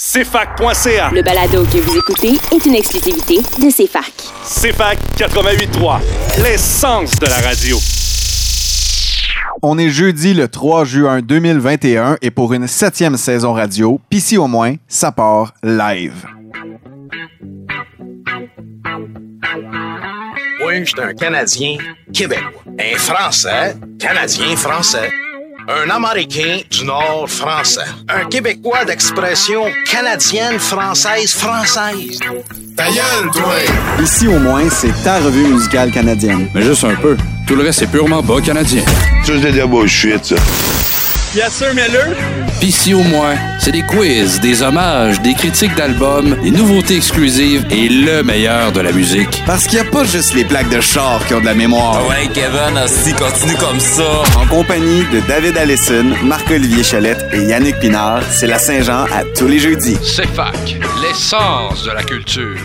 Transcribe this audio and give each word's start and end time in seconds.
CFAC.ca. 0.00 1.10
Le 1.12 1.22
balado 1.22 1.64
que 1.64 1.78
vous 1.78 1.96
écoutez 1.98 2.38
est 2.52 2.64
une 2.66 2.76
exclusivité 2.76 3.38
de 3.38 3.68
CFAC. 3.68 4.12
CFAC 4.44 4.96
88.3, 5.16 5.98
l'essence 6.40 7.16
de 7.16 7.26
la 7.26 7.40
radio. 7.40 7.76
On 9.60 9.76
est 9.76 9.90
jeudi 9.90 10.34
le 10.34 10.46
3 10.46 10.84
juin 10.84 11.20
2021 11.20 12.18
et 12.22 12.30
pour 12.30 12.52
une 12.52 12.68
septième 12.68 13.16
saison 13.16 13.52
radio, 13.54 14.00
pis 14.08 14.20
si 14.20 14.38
au 14.38 14.46
moins, 14.46 14.76
ça 14.86 15.10
part 15.10 15.52
live. 15.64 16.26
Moi, 20.60 20.74
je 20.78 20.84
suis 20.84 21.00
un 21.02 21.14
Canadien 21.14 21.76
québécois. 22.12 22.62
Un 22.78 22.96
Français, 22.96 23.74
Canadien 23.98 24.54
français. 24.54 25.10
Un 25.70 25.90
Américain 25.90 26.60
du 26.70 26.86
Nord 26.86 27.28
français. 27.28 27.82
Un 28.08 28.24
Québécois 28.24 28.86
d'expression 28.86 29.66
canadienne, 29.84 30.58
française, 30.58 31.34
française. 31.34 32.18
Ta 32.74 32.86
gueule, 32.86 33.30
toi! 33.34 33.52
Ici 34.02 34.26
au 34.28 34.38
moins, 34.38 34.66
c'est 34.70 34.94
ta 35.04 35.18
revue 35.18 35.46
musicale 35.46 35.90
canadienne. 35.90 36.48
Mais 36.54 36.62
juste 36.62 36.84
un 36.84 36.94
peu. 36.94 37.18
Tout 37.46 37.54
le 37.54 37.64
reste, 37.64 37.80
c'est 37.80 37.90
purement 37.90 38.22
bas 38.22 38.40
canadien. 38.40 38.82
Ça, 39.24 39.32
c'est 39.42 39.52
de 39.52 39.58
la 39.58 39.66
bullshit, 39.66 40.24
ça. 40.24 40.36
Bien 41.34 41.50
sûr, 41.50 41.68
Miller. 41.74 42.16
Pis 42.60 42.72
si 42.72 42.92
au 42.94 43.02
moins, 43.02 43.36
c'est 43.60 43.70
des 43.70 43.82
quiz, 43.82 44.40
des 44.40 44.62
hommages, 44.62 45.20
des 45.20 45.34
critiques 45.34 45.74
d'albums, 45.76 46.36
des 46.42 46.50
nouveautés 46.50 46.96
exclusives 46.96 47.64
et 47.70 47.88
le 47.88 48.22
meilleur 48.24 48.72
de 48.72 48.80
la 48.80 48.90
musique. 48.90 49.42
Parce 49.46 49.66
qu'il 49.66 49.80
n'y 49.80 49.86
a 49.86 49.90
pas 49.90 50.04
juste 50.04 50.34
les 50.34 50.44
plaques 50.44 50.70
de 50.70 50.80
char 50.80 51.24
qui 51.26 51.34
ont 51.34 51.40
de 51.40 51.44
la 51.44 51.54
mémoire. 51.54 52.04
Ouais, 52.08 52.26
Kevin, 52.34 52.76
aussi, 52.84 53.12
continue 53.12 53.54
comme 53.56 53.78
ça. 53.78 54.22
En 54.36 54.46
compagnie 54.46 55.04
de 55.12 55.20
David 55.28 55.56
Allison, 55.56 56.06
Marc-Olivier 56.24 56.82
Chalette 56.82 57.24
et 57.32 57.44
Yannick 57.44 57.78
Pinard, 57.78 58.22
c'est 58.30 58.48
la 58.48 58.58
Saint-Jean 58.58 59.04
à 59.04 59.22
tous 59.36 59.46
les 59.46 59.60
jeudis. 59.60 59.96
CFAC, 59.98 60.80
l'essence 61.02 61.84
de 61.84 61.90
la 61.92 62.02
culture. 62.02 62.56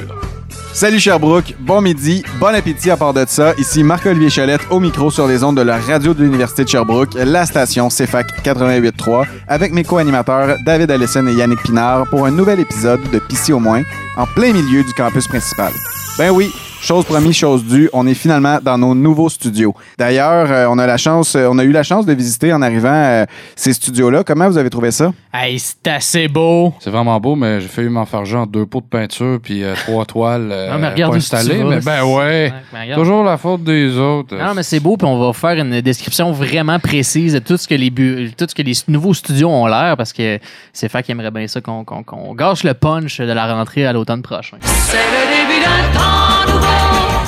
Salut 0.74 1.00
Sherbrooke, 1.00 1.54
bon 1.60 1.82
midi, 1.82 2.24
bon 2.40 2.48
appétit 2.48 2.90
à 2.90 2.98
part 2.98 3.14
de 3.14 3.24
ça. 3.28 3.54
Ici 3.60 3.84
Marc-Olivier 3.84 4.32
Chalette 4.32 4.62
au 4.72 4.80
micro 4.80 5.12
sur 5.12 5.28
les 5.28 5.44
ondes 5.44 5.56
de 5.56 5.62
la 5.62 5.78
radio 5.78 6.16
de 6.16 6.24
l'Université 6.24 6.64
de 6.64 6.70
Sherbrooke, 6.70 7.14
la 7.14 7.46
station 7.46 7.90
CFAC 7.90 8.44
88.3, 8.44 9.28
avec 9.48 9.72
mes 9.72 9.84
co-animateurs 9.84 10.58
David 10.66 10.90
Allison 10.90 11.28
et 11.28 11.34
Yannick 11.34 11.62
Pinard 11.62 12.08
pour 12.08 12.26
un 12.26 12.32
nouvel 12.32 12.60
épisode 12.60 13.02
de 13.12 13.20
Pissy 13.20 13.54
au 13.54 13.60
moins, 13.60 13.84
en 14.18 14.26
plein 14.26 14.52
milieu 14.52 14.84
du 14.84 14.94
campus 14.94 15.28
principal. 15.28 15.72
Ben 16.18 16.32
oui, 16.32 16.52
chose 16.84 17.06
promise, 17.06 17.36
chose 17.36 17.64
due, 17.66 17.90
on 17.94 18.06
est 18.08 18.14
finalement 18.14 18.60
dans 18.62 18.78
nos 18.78 18.94
nouveaux 18.94 19.30
studios. 19.30 19.74
D'ailleurs, 19.98 20.48
euh, 20.52 20.68
on 20.70 20.78
a 20.78 20.86
la 20.86 20.98
chance, 20.98 21.36
euh, 21.36 21.48
on 21.50 21.58
a 21.58 21.64
eu 21.64 21.72
la 21.72 21.84
chance 21.84 22.06
de 22.06 22.14
visiter 22.14 22.52
en 22.54 22.62
arrivant 22.62 22.90
euh, 22.94 23.26
ces 23.56 23.74
studios-là. 23.74 24.24
Comment 24.24 24.48
vous 24.50 24.58
avez 24.58 24.70
trouvé 24.70 24.92
ça? 24.92 25.12
Hey, 25.34 25.58
c'est 25.60 25.88
assez 25.88 26.28
beau. 26.28 26.74
C'est 26.80 26.90
vraiment 26.90 27.20
beau, 27.20 27.36
mais 27.36 27.62
j'ai 27.62 27.68
failli 27.68 27.90
m'en 27.90 28.06
faire 28.06 28.26
genre 28.26 28.46
deux 28.48 28.66
pots 28.66 28.82
de 28.82 28.86
peinture 28.86 29.40
puis 29.42 29.64
euh, 29.64 29.74
trois 29.76 30.06
toiles 30.14 30.50
euh, 30.52 30.72
Non, 30.74 30.80
mais 30.80 30.90
regarde 30.90 31.12
pas 31.14 31.18
installées. 31.18 31.64
Mais 31.64 31.80
ben 31.80 32.04
ouais, 32.04 32.14
Ouais, 32.24 32.54
mais 32.74 32.82
regarde. 32.84 33.02
toujours 33.02 33.24
la 33.24 33.38
faute 33.38 33.64
des 33.64 33.98
autres. 33.98 34.36
Non, 34.36 34.54
mais 34.56 34.64
c'est 34.64 34.80
beau, 34.80 34.98
puis 34.98 35.08
on 35.08 35.18
va 35.20 35.34
faire 35.34 35.58
une 35.64 35.82
description 35.82 36.32
vraiment 36.32 36.80
précise 36.80 37.34
de 37.34 37.40
tout 37.40 37.58
ce 37.58 37.68
que 37.68 37.76
les, 37.76 37.90
bu- 37.90 38.32
tout 38.38 38.46
ce 38.50 38.54
que 38.56 38.62
les 38.62 38.74
nouveaux 38.88 39.14
studios 39.14 39.50
ont 39.50 39.66
l'air, 39.68 39.96
parce 39.98 40.14
que 40.14 40.40
c'est 40.74 40.90
fait 40.90 41.02
qu'il 41.04 41.14
aimerait 41.14 41.32
bien 41.32 41.48
ça 41.48 41.62
qu'on 41.62 41.84
qu'on- 41.84 42.04
qu'on 42.04 42.34
gâche 42.36 42.64
le 42.64 42.74
punch 42.74 43.20
de 43.20 43.32
la 43.32 43.54
rentrée 43.54 43.86
à 43.86 43.94
l'automne 43.94 44.22
prochain. 44.22 44.58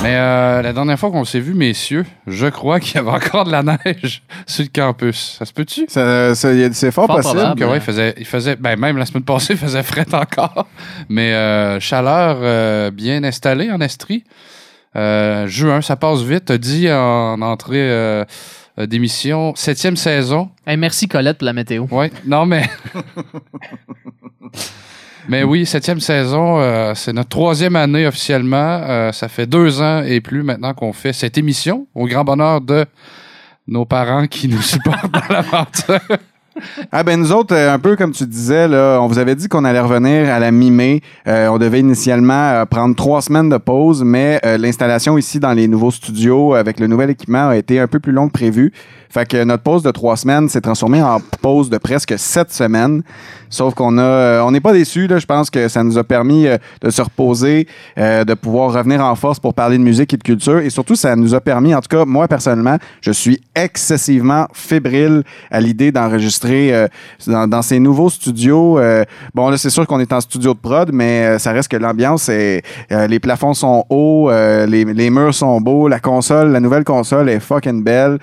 Mais 0.02 0.14
euh, 0.14 0.62
la 0.62 0.72
dernière 0.72 0.98
fois 0.98 1.10
qu'on 1.10 1.24
s'est 1.24 1.40
vu, 1.40 1.54
messieurs, 1.54 2.04
je 2.26 2.46
crois 2.46 2.78
qu'il 2.78 2.94
y 2.94 2.98
avait 2.98 3.10
encore 3.10 3.44
de 3.44 3.50
la 3.50 3.62
neige 3.62 4.22
sur 4.46 4.62
le 4.64 4.70
campus. 4.72 5.36
Ça 5.38 5.44
se 5.44 5.52
peut-tu? 5.52 5.86
Ça- 5.88 6.34
ça- 6.34 6.72
C'est 6.72 6.92
fort, 6.92 7.06
Fort 7.06 7.16
possible. 7.16 7.34
probable. 7.36 7.60
Que, 7.60 7.64
ouais, 7.66 7.76
il 7.78 7.82
faisait, 7.82 8.14
il 8.18 8.24
faisait, 8.26 8.54
ben 8.56 8.78
même 8.78 8.98
la 8.98 9.06
semaine 9.06 9.24
passée, 9.24 9.54
il 9.54 9.58
faisait 9.58 9.82
fret 9.82 10.06
encore. 10.14 10.66
Mais 11.08 11.32
euh, 11.32 11.80
chaleur 11.80 12.38
euh, 12.40 12.90
bien 12.90 13.24
installée 13.24 13.70
en 13.72 13.80
Estrie. 13.80 14.22
Euh, 14.94 15.46
juin, 15.48 15.82
ça 15.82 15.96
passe 15.96 16.20
vite. 16.22 16.44
T'as 16.46 16.58
dit 16.58 16.90
en 16.90 17.40
entrée 17.42 17.80
euh, 17.90 18.24
euh, 18.78 18.86
d'émission, 18.86 19.54
septième 19.56 19.96
saison. 19.96 20.50
Hey, 20.66 20.76
merci 20.76 21.08
Colette 21.08 21.38
pour 21.38 21.46
la 21.46 21.52
météo. 21.52 21.86
Oui, 21.90 22.06
non, 22.26 22.46
mais. 22.46 22.68
mais 25.28 25.42
oui, 25.42 25.66
septième 25.66 26.00
saison, 26.00 26.60
euh, 26.60 26.92
c'est 26.94 27.12
notre 27.12 27.28
troisième 27.28 27.76
année 27.76 28.06
officiellement. 28.06 28.80
Euh, 28.82 29.12
ça 29.12 29.28
fait 29.28 29.46
deux 29.46 29.80
ans 29.80 30.02
et 30.02 30.20
plus 30.20 30.42
maintenant 30.42 30.74
qu'on 30.74 30.92
fait 30.92 31.12
cette 31.12 31.38
émission, 31.38 31.86
au 31.94 32.06
grand 32.06 32.24
bonheur 32.24 32.60
de 32.60 32.86
nos 33.66 33.84
parents 33.84 34.26
qui 34.26 34.48
nous 34.48 34.62
supportent 34.62 35.10
dans 35.10 35.34
l'aventure. 35.34 36.00
Ah 36.90 37.02
ben 37.02 37.20
nous 37.20 37.32
autres, 37.32 37.54
euh, 37.54 37.72
un 37.72 37.78
peu 37.78 37.96
comme 37.96 38.12
tu 38.12 38.26
disais, 38.26 38.66
là, 38.66 38.98
on 39.00 39.06
vous 39.06 39.18
avait 39.18 39.34
dit 39.34 39.48
qu'on 39.48 39.64
allait 39.64 39.80
revenir 39.80 40.32
à 40.32 40.38
la 40.38 40.50
mi-mai. 40.50 41.02
Euh, 41.26 41.48
on 41.48 41.58
devait 41.58 41.80
initialement 41.80 42.32
euh, 42.32 42.64
prendre 42.64 42.96
trois 42.96 43.20
semaines 43.20 43.48
de 43.48 43.58
pause, 43.58 44.02
mais 44.04 44.40
euh, 44.44 44.56
l'installation 44.56 45.18
ici 45.18 45.38
dans 45.38 45.52
les 45.52 45.68
nouveaux 45.68 45.90
studios 45.90 46.54
avec 46.54 46.80
le 46.80 46.86
nouvel 46.86 47.10
équipement 47.10 47.48
a 47.48 47.56
été 47.56 47.78
un 47.78 47.86
peu 47.86 48.00
plus 48.00 48.12
longue 48.12 48.28
que 48.32 48.38
prévu. 48.38 48.72
Fait 49.10 49.26
que 49.26 49.44
notre 49.44 49.62
pause 49.62 49.82
de 49.82 49.90
trois 49.90 50.16
semaines 50.16 50.48
s'est 50.48 50.60
transformée 50.60 51.02
en 51.02 51.20
pause 51.40 51.70
de 51.70 51.78
presque 51.78 52.18
sept 52.18 52.52
semaines. 52.52 53.02
Sauf 53.48 53.74
qu'on 53.74 53.98
a, 53.98 54.02
euh, 54.02 54.40
on 54.42 54.50
n'est 54.50 54.60
pas 54.60 54.72
déçus. 54.72 55.06
Là. 55.06 55.18
Je 55.18 55.26
pense 55.26 55.50
que 55.50 55.68
ça 55.68 55.82
nous 55.82 55.98
a 55.98 56.04
permis 56.04 56.46
euh, 56.46 56.58
de 56.80 56.90
se 56.90 57.00
reposer, 57.02 57.66
euh, 57.98 58.24
de 58.24 58.34
pouvoir 58.34 58.72
revenir 58.72 59.00
en 59.00 59.14
force 59.14 59.38
pour 59.38 59.54
parler 59.54 59.78
de 59.78 59.82
musique 59.82 60.12
et 60.14 60.16
de 60.16 60.22
culture. 60.22 60.58
Et 60.58 60.70
surtout, 60.70 60.96
ça 60.96 61.14
nous 61.16 61.34
a 61.34 61.40
permis, 61.40 61.74
en 61.74 61.80
tout 61.80 61.88
cas, 61.88 62.04
moi 62.04 62.28
personnellement, 62.28 62.76
je 63.00 63.12
suis 63.12 63.40
excessivement 63.54 64.48
fébrile 64.52 65.22
à 65.50 65.60
l'idée 65.60 65.92
d'enregistrer 65.92 66.86
dans, 67.26 67.62
ces 67.62 67.78
nouveaux 67.78 68.10
studios. 68.10 68.78
Bon, 69.34 69.48
là, 69.48 69.56
c'est 69.56 69.70
sûr 69.70 69.86
qu'on 69.86 70.00
est 70.00 70.12
en 70.12 70.20
studio 70.20 70.54
de 70.54 70.58
prod, 70.58 70.90
mais 70.92 71.38
ça 71.38 71.52
reste 71.52 71.70
que 71.70 71.76
l'ambiance 71.76 72.28
est. 72.28 72.62
les 72.90 73.18
plafonds 73.18 73.54
sont 73.54 73.84
hauts, 73.88 74.30
les, 74.30 74.84
les 74.84 75.10
murs 75.10 75.34
sont 75.34 75.60
beaux, 75.60 75.88
la 75.88 76.00
console, 76.00 76.52
la 76.52 76.60
nouvelle 76.60 76.84
console 76.84 77.28
est 77.28 77.40
fucking 77.40 77.82
belle. 77.82 78.18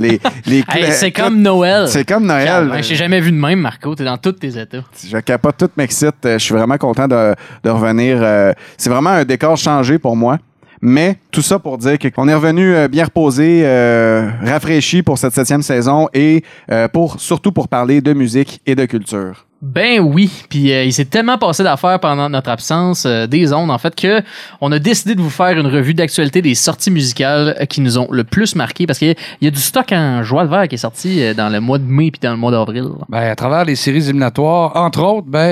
Les, 0.00 0.20
les 0.46 0.56
Hey, 0.58 0.64
clés- 0.64 0.92
c'est 0.92 1.12
comme 1.12 1.40
Noël. 1.40 1.88
C'est 1.88 2.04
comme 2.06 2.26
Noël. 2.26 2.68
Ouais, 2.70 2.82
J'ai 2.82 2.94
jamais 2.96 3.20
vu 3.20 3.30
de 3.32 3.36
même, 3.36 3.60
Marco. 3.60 3.94
T'es 3.94 4.04
dans 4.04 4.18
tous 4.18 4.32
tes 4.32 4.58
états. 4.58 4.78
Je 5.08 5.18
capote 5.18 5.56
tout 5.58 5.70
m'excite. 5.76 6.14
Euh, 6.24 6.38
Je 6.38 6.44
suis 6.44 6.54
vraiment 6.54 6.78
content 6.78 7.06
de, 7.08 7.34
de 7.64 7.70
revenir. 7.70 8.18
euh, 8.20 8.52
C'est 8.76 8.90
vraiment 8.90 9.10
un 9.10 9.24
décor 9.24 9.56
changé 9.56 9.98
pour 9.98 10.16
moi. 10.16 10.38
Mais 10.84 11.16
tout 11.30 11.42
ça 11.42 11.60
pour 11.60 11.78
dire 11.78 11.96
qu'on 11.98 12.26
est 12.28 12.34
revenu 12.34 12.74
euh, 12.74 12.88
bien 12.88 13.04
reposé, 13.04 13.62
euh, 13.64 14.28
rafraîchi 14.44 15.02
pour 15.04 15.16
cette 15.16 15.32
septième 15.32 15.62
saison 15.62 16.08
et 16.12 16.42
euh, 16.72 16.88
pour 16.88 17.20
surtout 17.20 17.52
pour 17.52 17.68
parler 17.68 18.00
de 18.00 18.12
musique 18.12 18.60
et 18.66 18.74
de 18.74 18.84
culture. 18.84 19.46
Ben 19.64 20.00
oui, 20.00 20.28
puis 20.48 20.72
euh, 20.72 20.82
il 20.82 20.92
s'est 20.92 21.04
tellement 21.04 21.38
passé 21.38 21.62
d'affaires 21.62 22.00
pendant 22.00 22.28
notre 22.28 22.50
absence 22.50 23.04
euh, 23.06 23.28
des 23.28 23.52
ondes 23.52 23.70
en 23.70 23.78
fait 23.78 23.94
que 23.94 24.20
on 24.60 24.72
a 24.72 24.80
décidé 24.80 25.14
de 25.14 25.20
vous 25.20 25.30
faire 25.30 25.56
une 25.56 25.68
revue 25.68 25.94
d'actualité 25.94 26.42
des 26.42 26.56
sorties 26.56 26.90
musicales 26.90 27.54
euh, 27.60 27.64
qui 27.66 27.80
nous 27.80 27.96
ont 27.96 28.08
le 28.10 28.24
plus 28.24 28.56
marqué 28.56 28.88
parce 28.88 28.98
qu'il 28.98 29.06
y 29.06 29.10
a- 29.12 29.14
il 29.40 29.44
y 29.44 29.46
a 29.46 29.52
du 29.52 29.60
stock 29.60 29.92
en 29.92 30.24
joie 30.24 30.46
de 30.46 30.50
verre 30.50 30.66
qui 30.66 30.74
est 30.74 30.78
sorti 30.78 31.22
euh, 31.22 31.32
dans 31.32 31.48
le 31.48 31.60
mois 31.60 31.78
de 31.78 31.84
mai 31.84 32.10
puis 32.10 32.18
dans 32.20 32.32
le 32.32 32.38
mois 32.38 32.50
d'avril. 32.50 32.86
Ben, 33.08 33.20
à 33.30 33.36
travers 33.36 33.64
les 33.64 33.76
séries 33.76 33.98
éliminatoires, 33.98 34.72
entre 34.74 35.00
autres, 35.04 35.28
ben, 35.28 35.48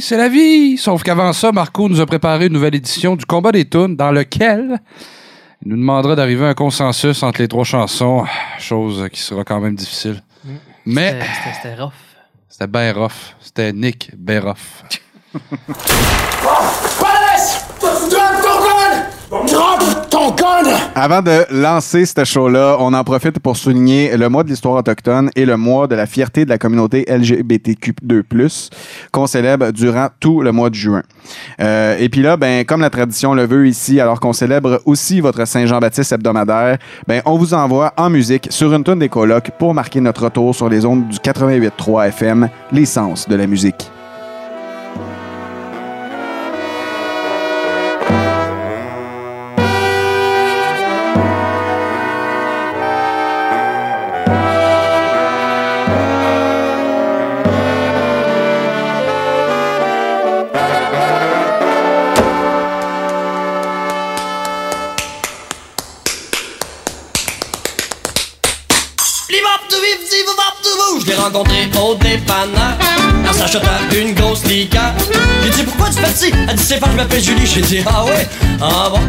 c'est 0.00 0.16
la 0.16 0.28
vie. 0.28 0.76
Sauf 0.76 1.02
qu'avant 1.02 1.32
ça, 1.32 1.52
Marco 1.52 1.88
nous 1.88 2.00
a 2.00 2.06
préparé 2.06 2.46
une 2.46 2.52
nouvelle 2.52 2.74
édition 2.74 3.16
du 3.16 3.24
Combat 3.24 3.52
des 3.52 3.64
Tunes 3.68 3.96
dans 3.96 4.10
lequel 4.10 4.78
il 5.64 5.68
nous 5.70 5.76
demandera 5.76 6.14
d'arriver 6.14 6.44
à 6.46 6.48
un 6.50 6.54
consensus 6.54 7.22
entre 7.22 7.40
les 7.42 7.48
trois 7.48 7.64
chansons, 7.64 8.24
chose 8.58 9.06
qui 9.12 9.20
sera 9.20 9.44
quand 9.44 9.60
même 9.60 9.74
difficile. 9.74 10.22
Mais 10.84 11.08
C'était- 11.12 11.24
C'était 11.24 11.54
c'était 11.72 11.82
rough. 11.82 11.92
c'était 12.48 12.66
bien 12.68 12.92
rough. 12.92 13.34
C'était 13.40 13.72
Nick 13.72 14.10
Beroff. 14.16 14.84
Avant 20.94 21.20
de 21.20 21.44
lancer 21.50 22.06
ce 22.06 22.24
show-là, 22.24 22.76
on 22.78 22.92
en 22.94 23.02
profite 23.02 23.38
pour 23.40 23.56
souligner 23.56 24.16
le 24.16 24.28
mois 24.28 24.44
de 24.44 24.48
l'histoire 24.48 24.76
autochtone 24.76 25.30
et 25.34 25.44
le 25.44 25.56
mois 25.56 25.86
de 25.88 25.94
la 25.96 26.06
fierté 26.06 26.44
de 26.44 26.50
la 26.50 26.58
communauté 26.58 27.04
LGBTQ2+, 27.08 28.70
qu'on 29.10 29.26
célèbre 29.26 29.72
durant 29.72 30.08
tout 30.20 30.42
le 30.42 30.52
mois 30.52 30.70
de 30.70 30.74
juin. 30.74 31.02
Euh, 31.60 31.96
et 31.98 32.08
puis 32.08 32.22
là, 32.22 32.36
ben, 32.36 32.64
comme 32.64 32.80
la 32.80 32.90
tradition 32.90 33.34
le 33.34 33.46
veut 33.46 33.66
ici, 33.66 34.00
alors 34.00 34.20
qu'on 34.20 34.32
célèbre 34.32 34.80
aussi 34.84 35.20
votre 35.20 35.44
Saint-Jean-Baptiste 35.44 36.12
hebdomadaire, 36.12 36.78
ben, 37.08 37.20
on 37.24 37.36
vous 37.36 37.52
envoie 37.52 37.92
en 37.96 38.10
musique 38.10 38.46
sur 38.50 38.72
une 38.72 38.84
tonne 38.84 39.00
des 39.00 39.08
colocs 39.08 39.50
pour 39.58 39.74
marquer 39.74 40.00
notre 40.00 40.24
retour 40.24 40.54
sur 40.54 40.68
les 40.68 40.84
ondes 40.84 41.08
du 41.08 41.18
88.3 41.18 42.08
FM, 42.08 42.48
l'essence 42.70 43.28
de 43.28 43.34
la 43.34 43.46
musique. 43.46 43.90
J'ai 77.56 77.62
dit 77.62 77.78
ah 77.86 78.04
ouais, 78.04 78.28
ah 78.60 78.90
bon. 78.90 79.00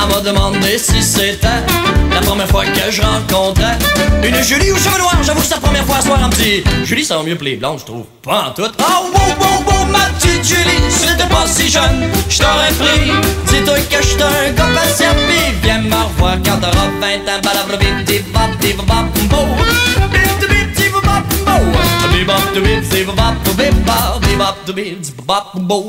Elle 0.00 0.08
m'a 0.08 0.20
demandé 0.22 0.78
si 0.78 1.02
c'était 1.02 1.46
la 2.10 2.20
première 2.22 2.48
fois 2.48 2.64
que 2.64 2.90
je 2.90 3.02
rencontrais 3.02 3.76
une 4.24 4.42
Julie 4.42 4.72
aux 4.72 4.78
cheveux 4.78 4.98
noirs. 4.98 5.18
J'avoue 5.22 5.40
que 5.40 5.46
c'est 5.46 5.56
la 5.56 5.60
première 5.60 5.84
fois 5.84 5.96
à 5.96 6.00
soir 6.00 6.24
un 6.24 6.30
petit. 6.30 6.64
Julie, 6.84 7.04
ça 7.04 7.18
va 7.18 7.22
mieux 7.22 7.34
que 7.34 7.44
les 7.44 7.56
blondes, 7.56 7.80
je 7.80 7.84
trouve. 7.84 8.06
Pas 8.22 8.46
en 8.48 8.50
tout. 8.52 8.62
Oh, 8.62 9.10
wow, 9.12 9.20
wow, 9.38 9.62
wow, 9.66 9.84
ma 9.92 10.06
petite 10.18 10.42
Julie, 10.42 10.80
si 10.88 11.06
pas 11.06 11.46
si 11.46 11.68
jeune, 11.68 12.08
je 12.30 12.38
t'aurais 12.38 12.72
pris. 12.78 13.12
Dis-toi 13.48 13.76
que 13.90 13.96
un 14.22 14.52
gars 14.52 14.64
viens 15.62 15.82
me 15.82 15.94
revoir 15.94 16.38
quand 16.42 16.60
t'auras 16.60 16.88
20 16.98 17.30
ans. 17.30 17.40
Balabla, 17.42 17.76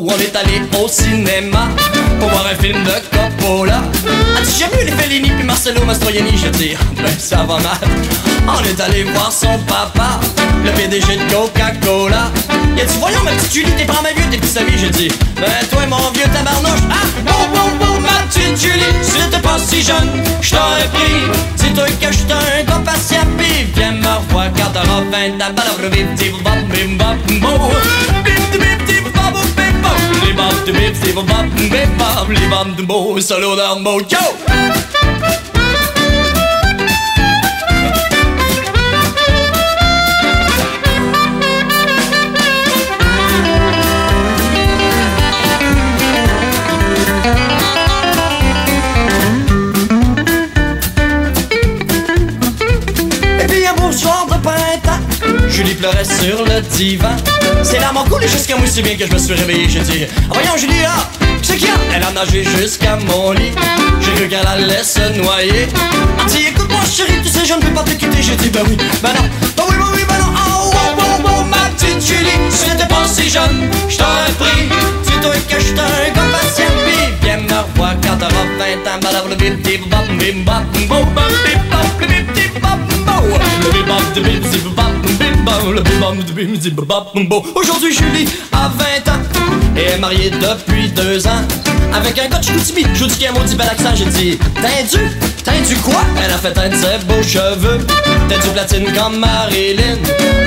On 0.05 0.19
est 0.19 0.35
allé 0.35 0.61
au 0.81 0.87
cinéma 0.87 1.67
pour 2.19 2.29
voir 2.29 2.45
un 2.45 2.55
film 2.61 2.83
de 2.83 2.91
Coppola. 3.15 3.81
Ah, 4.35 4.39
tu 4.41 4.59
j'aime 4.59 4.69
mieux 4.77 4.85
les 4.85 4.91
Fellini 4.91 5.29
puis 5.29 5.43
Marcelo 5.43 5.83
Mastroianni? 5.85 6.37
Je 6.37 6.49
dis, 6.49 6.75
ben 6.97 7.17
ça 7.17 7.37
va 7.37 7.57
mal. 7.57 7.77
On 8.47 8.63
est 8.63 8.79
allé 8.81 9.03
voir 9.03 9.31
son 9.31 9.57
papa, 9.59 10.19
le 10.63 10.71
PDG 10.71 11.17
de 11.17 11.33
Coca-Cola. 11.33 12.31
Il 12.75 12.81
a 12.81 12.85
dit, 12.85 12.97
voyons 12.99 13.23
ma 13.23 13.31
petite 13.31 13.53
Julie, 13.53 13.71
t'es 13.77 13.85
pas 13.85 14.01
ma 14.01 14.11
vieux, 14.11 14.29
t'es 14.29 14.37
plus 14.37 14.49
sa 14.49 14.63
vie? 14.63 14.77
J'ai 14.77 14.89
dit, 14.89 15.11
ben 15.35 15.49
toi 15.71 15.85
mon 15.87 16.11
vieux 16.11 16.29
tabarnouche. 16.33 16.83
Ah, 16.91 17.05
bon, 17.25 17.47
bon, 17.53 17.85
bon, 17.85 17.92
ma 18.03 18.21
petite 18.27 18.61
Julie, 18.61 19.41
pas 19.41 19.57
si 19.57 19.81
jeune, 19.81 20.23
je 20.41 20.55
pris. 20.93 21.23
Dis-toi 21.57 21.87
que 21.99 22.07
un 22.07 22.63
gars 22.63 22.81
patient, 22.85 23.27
pis 23.37 23.65
viens 23.75 23.93
me 23.93 24.07
revoir 24.07 24.49
quand 24.55 24.71
t'auras 24.73 25.01
20 25.11 25.41
ans. 25.43 25.53
Balabra, 25.55 25.89
bip, 25.89 26.13
dip, 26.15 26.33
bop, 26.43 26.59
bim, 26.69 26.97
bop, 26.97 27.17
bo. 27.41 27.71
Bip, 28.23 28.51
dip, 28.51 28.61
bip, 28.61 28.85
dip, 28.85 29.13
Julie 55.63 55.75
pleurait 55.75 56.03
sur 56.03 56.43
le 56.43 56.61
divan. 56.75 57.15
C'est 57.63 57.79
là 57.79 57.91
mon 57.93 58.03
coulé 58.03 58.27
jusqu'à 58.27 58.57
moi 58.57 58.67
si 58.67 58.81
bien 58.81 58.97
que 58.97 59.07
je 59.07 59.13
me 59.13 59.17
suis 59.17 59.33
réveillé. 59.33 59.69
J'ai 59.69 59.79
dit, 59.79 60.05
ah, 60.05 60.33
voyons 60.33 60.57
Julie, 60.57 60.83
ah, 60.85 61.07
c'est 61.41 61.55
qui 61.55 61.67
Elle 61.95 62.03
a 62.03 62.11
nagé 62.11 62.43
jusqu'à 62.43 62.97
mon 62.97 63.31
lit. 63.31 63.51
J'ai 64.01 64.11
cru 64.11 64.27
qu'elle 64.27 64.45
allait 64.45 64.83
se 64.83 64.99
noyer. 65.17 65.67
Elle 66.19 66.25
dit, 66.25 66.47
écoute 66.49 66.69
mon 66.69 66.83
chéri, 66.85 67.13
tu 67.23 67.29
sais, 67.29 67.45
je 67.45 67.53
ne 67.53 67.61
peux 67.61 67.73
pas 67.73 67.83
te 67.83 67.91
quitter. 67.91 68.21
J'ai 68.21 68.35
dit, 68.35 68.49
ben 68.49 68.61
oui, 68.67 68.75
ben 69.01 69.13
non, 69.13 69.21
ben 69.55 69.63
oui, 69.69 69.75
ben 69.77 69.85
oui, 69.93 70.01
ben 70.05 70.17
non. 70.17 70.33
Oh, 70.35 70.71
oh, 70.73 70.77
oh, 70.97 71.29
oh, 71.29 71.43
ma 71.45 71.69
petite 71.77 72.05
Julie, 72.05 72.29
si 72.49 72.69
t'étais 72.69 72.87
pas 72.87 73.07
si 73.07 73.29
jeune, 73.29 73.69
je 73.87 73.97
t'aurais 73.97 74.31
pris. 74.37 74.67
Dis-toi 75.03 75.31
que 75.47 75.63
j'étais 75.63 75.79
un 75.79 76.11
gars 76.13 76.29
patient, 76.33 76.73
pis 76.85 77.25
viens 77.25 77.37
me 77.37 77.43
revoir 77.43 77.95
quand 78.03 78.17
t'auras 78.17 78.47
20 78.59 78.91
ans. 78.91 78.99
Bip, 79.37 79.89
bop, 79.89 80.07
bim, 80.09 80.15
bip, 80.17 80.45
bop, 80.45 80.63
bo. 80.89 80.95
Le 83.63 83.71
bip, 83.71 83.87
bop, 83.87 84.13
de 84.13 84.21
bip, 84.21 84.43
zip, 84.45 84.63
bop, 84.75 85.02
Aujourd'hui, 87.55 87.93
Julie 87.93 88.27
a 88.51 88.69
20 88.69 89.11
ans 89.11 89.19
et 89.75 89.81
est 89.81 89.97
mariée 89.97 90.29
depuis 90.29 90.89
deux 90.89 91.25
ans. 91.27 91.41
Avec 91.93 92.17
un 92.19 92.27
gars 92.27 92.39
de 92.39 92.43
Chicoutimi, 92.43 92.85
je 92.93 93.05
dis 93.05 93.17
qu'il 93.17 93.27
a 93.27 93.31
un 93.31 93.33
maudit 93.33 93.55
bel 93.55 93.67
accent, 93.67 93.95
j'ai 93.95 94.05
dit 94.05 94.39
du 95.67 95.75
quoi? 95.77 96.01
Elle 96.23 96.31
a 96.31 96.37
fait 96.37 96.51
teindre 96.51 96.75
ses 96.75 97.05
beaux 97.05 97.23
cheveux. 97.23 97.85
T'as 98.27 98.37
du 98.37 98.49
platine 98.49 98.91
comme 98.93 99.19
Marilyn. 99.19 99.97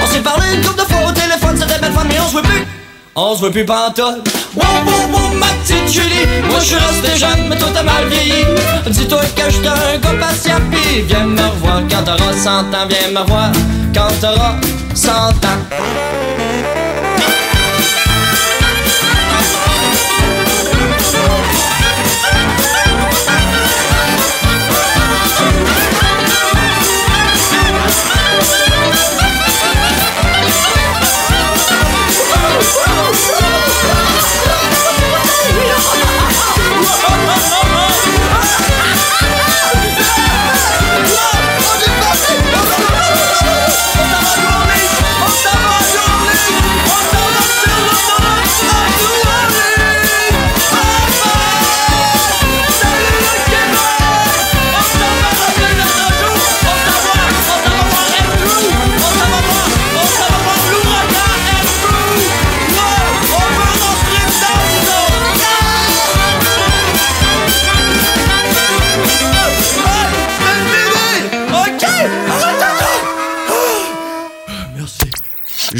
On 0.03 0.07
s'est 0.07 0.21
parlé 0.21 0.47
une 0.55 0.63
couple 0.63 0.81
de 0.81 0.87
fois 0.87 1.09
au 1.09 1.13
téléphone, 1.13 1.57
c'était 1.57 1.81
belle 1.81 1.93
fun, 1.93 2.05
mais 2.09 2.19
on 2.21 2.27
se 2.27 2.33
voit 2.33 2.43
plus. 2.43 2.67
On 3.15 3.35
se 3.35 3.41
voit 3.41 3.51
plus 3.51 3.65
pantoute. 3.65 4.29
Wow, 4.55 4.65
wow, 4.85 5.13
wow, 5.13 5.35
ma 5.39 5.47
petite 5.47 5.89
Julie 5.91 6.27
Moi 6.51 6.61
je 6.61 6.65
suis 6.65 6.77
resté 6.77 7.17
jeune, 7.19 7.49
mais 7.49 7.57
toi 7.57 7.69
t'as 7.73 7.83
mal 7.83 8.07
vieilli. 8.09 8.45
Dis-toi 8.89 9.21
que 9.35 9.51
j'étais 9.51 9.69
un 9.69 9.99
gars 9.99 10.27
patient 10.27 10.61
viens 11.07 11.27
me 11.27 11.41
revoir. 11.41 11.83
Quand 11.91 12.03
t'auras 12.03 12.33
100 12.33 12.51
ans 12.51 12.87
Viens 12.89 13.11
me 13.13 13.21
revoir 13.21 13.53
quand 13.97 14.21
t'auras 14.21 14.57
100 14.95 15.11
ans 15.11 16.26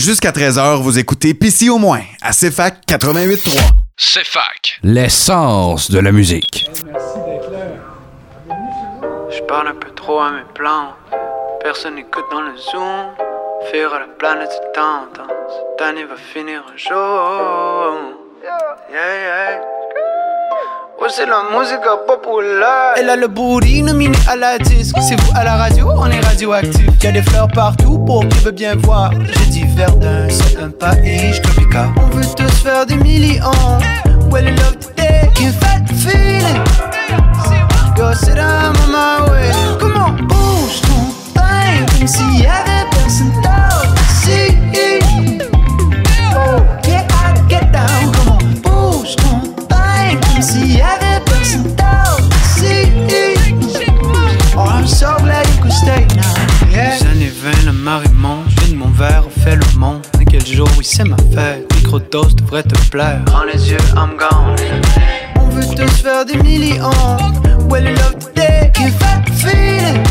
Jusqu'à 0.07 0.31
13h, 0.31 0.83
vous 0.83 1.01
écoutez 1.01 1.35
PC 1.35 1.69
au 1.69 1.79
moins 1.79 2.03
à 2.23 2.31
CFAC 2.31 2.87
88.3. 2.87 3.59
CFAC. 3.97 4.79
L'essence 4.85 5.91
de 5.91 5.99
la 5.99 6.13
musique. 6.13 6.71
Je 8.49 9.43
parle 9.49 9.67
un 9.67 9.75
peu 9.75 9.91
trop 9.97 10.21
à 10.21 10.31
mes 10.31 10.45
plans. 10.55 10.95
Personne 11.61 11.97
n'écoute 11.97 12.23
dans 12.31 12.43
le 12.43 12.57
zoom. 12.57 13.17
Faire 13.73 13.91
la 13.99 14.07
planète 14.17 14.51
du 14.51 14.81
temps. 14.81 15.09
Cette 15.17 15.89
année 15.89 16.05
va 16.05 16.15
finir 16.15 16.63
un 16.73 16.77
jour. 16.77 17.99
Yeah, 18.45 18.93
yeah. 18.93 19.61
Ouais, 21.01 21.09
c'est 21.11 21.27
la 21.27 21.43
musique 21.59 21.81
populaire. 22.07 22.95
Elle 22.97 23.11
a 23.11 23.17
le 23.17 23.27
booty 23.27 23.83
nominé 23.83 24.17
à 24.29 24.37
la 24.37 24.57
disque. 24.57 24.97
C'est 25.07 25.21
vous 25.21 25.33
à 25.35 25.45
la 25.45 25.57
radio, 25.57 25.91
on 25.95 26.07
est 26.07 26.21
radioactif. 26.21 26.87
Y'a 27.03 27.13
des 27.13 27.23
fleurs 27.23 27.49
partout 27.49 27.99
pour 27.99 28.27
qui 28.27 28.39
veut 28.39 28.53
bien 28.53 28.77
voir. 28.77 29.11
Verdun, 29.77 30.27
c'est 30.31 30.57
un 30.59 30.71
pays, 30.71 31.39
tropical. 31.43 31.91
On 31.99 32.17
veut 32.17 32.25
tous 32.35 32.63
faire 32.63 32.87
des 32.87 32.97
millions. 32.97 33.53
Well, 34.31 34.47
love 34.57 34.79
today, 34.79 35.31
fight 35.61 35.87
the 35.87 35.93
feeling. 35.93 36.65
Go 37.95 38.15
sit 38.15 38.37
down 38.37 38.75
on 38.75 38.91
my 38.91 39.31
way. 39.31 39.51
Come 39.79 39.97
on, 39.99 40.13
bouge 40.27 40.81
ton 40.81 41.13
thing, 41.35 41.85
comme 41.99 42.09
s'il 42.09 42.41
y 42.41 42.47
avait 42.47 42.89
personne 42.91 43.33
d'autre 43.43 43.95
ici. 44.23 44.57
Oh, 46.35 46.63
get 46.83 47.05
out, 47.13 47.37
get 47.51 47.71
down. 47.71 48.13
Come 48.15 48.31
on, 48.31 48.41
bouge 48.63 49.15
ton 49.17 49.41
thing, 49.69 50.19
comme 50.33 50.43
s'il 50.43 50.73
y 50.75 50.81
avait 50.81 51.21
personne 51.27 51.65
d'autre 51.65 52.31
ici. 52.57 52.93
Oh, 54.57 54.71
I'm 54.71 54.87
so 54.87 55.15
glad 55.23 55.47
you 55.47 55.63
could 55.63 55.73
stay 55.73 56.07
now. 56.17 56.23
Yeah. 56.73 56.97
Les 56.99 57.07
années 57.07 57.33
20, 57.43 57.67
la 57.67 57.73
marée 57.73 58.09
monte. 58.15 58.49
Je 58.49 58.73
de 58.73 58.77
mon 58.77 58.89
verre, 58.89 59.26
fait 59.47 59.57
le 59.57 59.79
monde. 59.79 60.03
Mais 60.19 60.25
quel 60.25 60.45
jour, 60.45 60.69
oui, 60.77 60.85
c'est 60.85 61.05
ma 61.05 61.17
fête. 61.35 61.73
Microdose 61.77 62.35
devrait 62.35 62.65
te 62.65 62.77
plaire. 62.91 63.23
Prends 63.27 63.45
les 63.45 63.71
yeux, 63.71 63.79
I'm 63.97 64.17
gone. 64.17 64.57
On 65.41 65.49
veut 65.49 65.75
tous 65.75 66.03
faire 66.03 66.25
des 66.25 66.37
millions. 66.39 66.91
Well, 67.69 67.85
you 67.85 67.95
love 67.95 68.19
today, 68.19 68.73
fight 68.75 69.25
the 69.27 69.33
feeling. 69.33 70.05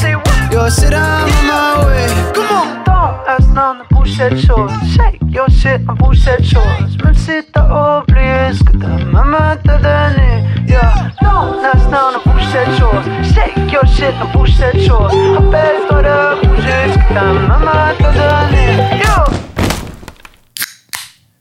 Say 0.00 0.14
what? 0.14 0.52
Yo, 0.52 0.68
sit 0.68 0.90
down 0.90 1.28
on 1.28 1.46
my 1.46 1.86
way. 1.86 2.06
Come 2.34 2.56
on. 2.56 2.81
Ask 3.26 3.48
none 3.54 3.78
de 3.78 3.94
bouge 3.94 4.16
cette 4.16 4.36
chose. 4.36 4.70
Shake 4.94 5.20
your 5.30 5.48
shit, 5.48 5.80
on 5.88 5.94
bouge 5.94 6.18
cette 6.18 6.44
chose. 6.44 6.96
Même 7.04 7.14
si 7.14 7.40
t'as 7.52 8.00
oublié 8.00 8.52
ce 8.52 8.64
que 8.64 8.76
ta 8.76 8.88
maman 9.04 9.56
t'a 9.64 9.76
donné. 9.78 10.44
Yeah, 10.66 11.10
don't 11.20 11.64
ask 11.64 11.88
none 11.88 12.14
de 12.14 12.30
bouge 12.30 12.46
cette 12.52 12.78
chose. 12.78 13.04
Shake 13.32 13.72
your 13.72 13.86
shit, 13.86 14.14
on 14.20 14.36
bouge 14.36 14.52
cette 14.56 14.80
chose. 14.80 15.12
Rappelle-toi 15.34 16.02
de 16.02 16.46
bouger 16.46 16.92
ce 16.92 16.98
que 16.98 17.14
ta 17.14 17.22
maman 17.22 17.94
t'a 17.98 18.12
donné. 18.12 18.98
Yo. 18.98 19.32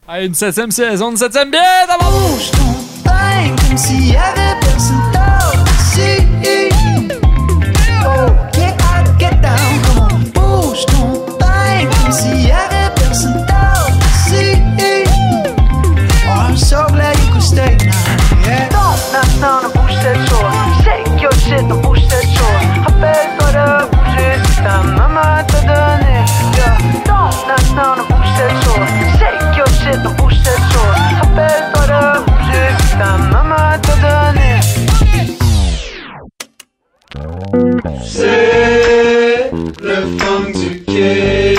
À 0.08 0.22
une 0.22 0.34
septième 0.34 0.72
saison, 0.72 1.12
une 1.12 1.18
septième 1.18 1.50
bière, 1.50 1.88
d'abord! 1.88 2.12
Bouge 2.12 2.52
ton 2.52 3.10
pain 3.10 3.56
comme 3.68 3.78
s'il 3.78 4.08
y 4.08 4.16
avait 4.16 4.60
personne 4.60 5.12
C'est 40.02 40.08
le 40.08 40.18
funk 40.18 41.51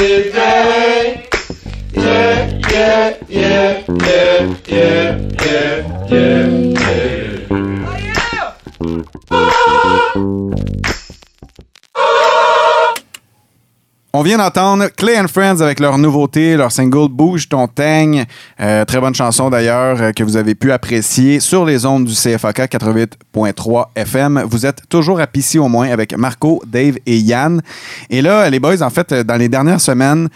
On 14.23 14.25
vient 14.25 14.39
d'entendre 14.39 14.87
Clay 14.97 15.19
and 15.19 15.27
Friends 15.27 15.61
avec 15.61 15.81
leur 15.81 15.99
nouveauté, 15.99 16.57
leur 16.57 16.71
single 16.71 17.09
Bouge 17.09 17.49
ton 17.49 17.67
teigne. 17.67 18.25
Euh, 18.61 18.85
très 18.85 19.01
bonne 19.01 19.17
chanson 19.17 19.51
d'ailleurs 19.51 20.01
euh, 20.01 20.13
que 20.13 20.23
vous 20.23 20.37
avez 20.37 20.55
pu 20.55 20.71
apprécier 20.71 21.41
sur 21.41 21.65
les 21.65 21.85
ondes 21.87 22.05
du 22.05 22.15
CFAK 22.15 22.71
88.3 22.73 23.87
FM. 23.97 24.45
Vous 24.49 24.65
êtes 24.65 24.89
toujours 24.89 25.19
à 25.19 25.27
Pissy 25.27 25.59
au 25.59 25.67
moins 25.67 25.91
avec 25.91 26.17
Marco, 26.17 26.63
Dave 26.65 26.99
et 27.05 27.19
Yann. 27.19 27.63
Et 28.11 28.23
là, 28.23 28.49
les 28.49 28.61
boys, 28.61 28.81
en 28.83 28.91
fait, 28.91 29.11
euh, 29.11 29.25
dans 29.25 29.35
les 29.35 29.49
dernières 29.49 29.81
semaines, 29.81 30.29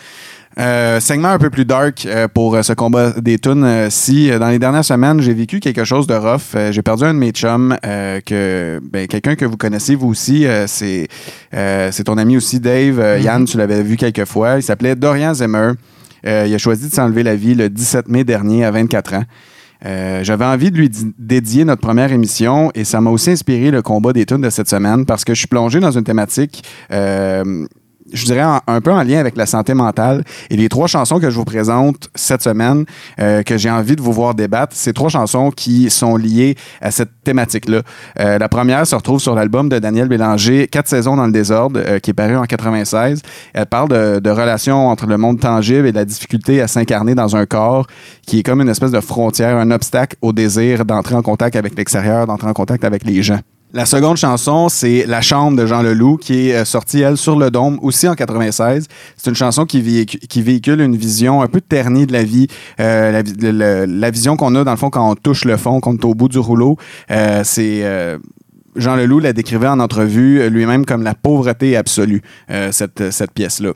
euh, 0.58 1.00
segment 1.00 1.28
un 1.28 1.38
peu 1.38 1.50
plus 1.50 1.64
dark 1.64 2.06
euh, 2.06 2.28
pour 2.28 2.54
euh, 2.54 2.62
ce 2.62 2.72
combat 2.72 3.10
des 3.20 3.38
tunes. 3.38 3.62
euh, 3.64 3.88
si 3.90 4.30
euh, 4.30 4.38
dans 4.38 4.48
les 4.48 4.58
dernières 4.58 4.84
semaines, 4.84 5.20
j'ai 5.20 5.34
vécu 5.34 5.60
quelque 5.60 5.84
chose 5.84 6.06
de 6.06 6.14
rough, 6.14 6.54
euh, 6.54 6.72
j'ai 6.72 6.82
perdu 6.82 7.04
un 7.04 7.12
de 7.14 7.18
mes 7.18 7.30
chums, 7.30 7.76
euh, 7.84 8.20
que 8.24 8.80
ben, 8.90 9.06
quelqu'un 9.06 9.34
que 9.34 9.44
vous 9.44 9.56
connaissez 9.56 9.94
vous 9.94 10.08
aussi, 10.08 10.46
euh, 10.46 10.66
c'est 10.66 11.08
euh, 11.54 11.90
c'est 11.92 12.04
ton 12.04 12.16
ami 12.18 12.36
aussi 12.36 12.58
Dave. 12.60 13.20
Yann, 13.20 13.44
tu 13.44 13.58
l'avais 13.58 13.82
vu 13.82 13.96
quelques 13.96 14.24
fois. 14.24 14.56
Il 14.56 14.62
s'appelait 14.62 14.96
Dorian 14.96 15.34
Zemmer. 15.34 15.72
Euh, 16.26 16.44
il 16.48 16.54
a 16.54 16.58
choisi 16.58 16.88
de 16.88 16.94
s'enlever 16.94 17.22
la 17.22 17.36
vie 17.36 17.54
le 17.54 17.68
17 17.68 18.08
mai 18.08 18.24
dernier 18.24 18.64
à 18.64 18.70
24 18.70 19.14
ans. 19.14 19.24
Euh, 19.84 20.24
J'avais 20.24 20.46
envie 20.46 20.70
de 20.70 20.78
lui 20.78 20.88
di- 20.88 21.12
dédier 21.18 21.66
notre 21.66 21.82
première 21.82 22.10
émission 22.10 22.70
et 22.74 22.82
ça 22.84 23.02
m'a 23.02 23.10
aussi 23.10 23.30
inspiré 23.30 23.70
le 23.70 23.82
combat 23.82 24.14
des 24.14 24.24
tunes 24.24 24.40
de 24.40 24.48
cette 24.48 24.70
semaine 24.70 25.04
parce 25.04 25.22
que 25.22 25.34
je 25.34 25.38
suis 25.40 25.46
plongé 25.48 25.80
dans 25.80 25.90
une 25.90 26.02
thématique 26.02 26.64
euh, 26.90 27.66
je 28.12 28.24
dirais 28.24 28.44
un 28.66 28.80
peu 28.80 28.92
en 28.92 29.02
lien 29.02 29.18
avec 29.18 29.36
la 29.36 29.46
santé 29.46 29.74
mentale. 29.74 30.24
Et 30.50 30.56
les 30.56 30.68
trois 30.68 30.86
chansons 30.86 31.18
que 31.20 31.30
je 31.30 31.36
vous 31.36 31.44
présente 31.44 32.08
cette 32.14 32.42
semaine, 32.42 32.84
euh, 33.20 33.42
que 33.42 33.56
j'ai 33.56 33.70
envie 33.70 33.96
de 33.96 34.02
vous 34.02 34.12
voir 34.12 34.34
débattre, 34.34 34.74
c'est 34.76 34.92
trois 34.92 35.08
chansons 35.08 35.50
qui 35.50 35.90
sont 35.90 36.16
liées 36.16 36.56
à 36.80 36.90
cette 36.90 37.10
thématique-là. 37.24 37.82
Euh, 38.20 38.38
la 38.38 38.48
première 38.48 38.86
se 38.86 38.94
retrouve 38.94 39.20
sur 39.20 39.34
l'album 39.34 39.68
de 39.68 39.78
Daniel 39.78 40.08
Bélanger, 40.08 40.68
Quatre 40.68 40.88
saisons 40.88 41.16
dans 41.16 41.26
le 41.26 41.32
désordre, 41.32 41.80
euh, 41.84 41.98
qui 41.98 42.10
est 42.10 42.14
paru 42.14 42.36
en 42.36 42.44
96. 42.44 43.22
Elle 43.54 43.66
parle 43.66 43.88
de, 43.88 44.20
de 44.20 44.30
relations 44.30 44.88
entre 44.88 45.06
le 45.06 45.16
monde 45.16 45.40
tangible 45.40 45.86
et 45.86 45.92
la 45.92 46.04
difficulté 46.04 46.60
à 46.60 46.68
s'incarner 46.68 47.14
dans 47.14 47.36
un 47.36 47.46
corps 47.46 47.86
qui 48.26 48.40
est 48.40 48.42
comme 48.42 48.60
une 48.60 48.68
espèce 48.68 48.92
de 48.92 49.00
frontière, 49.00 49.56
un 49.56 49.70
obstacle 49.70 50.16
au 50.22 50.32
désir 50.32 50.84
d'entrer 50.84 51.14
en 51.14 51.22
contact 51.22 51.56
avec 51.56 51.76
l'extérieur, 51.76 52.26
d'entrer 52.26 52.48
en 52.48 52.52
contact 52.52 52.84
avec 52.84 53.04
les 53.04 53.22
gens. 53.22 53.40
La 53.72 53.84
seconde 53.84 54.16
chanson, 54.16 54.68
c'est 54.68 55.04
La 55.06 55.20
Chambre 55.20 55.56
de 55.58 55.66
Jean 55.66 55.82
Leloup, 55.82 56.16
qui 56.16 56.48
est 56.48 56.54
euh, 56.54 56.64
sortie, 56.64 57.00
elle, 57.00 57.16
sur 57.16 57.36
le 57.38 57.50
Dôme, 57.50 57.78
aussi 57.82 58.08
en 58.08 58.14
96. 58.14 58.86
C'est 59.16 59.28
une 59.30 59.36
chanson 59.36 59.66
qui, 59.66 59.82
véhicu- 59.82 60.18
qui 60.18 60.40
véhicule 60.40 60.80
une 60.80 60.96
vision 60.96 61.42
un 61.42 61.46
peu 61.48 61.60
ternie 61.60 62.06
de 62.06 62.12
la 62.12 62.22
vie, 62.22 62.46
euh, 62.80 63.22
la, 63.40 63.86
la 63.86 64.10
vision 64.10 64.36
qu'on 64.36 64.54
a, 64.54 64.64
dans 64.64 64.70
le 64.70 64.76
fond, 64.76 64.88
quand 64.88 65.10
on 65.10 65.14
touche 65.14 65.44
le 65.44 65.56
fond, 65.56 65.80
quand 65.80 65.90
on 65.92 65.96
est 65.98 66.04
au 66.04 66.14
bout 66.14 66.28
du 66.28 66.38
rouleau. 66.38 66.76
Euh, 67.10 67.42
c'est... 67.44 67.80
euh, 67.82 68.18
Jean 68.76 68.94
Leloup 68.94 69.20
la 69.20 69.32
décrivait 69.32 69.68
en 69.68 69.80
entrevue 69.80 70.50
lui-même 70.50 70.84
comme 70.84 71.02
la 71.02 71.14
pauvreté 71.14 71.76
absolue, 71.78 72.20
cette, 72.72 73.10
cette 73.10 73.30
pièce-là. 73.32 73.70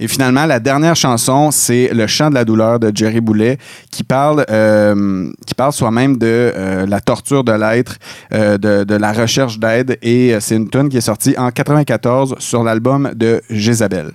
Et 0.00 0.08
finalement, 0.08 0.46
la 0.46 0.60
dernière 0.60 0.96
chanson, 0.96 1.50
c'est 1.50 1.90
Le 1.92 2.06
chant 2.06 2.30
de 2.30 2.34
la 2.34 2.44
douleur 2.44 2.80
de 2.80 2.90
Jerry 2.94 3.20
Boulet, 3.20 3.58
qui 3.90 4.02
parle, 4.02 4.44
euh, 4.50 5.30
qui 5.46 5.54
parle 5.54 5.72
soi-même 5.72 6.16
de 6.18 6.26
euh, 6.26 6.86
la 6.86 7.00
torture 7.00 7.44
de 7.44 7.52
l'être, 7.52 7.96
euh, 8.32 8.58
de, 8.58 8.84
de 8.84 8.94
la 8.94 9.12
recherche 9.12 9.58
d'aide. 9.58 9.98
Et 10.02 10.34
euh, 10.34 10.40
c'est 10.40 10.56
une 10.56 10.68
tune 10.68 10.88
qui 10.88 10.96
est 10.96 11.02
sortie 11.02 11.34
en 11.38 11.50
94 11.50 12.36
sur 12.38 12.64
l'album 12.64 13.12
de 13.14 13.40
Jézabel. 13.50 14.12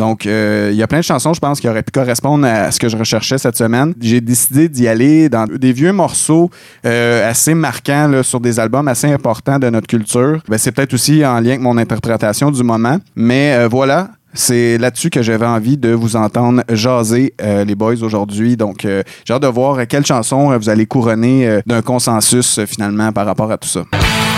Donc, 0.00 0.24
euh, 0.24 0.70
il 0.72 0.78
y 0.78 0.82
a 0.82 0.86
plein 0.86 1.00
de 1.00 1.04
chansons, 1.04 1.34
je 1.34 1.40
pense, 1.40 1.60
qui 1.60 1.68
auraient 1.68 1.82
pu 1.82 1.92
correspondre 1.92 2.46
à 2.46 2.70
ce 2.70 2.80
que 2.80 2.88
je 2.88 2.96
recherchais 2.96 3.36
cette 3.36 3.58
semaine. 3.58 3.92
J'ai 4.00 4.22
décidé 4.22 4.68
d'y 4.70 4.88
aller 4.88 5.28
dans 5.28 5.44
des 5.44 5.74
vieux 5.74 5.92
morceaux 5.92 6.50
euh, 6.86 7.28
assez 7.28 7.52
marquants 7.52 8.08
là, 8.08 8.22
sur 8.22 8.40
des 8.40 8.58
albums 8.58 8.88
assez 8.88 9.12
importants 9.12 9.58
de 9.58 9.68
notre 9.68 9.86
culture. 9.86 10.42
Ben, 10.48 10.56
c'est 10.56 10.72
peut-être 10.72 10.94
aussi 10.94 11.24
en 11.24 11.38
lien 11.40 11.50
avec 11.50 11.60
mon 11.60 11.76
interprétation 11.76 12.50
du 12.50 12.62
moment. 12.62 12.96
Mais 13.14 13.52
euh, 13.54 13.68
voilà, 13.68 14.08
c'est 14.34 14.78
là-dessus 14.78 15.10
que 15.10 15.22
j'avais 15.22 15.46
envie 15.46 15.76
de 15.76 15.90
vous 15.90 16.16
entendre 16.16 16.62
jaser, 16.68 17.34
euh, 17.42 17.64
les 17.64 17.74
boys, 17.74 18.02
aujourd'hui. 18.02 18.56
Donc, 18.56 18.84
euh, 18.84 19.02
j'ai 19.24 19.34
hâte 19.34 19.42
de 19.42 19.48
voir 19.48 19.86
quelle 19.88 20.06
chanson 20.06 20.52
euh, 20.52 20.58
vous 20.58 20.68
allez 20.68 20.86
couronner 20.86 21.48
euh, 21.48 21.60
d'un 21.66 21.82
consensus, 21.82 22.58
euh, 22.58 22.66
finalement, 22.66 23.12
par 23.12 23.26
rapport 23.26 23.50
à 23.50 23.58
tout 23.58 23.68
ça. 23.68 23.82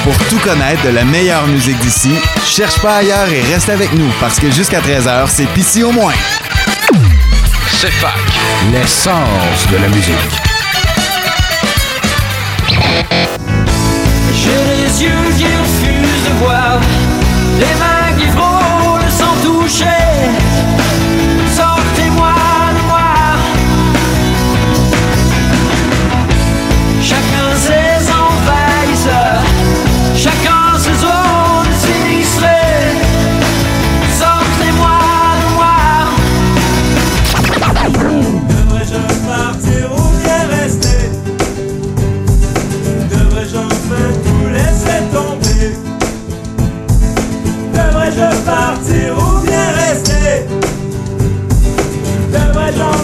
Pour 0.04 0.16
tout 0.28 0.38
connaître 0.42 0.82
de 0.84 0.90
la 0.90 1.04
meilleure 1.04 1.46
musique 1.46 1.78
d'ici, 1.78 2.10
cherche 2.44 2.80
pas 2.80 2.96
ailleurs 2.96 3.28
et 3.28 3.40
reste 3.52 3.68
avec 3.68 3.92
nous 3.94 4.08
parce 4.20 4.40
que 4.40 4.50
jusqu'à 4.50 4.80
13h, 4.80 5.28
c'est 5.28 5.46
Pissy 5.52 5.82
au 5.82 5.92
moins. 5.92 6.14
C'est 7.80 7.92
fac. 7.92 8.12
L'essence 8.72 9.66
de 9.70 9.76
la 9.76 9.88
musique. 9.88 10.14
J'ai 14.34 14.50
les 14.50 15.02
yeux 15.04 15.36
qui 15.36 15.44
refusent 15.44 16.24
de 16.24 16.44
voir, 16.44 16.80
les 17.60 17.78
mains 17.78 17.91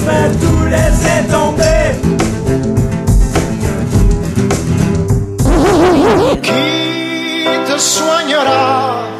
Fait 0.04 0.30
tout 0.40 0.64
laisser 0.66 1.20
tomber 1.30 1.86
Qui 6.42 7.72
te 7.72 7.78
soignera? 7.78 9.17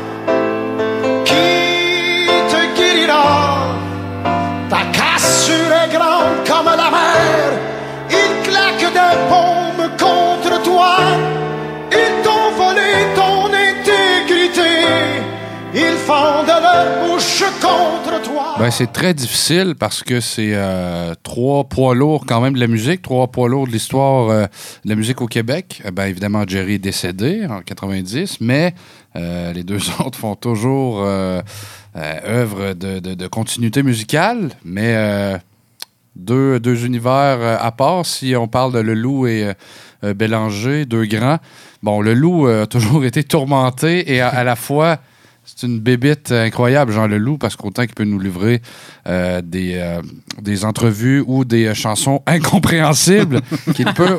Ben, 18.58 18.72
c'est 18.72 18.92
très 18.92 19.14
difficile 19.14 19.76
parce 19.78 20.02
que 20.02 20.18
c'est 20.18 20.50
euh, 20.52 21.14
trois 21.22 21.62
poids 21.62 21.94
lourds 21.94 22.26
quand 22.26 22.40
même 22.40 22.54
de 22.54 22.58
la 22.58 22.66
musique, 22.66 23.02
trois 23.02 23.28
poids 23.28 23.48
lourds 23.48 23.68
de 23.68 23.72
l'histoire 23.72 24.30
euh, 24.30 24.46
de 24.84 24.90
la 24.90 24.96
musique 24.96 25.20
au 25.20 25.28
Québec. 25.28 25.80
Euh, 25.84 25.92
ben, 25.92 26.06
évidemment, 26.06 26.42
Jerry 26.44 26.74
est 26.74 26.78
décédé 26.78 27.46
en 27.48 27.60
90, 27.60 28.40
mais 28.40 28.74
les 29.14 29.62
deux 29.62 29.78
autres 30.00 30.18
font 30.18 30.34
toujours 30.34 31.02
œuvre 31.02 32.72
de, 32.74 33.26
continuité 33.28 33.84
musicale, 33.84 34.50
mais 34.64 35.40
deux, 36.16 36.58
deux 36.58 36.84
univers 36.84 37.60
à 37.60 37.72
part. 37.72 38.06
Si 38.06 38.34
on 38.34 38.48
parle 38.48 38.72
de 38.72 38.80
Le 38.80 38.94
Loup 38.94 39.26
et 39.28 39.52
Bélanger, 40.02 40.84
deux 40.84 41.04
grands, 41.06 41.38
bon, 41.82 42.00
Le 42.00 42.14
Loup 42.14 42.46
a 42.46 42.66
toujours 42.66 43.04
été 43.06 43.22
tourmenté 43.22 44.12
et 44.12 44.20
à 44.20 44.42
la 44.42 44.56
fois 44.56 44.98
C'est 45.56 45.66
une 45.66 45.80
bébite 45.80 46.30
incroyable, 46.30 46.92
Jean 46.92 47.06
Leloup, 47.06 47.38
parce 47.38 47.56
qu'autant 47.56 47.86
qu'il 47.86 47.94
peut 47.94 48.04
nous 48.04 48.18
livrer 48.20 48.60
euh, 49.06 49.40
des, 49.42 49.76
euh, 49.76 50.02
des 50.42 50.64
entrevues 50.66 51.24
ou 51.26 51.44
des 51.46 51.66
euh, 51.66 51.74
chansons 51.74 52.22
incompréhensibles, 52.26 53.40
qu'il 53.74 53.86
peut 53.94 54.18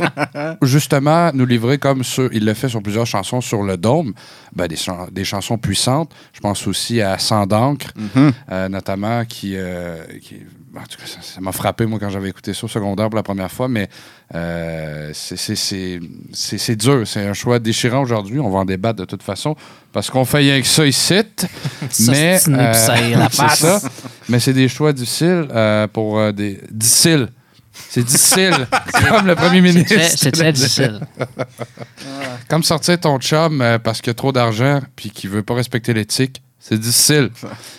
justement 0.63 1.31
nous 1.33 1.45
livrer 1.45 1.77
comme 1.77 2.03
sur, 2.03 2.33
il 2.33 2.45
le 2.45 2.53
fait 2.55 2.67
sur 2.67 2.81
plusieurs 2.81 3.05
chansons 3.05 3.41
sur 3.41 3.62
le 3.62 3.77
dôme, 3.77 4.13
ben, 4.55 4.67
des, 4.67 4.75
des 5.12 5.24
chansons 5.24 5.57
puissantes. 5.59 6.12
Je 6.33 6.39
pense 6.39 6.65
aussi 6.67 7.00
à 7.01 7.17
Sans 7.19 7.45
d'encre, 7.45 7.93
Mhm. 7.95 8.31
euh, 8.51 8.69
notamment, 8.69 9.24
qui, 9.25 9.53
euh, 9.55 10.03
qui- 10.21 10.38
en 10.76 10.82
tout 10.84 10.98
cas, 10.98 11.06
ça- 11.06 11.42
m'a 11.42 11.52
frappé, 11.52 11.86
moi, 11.86 12.00
quand 12.00 12.10
j'avais 12.10 12.30
écouté 12.30 12.54
ça 12.54 12.66
au 12.66 12.68
secondaire 12.68 13.10
pour 13.10 13.16
la 13.18 13.24
première 13.24 13.52
fois, 13.52 13.68
mais 13.68 13.90
euh, 14.36 15.12
c'est- 15.14 16.76
dur. 16.76 17.04
C'est 17.06 17.28
un 17.28 17.34
choix 17.34 17.60
déchirant 17.60 18.02
aujourd'hui. 18.02 18.40
On 18.40 18.50
va 18.50 18.60
en 18.60 18.66
débattre 18.66 19.00
de 19.00 19.06
toute 19.06 19.24
façon, 19.24 19.56
parce 19.92 20.10
qu'on 20.10 20.26
fait 20.26 20.38
rien 20.40 20.62
que 20.62 20.68
ça 20.68 20.86
ici. 20.86 21.14
mais 22.08 22.40
c'est 22.40 22.52
face. 23.30 23.60
ça. 23.60 23.82
Mais 24.28 24.40
c'est 24.40 24.54
des 24.54 24.68
choix 24.68 24.94
difficiles 24.94 25.48
euh, 25.52 25.88
pour 25.88 26.20
euh, 26.20 26.32
des... 26.32 26.60
Difficiles. 26.72 27.30
C'est 27.90 28.04
difficile, 28.04 28.68
comme 29.10 29.26
le 29.26 29.36
premier 29.36 29.62
ministre. 29.62 29.96
c'est 30.16 30.32
très 30.32 30.52
difficile. 30.52 31.00
Comme 32.50 32.64
sortir 32.64 33.00
ton 33.00 33.18
chum 33.20 33.62
euh, 33.62 33.80
parce 33.80 34.02
qu'il 34.02 34.12
a 34.12 34.14
trop 34.14 34.32
d'argent 34.32 34.82
puis 34.96 35.12
qu'il 35.12 35.30
veut 35.30 35.44
pas 35.44 35.54
respecter 35.54 35.94
l'éthique. 35.94 36.42
C'est 36.60 36.78
difficile. 36.78 37.30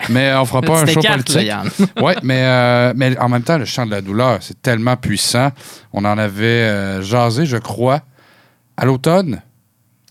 Mais 0.08 0.32
on 0.34 0.44
fera 0.46 0.62
pas 0.62 0.82
un 0.82 0.86
show 0.86 1.00
politique. 1.00 1.52
Oui, 2.02 2.12
mais, 2.22 2.42
euh, 2.44 2.92
mais 2.96 3.18
en 3.18 3.28
même 3.28 3.42
temps, 3.42 3.58
le 3.58 3.66
chant 3.66 3.84
de 3.86 3.90
la 3.90 4.00
douleur, 4.00 4.38
c'est 4.40 4.60
tellement 4.62 4.96
puissant. 4.96 5.50
On 5.92 6.04
en 6.04 6.16
avait 6.18 6.44
euh, 6.44 7.02
jasé, 7.02 7.46
je 7.46 7.58
crois, 7.58 8.00
à 8.76 8.86
l'automne. 8.86 9.42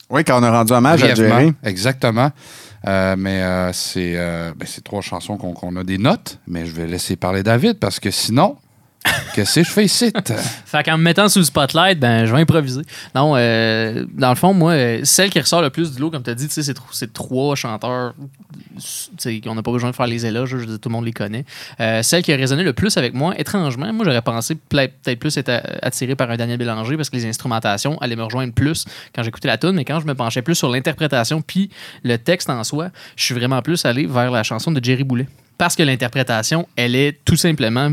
Oui, 0.10 0.24
quand 0.24 0.40
on 0.40 0.44
a 0.44 0.52
rendu 0.52 0.74
hommage 0.74 1.04
à. 1.04 1.14
Jerry. 1.14 1.54
Exactement. 1.64 2.32
Euh, 2.88 3.16
mais 3.18 3.42
euh, 3.42 3.74
c'est 3.74 4.14
euh, 4.16 4.54
ben, 4.56 4.66
c'est 4.66 4.84
trois 4.84 5.02
chansons 5.02 5.38
qu'on 5.38 5.54
qu'on 5.54 5.76
a 5.76 5.84
des 5.84 5.98
notes, 5.98 6.40
mais 6.48 6.66
je 6.66 6.72
vais 6.72 6.88
laisser 6.88 7.16
parler 7.16 7.44
David 7.44 7.78
parce 7.78 8.00
que 8.00 8.10
sinon, 8.10 8.58
qu'est-ce 9.34 9.56
que 9.62 9.64
je 9.66 9.70
fais 9.72 9.86
ici? 9.86 10.12
Fait 10.66 10.84
qu'en 10.84 10.98
me 10.98 11.04
mettant 11.04 11.30
sous 11.30 11.40
le 11.40 11.46
spotlight, 11.46 12.00
ben, 12.00 12.26
je 12.26 12.34
vais 12.36 12.42
improviser. 12.42 12.82
Non, 13.16 13.34
euh, 13.36 14.06
dans 14.14 14.30
le 14.30 14.36
fond, 14.36 14.54
moi, 14.54 14.74
euh, 14.74 15.00
celle 15.04 15.30
qui 15.30 15.40
ressort 15.40 15.62
le 15.62 15.70
plus 15.70 15.94
du 15.96 16.02
lot, 16.02 16.12
comme 16.12 16.22
tu 16.24 16.30
as 16.30 16.36
dit, 16.36 16.48
c'est 16.50 16.74
tro- 16.74 16.86
c'est 16.92 17.12
trois 17.14 17.56
chanteurs. 17.56 18.14
tu 18.78 18.82
sais, 19.18 19.42
On 19.48 19.56
n'a 19.56 19.64
pas 19.64 19.72
besoin 19.72 19.92
de 19.92 19.96
faire 19.96 20.08
les 20.08 20.26
éloges, 20.26 20.50
je 20.58 20.66
dire, 20.66 20.80
tout 20.80 20.90
le 20.90 20.94
monde 20.94 21.06
les 21.06 21.14
connaît. 21.14 21.46
Euh, 21.80 22.04
celle 22.04 22.24
qui 22.24 22.34
a 22.34 22.36
résonné 22.36 22.64
le 22.64 22.74
plus 22.74 22.98
avec 22.98 23.14
moi, 23.14 23.34
étrangement, 23.40 23.92
moi, 23.94 24.06
j'aurais 24.06 24.22
pensé 24.22 24.56
peut-être 24.56 25.20
plus 25.20 25.38
être 25.38 25.62
attiré 25.82 26.16
par 26.16 26.30
un 26.30 26.36
Daniel 26.38 26.58
Bélanger 26.58 26.98
parce 26.98 27.10
que 27.10 27.16
les 27.16 27.26
instrumentations 27.26 27.98
allaient 28.00 28.16
me 28.18 28.24
rejoindre 28.24 28.54
plus 28.54 28.86
quand 29.16 29.24
j'écoutais 29.24 29.48
la 29.48 29.58
tune, 29.58 29.72
mais 29.72 29.86
quand 29.86 30.00
je 30.02 30.06
me 30.08 30.14
penchais 30.16 30.42
plus 30.42 30.56
sur 30.56 30.70
l'interprétation 30.70 31.42
puis 31.42 31.70
le 32.04 32.18
texte 32.18 32.50
en 32.50 32.64
soi, 32.64 32.90
je 33.16 33.24
suis 33.24 33.36
vraiment 33.36 33.62
plus 33.62 33.86
allé 33.86 34.06
vers 34.06 34.32
la 34.32 34.44
chanson 34.44 34.72
de 34.72 34.84
Jerry 34.84 35.04
Boulet. 35.04 35.28
Parce 35.58 35.76
que 35.76 35.84
l'interprétation, 35.84 36.68
elle 36.76 36.96
est 36.96 37.20
tout 37.26 37.36
simplement 37.36 37.92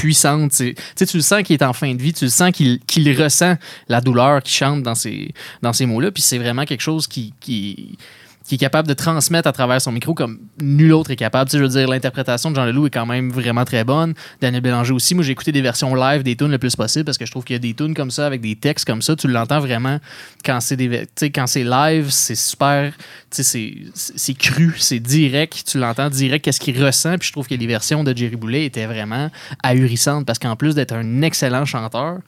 puissante. 0.00 0.52
Tu 0.52 0.74
sais, 0.94 1.06
tu 1.06 1.16
le 1.16 1.22
sens 1.22 1.42
qu'il 1.42 1.54
est 1.54 1.62
en 1.62 1.72
fin 1.72 1.94
de 1.94 2.02
vie, 2.02 2.12
tu 2.12 2.24
le 2.24 2.30
sens 2.30 2.50
qu'il 2.52 3.20
ressent 3.20 3.56
la 3.88 4.00
douleur 4.00 4.42
qui 4.42 4.52
chante 4.52 4.82
dans 4.82 4.94
ces, 4.94 5.32
mots-là. 5.80 6.10
Puis 6.10 6.22
c'est 6.22 6.38
vraiment 6.38 6.64
quelque 6.64 6.82
chose 6.82 7.06
qui, 7.06 7.98
qui 8.46 8.54
est 8.54 8.58
capable 8.58 8.86
de 8.86 8.94
transmettre 8.94 9.48
à 9.48 9.52
travers 9.52 9.80
son 9.80 9.90
micro 9.92 10.14
comme 10.14 10.38
nul 10.60 10.92
autre 10.92 11.10
est 11.10 11.16
capable. 11.16 11.50
Tu 11.50 11.58
je 11.58 11.62
veux 11.62 11.68
dire, 11.68 11.88
l'interprétation 11.88 12.50
de 12.50 12.56
Jean 12.56 12.64
Leloup 12.64 12.86
est 12.86 12.90
quand 12.90 13.06
même 13.06 13.30
vraiment 13.30 13.64
très 13.64 13.82
bonne. 13.82 14.14
Daniel 14.40 14.62
Bélanger 14.62 14.92
aussi. 14.92 15.14
Moi, 15.14 15.24
j'ai 15.24 15.32
écouté 15.32 15.52
des 15.52 15.62
versions 15.62 15.94
live 15.94 16.22
des 16.22 16.36
tunes 16.36 16.50
le 16.50 16.58
plus 16.58 16.76
possible 16.76 17.04
parce 17.04 17.18
que 17.18 17.26
je 17.26 17.30
trouve 17.30 17.44
qu'il 17.44 17.54
y 17.54 17.56
a 17.56 17.60
des 17.60 17.74
tunes 17.74 17.94
comme 17.94 18.10
ça 18.10 18.26
avec 18.26 18.40
des 18.40 18.54
textes 18.54 18.86
comme 18.86 19.02
ça. 19.02 19.16
Tu 19.16 19.26
l'entends 19.26 19.60
vraiment 19.60 19.98
quand 20.44 20.60
c'est 20.60 20.76
des, 20.76 21.06
quand 21.34 21.46
c'est 21.46 21.64
live, 21.64 22.10
c'est 22.10 22.36
super. 22.36 22.92
C'est 23.30 24.34
cru, 24.38 24.74
c'est 24.78 25.00
direct. 25.00 25.64
Tu 25.66 25.78
l'entends 25.78 26.08
direct, 26.08 26.44
qu'est-ce 26.44 26.60
qu'il 26.60 26.82
ressent. 26.82 27.18
Puis 27.18 27.28
je 27.28 27.32
trouve 27.32 27.48
que 27.48 27.54
les 27.54 27.66
versions 27.66 28.04
de 28.04 28.16
Jerry 28.16 28.36
Boulet 28.36 28.64
étaient 28.64 28.86
vraiment 28.86 29.30
ahurissantes 29.62 30.24
parce 30.24 30.38
qu'en 30.38 30.56
plus 30.56 30.74
d'être 30.74 30.92
un 30.92 31.22
excellent 31.22 31.64
chanteur, 31.64 32.18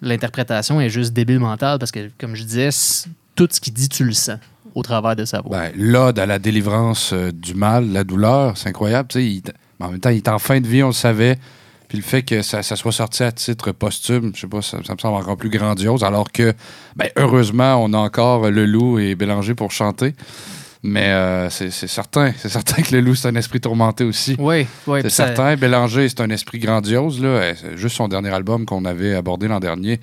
l'interprétation 0.00 0.80
est 0.80 0.90
juste 0.90 1.12
débile 1.12 1.38
mentale 1.38 1.78
parce 1.78 1.92
que, 1.92 2.10
comme 2.18 2.34
je 2.34 2.42
disais, 2.42 2.70
tout 3.36 3.48
ce 3.50 3.60
qu'il 3.60 3.72
dit, 3.72 3.88
tu 3.88 4.04
le 4.04 4.12
sens 4.12 4.38
au 4.74 4.82
travers 4.82 5.16
de 5.16 5.24
sa 5.24 5.40
voix. 5.40 5.56
Ben, 5.58 5.72
l'ode 5.76 6.18
à 6.18 6.26
la 6.26 6.38
délivrance 6.38 7.12
euh, 7.12 7.30
du 7.32 7.54
mal, 7.54 7.90
la 7.92 8.04
douleur, 8.04 8.56
c'est 8.56 8.68
incroyable. 8.68 9.08
il- 9.16 9.42
mais 9.80 9.86
en 9.86 9.90
même 9.90 10.00
temps, 10.00 10.10
il 10.10 10.16
est 10.18 10.28
en 10.28 10.38
fin 10.38 10.60
de 10.60 10.66
vie, 10.66 10.82
on 10.82 10.88
le 10.88 10.92
savait. 10.92 11.36
Puis 11.88 11.98
le 11.98 12.04
fait 12.04 12.22
que 12.22 12.40
ça, 12.42 12.62
ça 12.62 12.74
soit 12.76 12.92
sorti 12.92 13.22
à 13.22 13.32
titre 13.32 13.70
posthume, 13.72 14.32
je 14.34 14.40
sais 14.42 14.46
pas, 14.46 14.62
ça, 14.62 14.78
ça 14.86 14.94
me 14.94 14.98
semble 14.98 15.16
encore 15.16 15.36
plus 15.36 15.50
grandiose. 15.50 16.04
Alors 16.04 16.32
que, 16.32 16.54
ben, 16.96 17.08
heureusement, 17.16 17.76
on 17.84 17.92
a 17.92 17.98
encore 17.98 18.50
Le 18.50 18.64
Loup 18.64 18.98
et 18.98 19.14
Bélanger 19.14 19.54
pour 19.54 19.72
chanter. 19.72 20.14
Mais 20.84 21.08
euh, 21.10 21.48
c'est 21.50 21.70
certain, 21.70 22.32
c'est 22.38 22.48
certain 22.48 22.82
que 22.82 22.92
Le 22.94 23.00
Loup, 23.02 23.14
c'est 23.14 23.28
un 23.28 23.36
esprit 23.36 23.60
tourmenté 23.60 24.02
aussi. 24.04 24.34
Oui, 24.38 24.66
oui. 24.88 25.00
C'est 25.02 25.10
ça- 25.10 25.26
certain. 25.28 25.54
Bélanger, 25.56 26.08
c'est 26.08 26.20
un 26.22 26.30
esprit 26.30 26.58
grandiose. 26.58 27.22
Là. 27.22 27.54
C'est 27.54 27.76
Juste 27.76 27.96
son 27.96 28.08
dernier 28.08 28.30
album 28.30 28.64
qu'on 28.66 28.84
avait 28.84 29.14
abordé 29.14 29.46
l'an 29.46 29.60
dernier, 29.60 30.00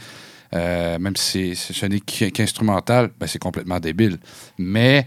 euh, 0.55 0.97
même 0.99 1.15
si 1.15 1.55
c'est- 1.55 1.73
ce 1.73 1.85
n'est 1.85 1.99
qu'in- 1.99 2.29
qu'instrumental, 2.29 3.09
ben, 3.19 3.27
c'est 3.27 3.39
complètement 3.39 3.79
débile. 3.79 4.17
Mais 4.57 5.05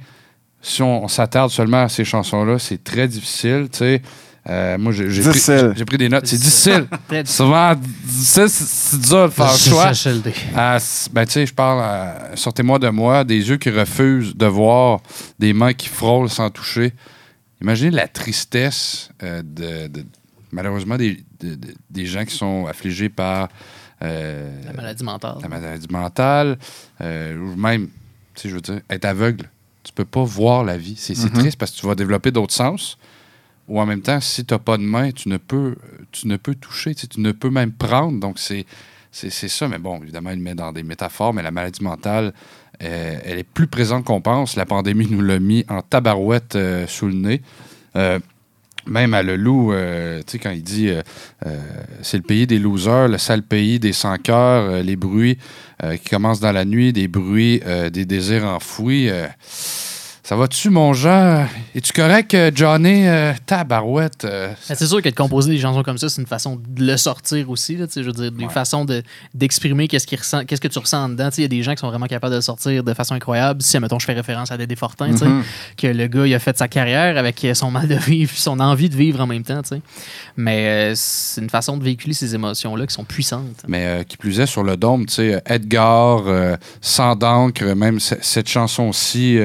si 0.60 0.82
on, 0.82 1.04
on 1.04 1.08
s'attarde 1.08 1.50
seulement 1.50 1.82
à 1.84 1.88
ces 1.88 2.04
chansons-là, 2.04 2.58
c'est 2.58 2.82
très 2.82 3.08
difficile. 3.08 3.68
tu 3.70 3.78
sais. 3.78 4.02
Euh, 4.48 4.76
moi, 4.76 4.90
j'ai 4.92 5.04
pris, 5.84 5.98
des 5.98 6.08
notes. 6.08 6.26
C'est 6.26 6.36
difficile. 6.36 6.86
Souvent, 7.26 7.74
difficile, 7.76 8.48
c'est 8.48 9.00
dur 9.00 9.26
de 9.28 9.32
faire 9.32 9.46
le 9.46 9.50
choix. 9.70 9.84
Ah, 10.56 10.78
ben, 11.12 11.24
tu 11.26 11.32
sais, 11.32 11.46
je 11.46 11.54
parle, 11.54 11.80
à- 11.80 12.30
sortez-moi 12.36 12.80
de 12.80 12.88
moi, 12.88 13.22
des 13.22 13.48
yeux 13.48 13.56
qui 13.56 13.70
refusent 13.70 14.34
de 14.34 14.46
voir, 14.46 15.00
des 15.38 15.52
mains 15.52 15.72
qui 15.74 15.88
frôlent 15.88 16.28
sans 16.28 16.50
toucher. 16.50 16.92
Imaginez 17.60 17.92
la 17.92 18.08
tristesse 18.08 19.10
euh, 19.22 19.42
de, 19.44 19.86
de- 19.86 20.04
malheureusement 20.50 20.96
des, 20.96 21.22
de- 21.38 21.54
de- 21.54 21.74
des 21.90 22.06
gens 22.06 22.24
qui 22.24 22.34
sont 22.36 22.66
affligés 22.66 23.08
par 23.08 23.44
euh, 23.44 23.46
La 24.02 24.72
maladie 24.74 25.04
mentale. 25.04 25.36
la 25.42 25.48
maladie 25.48 25.86
mentale, 25.90 26.58
euh, 27.00 27.36
ou 27.38 27.56
même, 27.56 27.88
tu 28.34 28.42
sais, 28.42 28.48
je 28.48 28.54
veux 28.54 28.60
dire, 28.60 28.80
être 28.90 29.04
aveugle. 29.04 29.48
Tu 29.84 29.92
peux 29.92 30.04
pas 30.04 30.22
voir 30.24 30.64
la 30.64 30.76
vie. 30.76 30.94
C'est 30.96 31.16
Mhm. 31.18 31.30
triste 31.32 31.58
parce 31.58 31.72
que 31.72 31.80
tu 31.80 31.86
vas 31.86 31.94
développer 31.94 32.30
d'autres 32.30 32.54
sens. 32.54 32.98
Ou 33.68 33.80
en 33.80 33.86
même 33.86 34.02
temps, 34.02 34.20
si 34.20 34.44
tu 34.44 34.52
n'as 34.54 34.58
pas 34.58 34.76
de 34.76 34.82
main, 34.82 35.10
tu 35.12 35.28
ne 35.28 35.36
peux, 35.36 35.76
tu 36.10 36.26
ne 36.28 36.36
peux 36.36 36.54
toucher, 36.54 36.94
tu, 36.94 37.02
sais, 37.02 37.06
tu 37.06 37.20
ne 37.20 37.32
peux 37.32 37.50
même 37.50 37.72
prendre. 37.72 38.18
Donc, 38.20 38.38
c'est 38.38 38.66
c'est 39.10 39.30
c'est 39.30 39.48
ça. 39.48 39.68
Mais 39.68 39.78
bon, 39.78 40.00
évidemment, 40.02 40.30
il 40.30 40.40
met 40.40 40.54
dans 40.54 40.72
des 40.72 40.82
métaphores, 40.82 41.32
mais 41.34 41.42
la 41.42 41.50
maladie 41.50 41.82
mentale, 41.82 42.32
euh, 42.82 43.18
elle 43.24 43.38
est 43.38 43.44
plus 43.48 43.66
présente 43.66 44.04
qu'on 44.04 44.20
pense. 44.20 44.56
La 44.56 44.66
pandémie 44.66 45.06
nous 45.10 45.20
l'a 45.20 45.38
mis 45.38 45.64
en 45.68 45.82
tabarouette 45.82 46.56
euh, 46.56 46.86
sous 46.86 47.06
le 47.06 47.14
nez. 47.14 47.42
Euh, 47.96 48.18
même 48.86 49.14
à 49.14 49.22
Le 49.22 49.36
Loup, 49.36 49.72
euh, 49.72 50.20
tu 50.26 50.32
sais, 50.32 50.38
quand 50.38 50.50
il 50.50 50.62
dit 50.62 50.88
euh, 50.88 51.02
euh, 51.46 51.58
c'est 52.02 52.16
le 52.16 52.22
pays 52.22 52.46
des 52.46 52.58
losers, 52.58 53.08
le 53.08 53.18
sale 53.18 53.42
pays 53.42 53.78
des 53.78 53.92
sans-cœurs, 53.92 54.70
euh, 54.70 54.82
les 54.82 54.96
bruits 54.96 55.38
qui 56.00 56.10
commencent 56.10 56.38
dans 56.38 56.52
la 56.52 56.64
nuit, 56.64 56.92
des 56.92 57.08
bruits, 57.08 57.60
des 57.90 58.04
désirs 58.04 58.44
enfouis. 58.44 59.10
Ça 60.24 60.36
va-tu, 60.36 60.70
mon 60.70 60.92
Jean? 60.92 61.46
Es-tu 61.74 61.92
correct, 61.92 62.32
euh, 62.34 62.52
Johnny? 62.54 63.08
Euh, 63.08 63.32
tabarouette. 63.44 64.24
euh, 64.24 64.52
C'est 64.62 64.86
sûr 64.86 65.02
que 65.02 65.08
de 65.08 65.14
composer 65.16 65.50
des 65.50 65.58
chansons 65.58 65.82
comme 65.82 65.98
ça, 65.98 66.08
c'est 66.08 66.20
une 66.20 66.28
façon 66.28 66.60
de 66.64 66.84
le 66.86 66.96
sortir 66.96 67.50
aussi. 67.50 67.76
Là, 67.76 67.86
je 67.94 68.02
veux 68.02 68.12
dire, 68.12 68.30
une 68.38 68.48
façon 68.48 68.84
de- 68.84 69.02
d'exprimer 69.34 69.88
qu'est-ce 69.88 70.06
qu'il 70.06 70.18
ressent, 70.20 70.44
qu'est-ce 70.44 70.60
que 70.60 70.68
tu 70.68 70.78
ressens 70.78 71.04
en 71.06 71.08
dedans. 71.08 71.28
Il 71.36 71.40
y 71.42 71.44
a 71.44 71.48
des 71.48 71.64
gens 71.64 71.72
qui 71.74 71.80
sont 71.80 71.88
vraiment 71.88 72.06
capables 72.06 72.30
de 72.30 72.36
le 72.36 72.42
sortir 72.42 72.84
de 72.84 72.94
façon 72.94 73.14
incroyable. 73.14 73.62
Si, 73.62 73.76
mettons, 73.80 73.98
je 73.98 74.06
fais 74.06 74.12
référence 74.12 74.52
à 74.52 74.56
Dédé 74.56 74.76
Fortin, 74.76 75.10
tu 75.10 75.18
sais, 75.18 75.24
Mhm. 75.26 75.42
que 75.76 75.86
le 75.88 76.06
gars, 76.06 76.26
il 76.28 76.34
a 76.34 76.38
fait 76.38 76.56
sa 76.56 76.68
carrière 76.68 77.18
avec 77.18 77.44
son 77.54 77.72
mal 77.72 77.88
de 77.88 77.96
vivre, 77.96 78.30
son 78.36 78.60
envie 78.60 78.88
de 78.88 78.96
vivre 78.96 79.20
en 79.20 79.26
même 79.26 79.42
temps. 79.42 79.60
tu 79.62 79.70
sais. 79.70 79.80
Mais 80.36 80.66
euh, 80.68 80.92
c'est 80.94 81.40
une 81.40 81.50
façon 81.50 81.76
de 81.76 81.82
véhiculer 81.82 82.14
ces 82.14 82.32
émotions-là 82.36 82.86
qui 82.86 82.94
sont 82.94 83.04
puissantes. 83.04 83.64
Mais 83.66 84.04
qui 84.08 84.16
plus 84.16 84.38
est, 84.38 84.46
sur 84.46 84.62
le 84.62 84.76
dôme, 84.76 85.04
tu 85.06 85.14
sais, 85.14 85.42
Edgar, 85.46 86.22
Sans 86.80 87.16
d'encre, 87.16 87.64
même 87.74 87.98
cette 87.98 88.48
chanson-ci, 88.48 89.36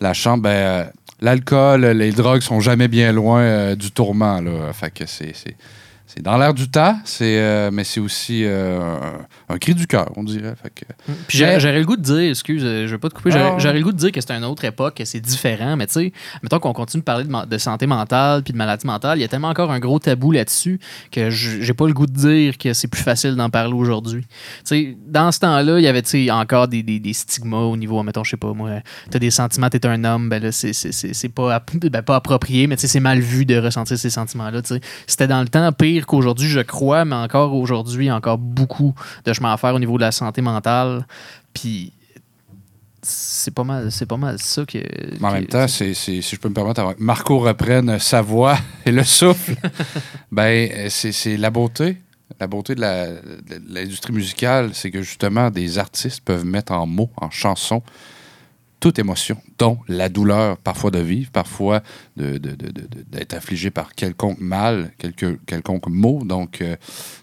La 0.00 0.14
Ben, 0.26 0.48
euh, 0.48 0.84
l'alcool, 1.20 1.86
les 1.86 2.12
drogues 2.12 2.42
sont 2.42 2.60
jamais 2.60 2.88
bien 2.88 3.12
loin 3.12 3.40
euh, 3.40 3.74
du 3.74 3.90
tourment. 3.90 4.40
Là. 4.40 4.72
Fait 4.72 4.90
que 4.90 5.06
c'est, 5.06 5.34
c'est, 6.12 6.22
dans 6.22 6.36
l'air 6.38 6.54
du 6.54 6.68
temps, 6.70 6.98
c'est, 7.04 7.38
euh, 7.40 7.70
mais 7.72 7.84
c'est 7.84 8.00
aussi 8.00 8.42
euh, 8.44 8.80
un, 9.48 9.54
un 9.54 9.58
cri 9.58 9.74
du 9.74 9.86
cœur, 9.86 10.10
on 10.16 10.24
dirait. 10.24 10.54
Fait 10.60 10.70
que, 10.70 10.84
Puis 11.28 11.38
j'ai- 11.38 11.60
j'aurais 11.60 11.78
le 11.78 11.84
goût 11.84 11.96
de 11.96 12.02
dire, 12.02 12.30
excuse, 12.30 12.62
euh, 12.64 12.86
je 12.86 12.92
veux 12.92 12.98
pas 12.98 13.08
te 13.08 13.14
couper, 13.14 13.30
j'aurais 13.30 13.58
j'aurais 13.60 13.78
le 13.78 13.84
goût 13.84 13.92
de 13.92 13.96
dire 13.98 14.10
que 14.12 14.20
c'est 14.20 14.32
une 14.32 14.44
autre 14.44 14.64
époque, 14.64 14.96
que 14.96 15.04
c'est 15.04 15.20
différent, 15.20 15.76
mais 15.76 15.86
tu 15.86 15.92
sais, 15.94 16.12
mettons 16.42 16.58
qu'on 16.58 16.72
continue 16.72 17.00
de 17.00 17.04
parler 17.04 17.24
de, 17.24 17.58
santé 17.58 17.86
mentale 17.86 18.42
puis 18.42 18.52
de 18.52 18.58
maladie 18.58 18.86
mentale, 18.86 19.18
il 19.18 19.20
y 19.20 19.24
a 19.24 19.28
tellement 19.28 19.48
encore 19.50 19.70
un 19.70 19.78
gros 19.78 19.98
tabou 19.98 20.32
là-dessus 20.32 20.80
que 21.12 21.30
je- 21.30 21.60
j'ai 21.60 21.74
pas 21.74 21.86
le 21.86 21.92
goût 21.92 22.06
de 22.06 22.12
dire 22.12 22.58
que 22.58 22.72
c'est 22.72 22.88
plus 22.88 23.02
facile 23.02 23.36
d'en 23.36 23.50
parler 23.50 23.74
aujourd'hui. 23.74 24.22
Tu 24.22 24.28
sais, 24.64 24.96
dans 25.06 25.30
ce 25.30 25.38
temps-là, 25.40 25.78
il 25.78 25.84
y 25.84 25.88
avait 25.88 26.02
encore 26.32 26.66
des, 26.68 26.82
des- 26.82 26.98
des 27.00 27.12
stigmas 27.12 27.58
au 27.58 27.76
niveau, 27.76 28.02
mettons, 28.02 28.24
je 28.24 28.30
sais 28.30 28.36
pas, 28.36 28.52
moi, 28.52 28.80
t'as 29.10 29.18
des 29.18 29.30
sentiments, 29.30 29.68
t'es 29.70 29.86
un 29.86 30.02
homme, 30.04 30.28
ben 30.28 30.42
là, 30.42 30.50
c'est- 30.52 30.72
c'est 30.72 30.90
c'est- 30.92 31.14
c'est 31.14 31.28
pas, 31.28 31.62
ben, 31.82 32.02
pas 32.02 32.16
approprié, 32.16 32.66
mais 32.66 32.76
tu 32.76 32.82
sais, 32.82 32.88
c'est 32.88 33.00
mal 33.00 33.20
vu 33.20 33.44
de 33.46 33.56
ressentir 33.58 33.96
ces 33.98 34.10
sentiments-là, 34.10 34.62
tu 34.62 34.74
sais. 34.74 34.80
C'était 35.06 35.28
dans 35.28 35.40
le 35.42 35.48
temps 35.48 35.70
pire 35.72 35.99
qu'aujourd'hui, 36.06 36.48
je 36.48 36.60
crois, 36.60 37.04
mais 37.04 37.16
encore 37.16 37.54
aujourd'hui, 37.54 38.10
encore 38.10 38.38
beaucoup 38.38 38.94
de 39.24 39.32
chemin 39.32 39.52
à 39.52 39.56
faire 39.56 39.74
au 39.74 39.78
niveau 39.78 39.96
de 39.96 40.02
la 40.02 40.12
santé 40.12 40.42
mentale. 40.42 41.06
Puis 41.54 41.92
c'est 43.02 43.54
pas 43.54 43.64
mal, 43.64 43.90
c'est 43.90 44.06
pas 44.06 44.16
mal 44.16 44.38
ça 44.38 44.64
que. 44.66 44.78
Mais 45.20 45.26
en 45.28 45.32
même 45.32 45.46
temps, 45.46 45.66
c'est, 45.68 45.94
si 45.94 46.20
je 46.22 46.36
peux 46.36 46.48
me 46.48 46.54
permettre, 46.54 46.80
avant 46.80 46.92
que 46.94 47.02
Marco 47.02 47.38
reprenne 47.38 47.98
sa 47.98 48.20
voix 48.20 48.58
et 48.86 48.92
le 48.92 49.04
souffle, 49.04 49.54
ben, 50.32 50.88
c'est, 50.90 51.36
la 51.36 51.50
beauté. 51.50 51.96
La 52.38 52.46
beauté 52.46 52.74
de, 52.74 52.80
la- 52.80 53.06
de 53.12 53.60
l'industrie 53.68 54.12
musicale, 54.12 54.70
c'est 54.72 54.90
que 54.90 55.02
justement, 55.02 55.50
des 55.50 55.78
artistes 55.78 56.20
peuvent 56.24 56.44
mettre 56.44 56.72
en 56.72 56.86
mots, 56.86 57.10
en 57.16 57.28
chansons, 57.30 57.82
toute 58.80 58.98
émotion, 58.98 59.36
dont 59.58 59.78
la 59.88 60.08
douleur, 60.08 60.56
parfois 60.56 60.90
de 60.90 60.98
vivre, 61.00 61.30
parfois 61.30 61.82
de, 62.16 62.38
de- 62.38 62.50
de- 62.50 62.66
de- 62.66 62.70
de- 62.72 63.04
d'être 63.10 63.34
affligé 63.34 63.70
par 63.70 63.94
quelconque 63.94 64.40
mal, 64.40 64.90
quelque, 64.98 65.38
quelconque 65.46 65.86
mot. 65.88 66.24
Donc, 66.24 66.62
euh, 66.62 66.76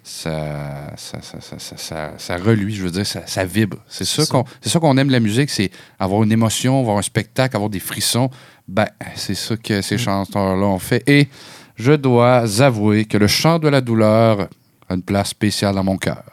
ça, 0.04 0.94
ça, 0.96 1.22
ça, 1.22 1.42
ça, 1.42 1.60
ça, 1.60 1.78
ça- 1.78 2.14
ça 2.18 2.38
reluit, 2.38 2.76
je 2.76 2.84
veux 2.84 2.92
dire, 2.92 3.06
ça, 3.06 3.26
ça 3.26 3.44
vibre. 3.44 3.78
C'est 3.88 4.06
ça, 4.06 4.24
ça. 4.26 4.32
qu'on, 4.32 4.46
c'est 4.62 4.70
ça 4.70 4.80
qu'on 4.80 4.98
aime 4.98 5.10
la 5.10 5.20
musique, 5.20 5.50
c'est 5.50 5.72
avoir 6.00 6.24
une 6.24 6.32
émotion, 6.32 6.80
avoir 6.80 6.98
un 6.98 7.02
spectacle, 7.02 7.56
avoir 7.56 7.70
des 7.70 7.80
frissons. 7.80 8.30
Ben, 8.68 8.88
c'est 9.16 9.36
ça 9.36 9.58
que 9.58 9.82
ces 9.82 9.98
chanteurs-là 9.98 10.66
ont 10.66 10.80
fait. 10.80 11.04
Et 11.08 11.28
je 11.76 11.94
dois 11.94 12.62
avouer 12.62 13.06
que 13.06 13.18
le 13.18 13.28
chant 13.28 13.60
de 13.60 13.68
la 13.68 13.82
douleur 13.82 14.48
a 14.90 14.94
une 14.94 15.02
place 15.04 15.30
spéciale 15.30 15.76
dans 15.76 15.84
mon 15.84 15.98
cœur. 15.98 16.24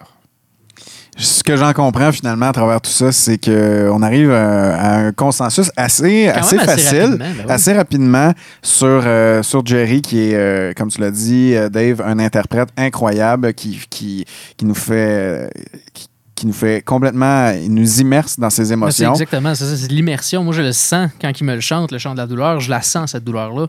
Ce 1.16 1.44
que 1.44 1.56
j'en 1.56 1.72
comprends 1.72 2.10
finalement 2.10 2.46
à 2.46 2.52
travers 2.52 2.80
tout 2.80 2.90
ça, 2.90 3.12
c'est 3.12 3.38
qu'on 3.38 4.02
arrive 4.02 4.30
euh, 4.30 4.74
à 4.76 4.96
un 4.96 5.12
consensus 5.12 5.70
assez, 5.76 6.28
assez 6.28 6.56
même 6.56 6.68
assez 6.68 6.82
facile, 6.82 7.00
rapidement, 7.02 7.18
ben 7.18 7.34
oui. 7.46 7.52
assez 7.52 7.72
rapidement 7.72 8.32
sur, 8.62 8.86
euh, 8.88 9.42
sur 9.42 9.64
Jerry, 9.64 10.02
qui 10.02 10.30
est, 10.30 10.34
euh, 10.34 10.72
comme 10.76 10.88
tu 10.90 11.00
l'as 11.00 11.10
dit, 11.12 11.54
euh, 11.54 11.68
Dave, 11.68 12.02
un 12.04 12.18
interprète 12.18 12.68
incroyable 12.76 13.54
qui, 13.54 13.80
qui, 13.90 14.24
qui 14.56 14.64
nous 14.64 14.74
fait. 14.74 14.92
euh, 14.94 15.48
qui, 15.92 16.08
qui 16.34 16.46
nous 16.46 16.52
fait 16.52 16.82
complètement. 16.84 17.50
Il 17.50 17.72
nous 17.72 18.00
immerse 18.00 18.38
dans 18.38 18.50
ses 18.50 18.62
Ben, 18.62 18.66
C'est 18.68 18.72
émotions. 18.74 19.12
exactement 19.12 19.54
c'est 19.54 19.64
ça, 19.66 19.76
c'est 19.76 19.90
l'immersion. 19.90 20.42
Moi, 20.42 20.52
je 20.52 20.62
le 20.62 20.72
sens 20.72 21.10
quand 21.20 21.30
il 21.40 21.44
me 21.44 21.54
le 21.54 21.60
chante, 21.60 21.92
le 21.92 21.98
chant 21.98 22.12
de 22.12 22.18
la 22.18 22.26
douleur, 22.26 22.60
je 22.60 22.70
la 22.70 22.82
sens, 22.82 23.12
cette 23.12 23.24
douleur-là, 23.24 23.66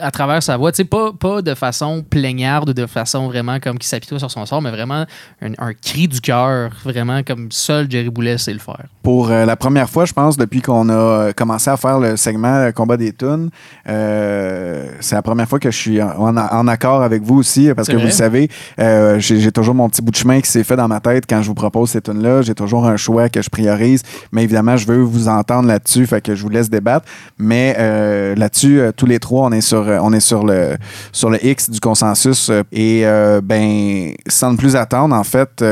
à 0.00 0.10
travers 0.10 0.42
sa 0.42 0.56
voix. 0.56 0.70
Tu 0.72 0.76
sais, 0.76 0.84
pas, 0.84 1.12
pas 1.12 1.42
de 1.42 1.54
façon 1.54 2.04
plaignarde 2.08 2.70
ou 2.70 2.72
de 2.72 2.86
façon 2.86 3.26
vraiment 3.28 3.58
comme 3.60 3.78
qui 3.78 3.88
s'apitoie 3.88 4.18
sur 4.18 4.30
son 4.30 4.46
sort, 4.46 4.62
mais 4.62 4.70
vraiment 4.70 5.06
un, 5.42 5.52
un 5.58 5.72
cri 5.74 6.06
du 6.08 6.20
cœur, 6.20 6.70
vraiment 6.84 7.22
comme 7.22 7.50
seul 7.50 7.90
Jerry 7.90 8.10
Boulet 8.10 8.38
sait 8.38 8.52
le 8.52 8.58
faire. 8.60 8.86
Pour 9.08 9.30
euh, 9.30 9.46
la 9.46 9.56
première 9.56 9.88
fois, 9.88 10.04
je 10.04 10.12
pense, 10.12 10.36
depuis 10.36 10.60
qu'on 10.60 10.90
a 10.90 10.92
euh, 10.92 11.32
commencé 11.32 11.70
à 11.70 11.78
faire 11.78 11.98
le 11.98 12.18
segment 12.18 12.56
euh, 12.56 12.72
Combat 12.72 12.98
des 12.98 13.14
tunes, 13.14 13.48
c'est 13.86 15.14
la 15.14 15.22
première 15.22 15.48
fois 15.48 15.58
que 15.58 15.70
je 15.70 15.76
suis 15.78 16.02
en, 16.02 16.68
accord 16.68 17.02
avec 17.02 17.22
vous 17.22 17.36
aussi, 17.36 17.70
parce 17.74 17.88
que 17.88 17.96
vous 17.96 18.04
le 18.04 18.10
savez, 18.10 18.50
j'ai 18.76 19.50
toujours 19.50 19.74
mon 19.74 19.88
petit 19.88 20.02
bout 20.02 20.10
de 20.10 20.16
chemin 20.16 20.42
qui 20.42 20.50
s'est 20.50 20.62
fait 20.62 20.76
dans 20.76 20.88
ma 20.88 21.00
tête 21.00 21.24
quand 21.26 21.40
je 21.40 21.48
vous 21.48 21.54
propose 21.54 21.88
ces 21.88 22.02
tunes-là. 22.02 22.42
J'ai 22.42 22.54
toujours 22.54 22.86
un 22.86 22.98
choix 22.98 23.30
que 23.30 23.40
je 23.40 23.48
priorise, 23.48 24.02
mais 24.30 24.44
évidemment, 24.44 24.76
je 24.76 24.86
veux 24.86 24.98
vous 24.98 25.28
entendre 25.28 25.68
là-dessus, 25.68 26.06
fait 26.06 26.20
que 26.20 26.34
je 26.34 26.42
vous 26.42 26.50
laisse 26.50 26.68
débattre. 26.68 27.06
Mais 27.38 27.76
euh, 27.78 28.34
là-dessus, 28.34 28.80
euh, 28.80 28.92
tous 28.94 29.06
les 29.06 29.20
trois, 29.20 29.46
on 29.46 29.52
est 29.52 29.62
sur, 29.62 29.88
euh, 29.88 29.98
on 30.02 30.12
est 30.12 30.20
sur 30.20 30.44
le, 30.44 30.76
sur 31.12 31.30
le 31.30 31.42
X 31.44 31.70
du 31.70 31.80
consensus. 31.80 32.50
et 32.72 33.04
ben, 33.42 34.12
sans 34.26 34.52
ne 34.52 34.56
plus 34.58 34.76
attendre, 34.76 35.14
en 35.14 35.24
fait, 35.24 35.64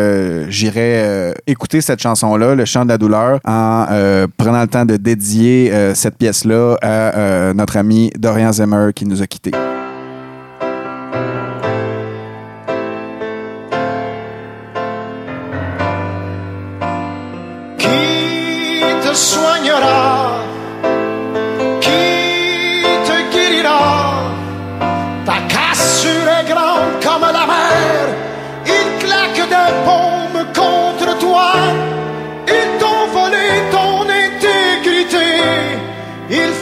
j'irai 0.48 1.34
écouter 1.46 1.80
cette 1.80 2.00
chanson-là, 2.00 2.54
Le 2.54 2.64
chant 2.64 2.84
de 2.84 2.88
la 2.88 2.98
douleur, 2.98 3.25
en 3.44 3.86
euh, 3.90 4.26
prenant 4.36 4.62
le 4.62 4.68
temps 4.68 4.84
de 4.84 4.96
dédier 4.96 5.70
euh, 5.72 5.94
cette 5.94 6.16
pièce-là 6.16 6.76
à 6.82 6.88
euh, 7.16 7.54
notre 7.54 7.76
ami 7.76 8.10
Dorian 8.18 8.52
Zemmer 8.52 8.92
qui 8.94 9.06
nous 9.06 9.22
a 9.22 9.26
quittés. 9.26 9.52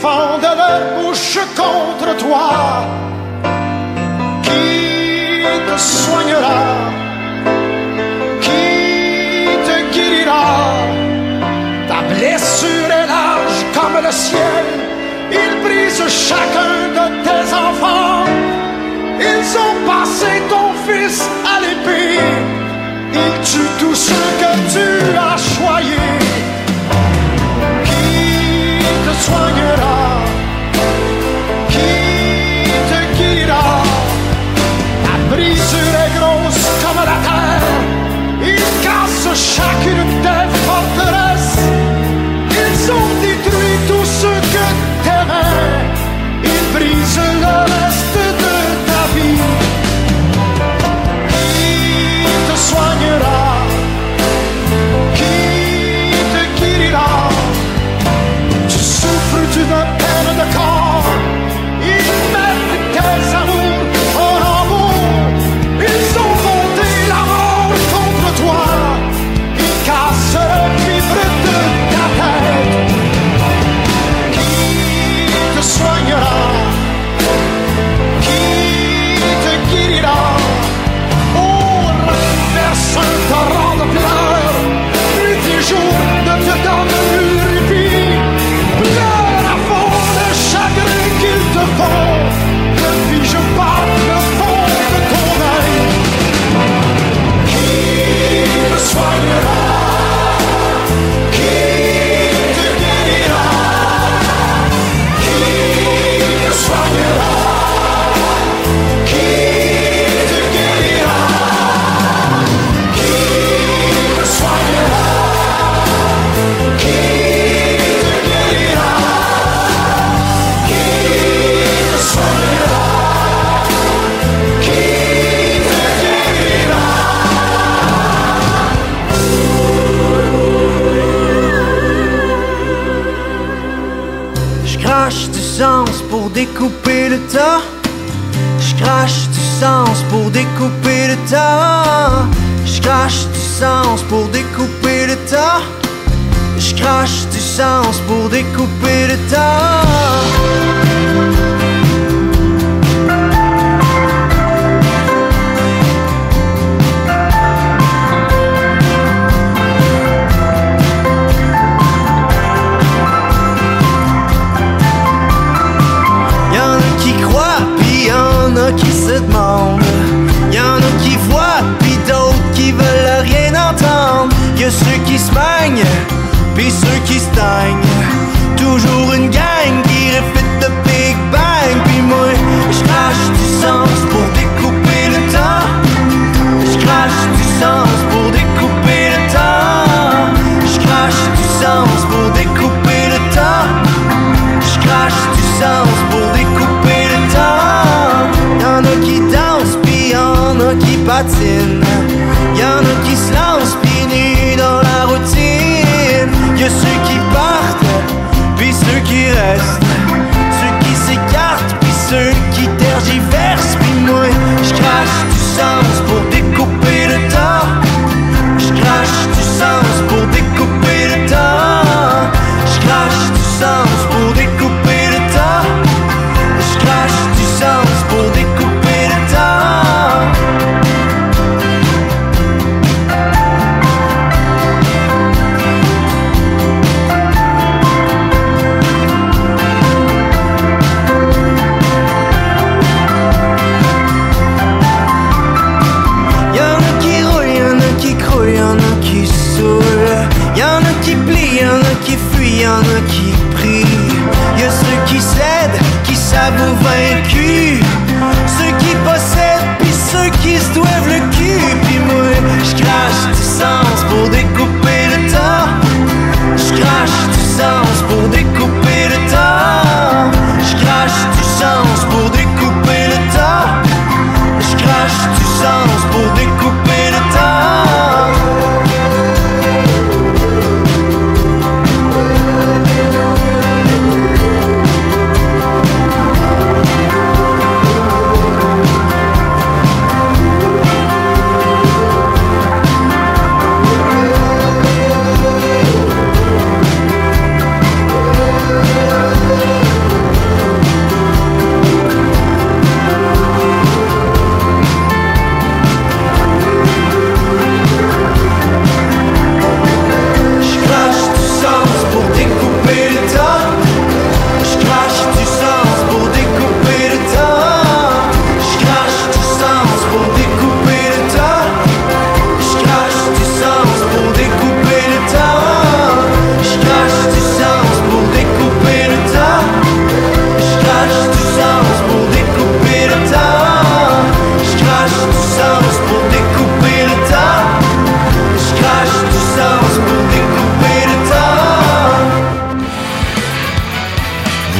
Fendent 0.05 0.55
leur 0.63 0.81
bouche 0.97 1.39
contre 1.61 2.09
toi 2.23 2.47
Qui 4.45 4.67
te 5.67 5.77
soignera? 5.77 6.61
Qui 8.45 8.67
te 9.67 9.77
guérira? 9.93 10.47
Ta 11.89 11.99
blessure 12.13 12.91
est 12.99 13.07
large 13.17 13.59
comme 13.75 13.97
le 14.07 14.13
ciel. 14.25 14.65
Il 15.41 15.51
brise 15.65 16.03
chacun 16.27 16.75
de 16.97 17.05
tes 17.25 17.45
enfants. 17.65 18.25
Ils 19.31 19.49
ont 19.65 19.77
passé 19.91 20.31
ton 20.53 20.67
fils 20.85 21.17
à 21.53 21.55
l'épée. 21.63 22.19
Ils 23.21 23.37
tuent 23.47 23.75
tous 23.81 23.97
ceux 24.07 24.29
que 24.41 24.51
tu 24.73 24.87
as 25.29 25.37
choyés. 25.55 26.24
Qui 29.25 29.31
te 29.31 29.37
soignera? 29.37 30.04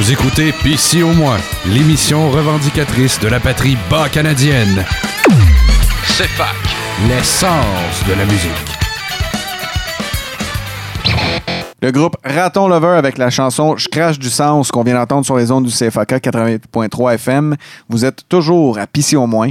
Vous 0.06 0.14
écoutez 0.14 0.52
PC 0.52 1.02
au 1.02 1.14
moins, 1.14 1.40
l'émission 1.66 2.30
revendicatrice 2.30 3.20
de 3.20 3.28
la 3.28 3.40
patrie 3.40 3.76
bas 3.90 4.08
canadienne. 4.08 4.86
C'est 6.04 6.28
fac, 6.28 6.56
l'essence 7.08 8.06
de 8.08 8.14
la 8.14 8.24
musique. 8.26 8.52
Le 11.82 11.92
groupe 11.92 12.18
Raton 12.24 12.68
Lover 12.68 12.98
avec 12.98 13.18
la 13.18 13.32
chanson 13.32 13.78
Je 13.78 13.88
crache 13.88 14.20
du 14.20 14.30
sens 14.30 14.70
qu'on 14.70 14.84
vient 14.84 14.94
d'entendre 14.94 15.26
sur 15.26 15.38
les 15.38 15.50
ondes 15.50 15.66
du 15.66 15.72
CFAK 15.72 16.12
88.3 16.12 17.16
FM. 17.16 17.56
Vous 17.90 18.06
êtes 18.06 18.30
toujours 18.30 18.78
à 18.78 18.86
Pissy 18.86 19.16
au 19.16 19.26
moins. 19.26 19.50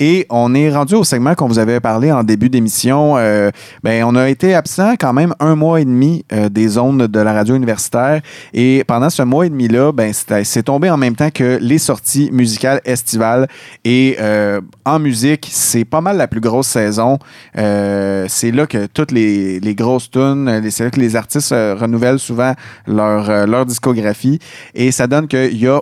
Et 0.00 0.26
on 0.30 0.54
est 0.54 0.70
rendu 0.70 0.94
au 0.94 1.04
segment 1.04 1.34
qu'on 1.34 1.48
vous 1.48 1.58
avait 1.58 1.80
parlé 1.80 2.12
en 2.12 2.22
début 2.22 2.48
d'émission. 2.48 3.16
Euh, 3.16 3.50
ben, 3.82 4.04
on 4.04 4.14
a 4.14 4.28
été 4.28 4.54
absent 4.54 4.94
quand 4.98 5.12
même 5.12 5.34
un 5.40 5.56
mois 5.56 5.80
et 5.80 5.84
demi 5.84 6.24
euh, 6.32 6.48
des 6.48 6.78
ondes 6.78 7.08
de 7.08 7.20
la 7.20 7.32
radio 7.32 7.56
universitaire. 7.56 8.20
Et 8.54 8.84
pendant 8.86 9.10
ce 9.10 9.22
mois 9.22 9.46
et 9.46 9.50
demi-là, 9.50 9.92
ben, 9.92 10.12
c'est 10.12 10.62
tombé 10.62 10.88
en 10.88 10.96
même 10.96 11.16
temps 11.16 11.30
que 11.30 11.58
les 11.60 11.78
sorties 11.78 12.30
musicales 12.32 12.80
estivales. 12.84 13.48
Et 13.84 14.16
euh, 14.20 14.60
en 14.84 15.00
musique, 15.00 15.48
c'est 15.50 15.84
pas 15.84 16.00
mal 16.00 16.16
la 16.16 16.28
plus 16.28 16.40
grosse 16.40 16.68
saison. 16.68 17.18
C'est 17.54 18.52
là 18.52 18.66
que 18.66 18.86
toutes 18.86 19.10
les, 19.10 19.60
grosses 19.74 20.10
tunes, 20.10 20.62
c'est 20.70 20.84
là 20.84 20.90
que 20.90 21.00
les 21.00 21.16
artistes 21.16 21.50
renouvellent 21.50 22.18
souvent 22.18 22.54
leur 22.86 23.66
discographie. 23.66 24.38
Et 24.74 24.92
ça 24.92 25.06
donne 25.06 25.26
qu'il 25.26 25.58
y 25.58 25.66
a 25.66 25.80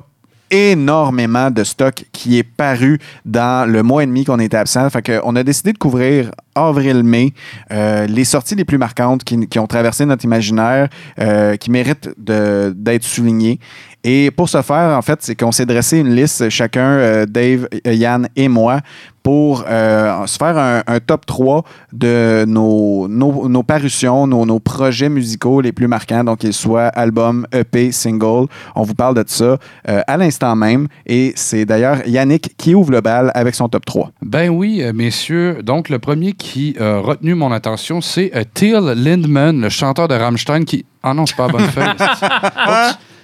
énormément 0.50 1.50
de 1.50 1.64
stock 1.64 2.04
qui 2.12 2.38
est 2.38 2.42
paru 2.42 2.98
dans 3.24 3.70
le 3.70 3.82
mois 3.82 4.02
et 4.02 4.06
demi 4.06 4.24
qu'on 4.24 4.38
était 4.38 4.56
absent. 4.56 4.88
Fait 4.90 5.02
que 5.02 5.20
on 5.24 5.37
a 5.37 5.42
décidé 5.42 5.72
de 5.72 5.78
couvrir 5.78 6.30
avril-mai 6.54 7.32
euh, 7.72 8.06
les 8.06 8.24
sorties 8.24 8.54
les 8.54 8.64
plus 8.64 8.78
marquantes 8.78 9.24
qui, 9.24 9.59
ont 9.59 9.66
traversé 9.66 10.06
notre 10.06 10.24
imaginaire, 10.24 10.88
euh, 11.20 11.56
qui 11.56 11.70
méritent 11.70 12.11
d'être 12.18 13.04
soulignées. 13.04 13.61
Et 14.04 14.30
pour 14.30 14.48
ce 14.48 14.62
faire, 14.62 14.96
en 14.96 15.02
fait, 15.02 15.18
c'est 15.22 15.35
qu'on 15.35 15.50
s'est 15.50 15.66
dressé 15.66 15.98
une 15.98 16.14
liste, 16.14 16.48
chacun, 16.48 16.90
euh, 16.90 17.26
Dave, 17.26 17.68
Yann 17.85 18.28
et 18.37 18.48
moi, 18.48 18.80
pour 19.26 19.64
euh, 19.68 20.24
se 20.28 20.36
faire 20.36 20.56
un, 20.56 20.84
un 20.86 21.00
top 21.00 21.26
3 21.26 21.64
de 21.92 22.44
nos, 22.46 23.08
nos, 23.08 23.48
nos 23.48 23.64
parutions, 23.64 24.24
nos, 24.28 24.46
nos 24.46 24.60
projets 24.60 25.08
musicaux 25.08 25.60
les 25.60 25.72
plus 25.72 25.88
marquants, 25.88 26.22
donc 26.22 26.38
qu'ils 26.38 26.52
soient 26.52 26.86
album, 26.86 27.44
EP, 27.52 27.90
single. 27.90 28.46
On 28.76 28.84
vous 28.84 28.94
parle 28.94 29.16
de 29.16 29.24
ça 29.26 29.58
euh, 29.88 30.00
à 30.06 30.16
l'instant 30.16 30.54
même. 30.54 30.86
Et 31.06 31.32
c'est 31.34 31.64
d'ailleurs 31.64 32.06
Yannick 32.06 32.56
qui 32.56 32.76
ouvre 32.76 32.92
le 32.92 33.00
bal 33.00 33.32
avec 33.34 33.56
son 33.56 33.68
top 33.68 33.84
3. 33.84 34.12
Ben 34.22 34.48
oui, 34.48 34.80
euh, 34.80 34.92
messieurs. 34.92 35.60
Donc, 35.60 35.88
le 35.88 35.98
premier 35.98 36.32
qui 36.32 36.76
a 36.78 36.98
retenu 36.98 37.34
mon 37.34 37.50
attention, 37.50 38.00
c'est 38.00 38.30
Till 38.54 38.94
Lindemann, 38.94 39.60
le 39.60 39.70
chanteur 39.70 40.06
de 40.06 40.14
Rammstein, 40.14 40.62
qui... 40.62 40.84
Ah 41.02 41.14
non, 41.14 41.26
c'est 41.26 41.34
pas 41.34 41.48
bonne 41.48 41.62
feuille. 41.70 41.96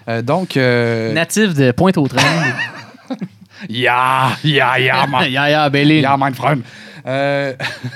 Euh, 0.08 0.20
donc... 0.20 0.56
euh, 0.56 1.12
Natif 1.12 1.54
de 1.54 1.70
Pointe-aux-Trembles. 1.70 2.56
Ya, 3.68 4.36
ya, 4.44 4.78
ya, 4.78 5.06
man. 5.06 5.30
Ya, 5.30 5.48
ya, 5.50 5.68
Bélin. 5.68 6.02
Ya, 6.02 6.16
mein 6.16 6.34
Freund. 6.34 6.62
Euh, 7.06 7.52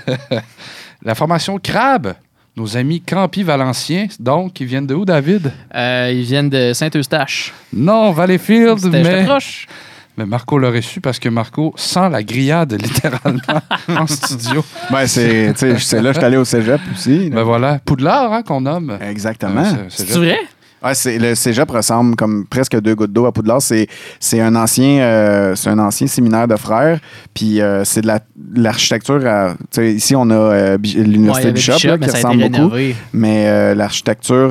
la 1.03 1.15
formation 1.15 1.59
Crabe, 1.59 2.15
nos 2.57 2.77
amis 2.77 3.01
Campi 3.01 3.43
Valenciens, 3.43 4.07
donc, 4.19 4.55
qui 4.55 4.65
viennent 4.65 4.87
de 4.87 4.95
où, 4.95 5.05
David? 5.05 5.53
Euh, 5.75 6.11
ils 6.13 6.25
viennent 6.25 6.51
de 6.51 6.73
Saint-Eustache. 6.73 7.53
Non, 7.73 8.13
Valleyfield, 8.13 8.85
mais... 8.87 9.25
proche. 9.25 9.67
Mais 10.19 10.25
Marco 10.25 10.59
l'aurait 10.59 10.81
su 10.81 11.03
parce 11.03 11.19
que 11.19 11.29
Marco 11.29 11.75
sent 11.77 12.09
la 12.11 12.23
grillade 12.23 12.73
littéralement 12.83 13.61
en 13.89 14.07
studio. 14.09 14.65
Ben, 14.91 15.07
c'est, 15.07 15.53
tu 15.53 15.59
sais, 15.59 15.79
c'est 15.79 16.01
là, 16.01 16.13
je 16.13 16.17
suis 16.17 16.25
allé 16.25 16.39
au 16.39 16.45
cégep 16.45 16.81
aussi. 16.95 17.29
là. 17.29 17.37
Ben 17.37 17.43
voilà, 17.43 17.79
Poudlard 17.85 18.33
hein, 18.33 18.43
qu'on 18.43 18.63
nomme. 18.63 18.97
Exactement. 19.03 19.61
Euh, 19.61 19.85
C'est 19.91 20.09
vrai? 20.13 20.39
Ouais, 20.85 20.95
c'est, 20.95 21.19
le 21.19 21.35
cégep 21.35 21.71
ressemble 21.71 22.17
comme 22.17 22.47
presque 22.47 22.79
deux 22.81 22.95
gouttes 22.95 23.13
d'eau 23.13 23.27
à 23.27 23.33
Poudlard. 23.33 23.63
C'est, 23.63 23.87
c'est, 24.21 24.41
un, 24.41 24.55
ancien, 24.55 25.01
euh, 25.01 25.55
c'est 25.57 25.71
un 25.71 25.79
ancien 25.79 26.07
séminaire 26.07 26.47
de 26.47 26.57
frères. 26.57 26.99
Puis 27.35 27.61
euh, 27.61 27.83
c'est 27.85 28.03
de, 28.03 28.07
la, 28.07 28.19
de 28.37 28.61
l'architecture. 28.63 29.21
à- 29.27 29.55
ici, 29.83 30.15
on 30.15 30.29
a 30.31 30.35
euh, 30.35 30.77
Ouais, 30.77 31.03
l'Université 31.03 31.49
avait 31.49 31.53
Bishop, 31.55 31.73
Bishop, 31.75 31.89
là, 31.89 31.99
qui 31.99 32.11
ressemble 32.11 32.49
beaucoup. 32.51 32.75
Mais 33.13 33.75
l'architecture 33.75 34.51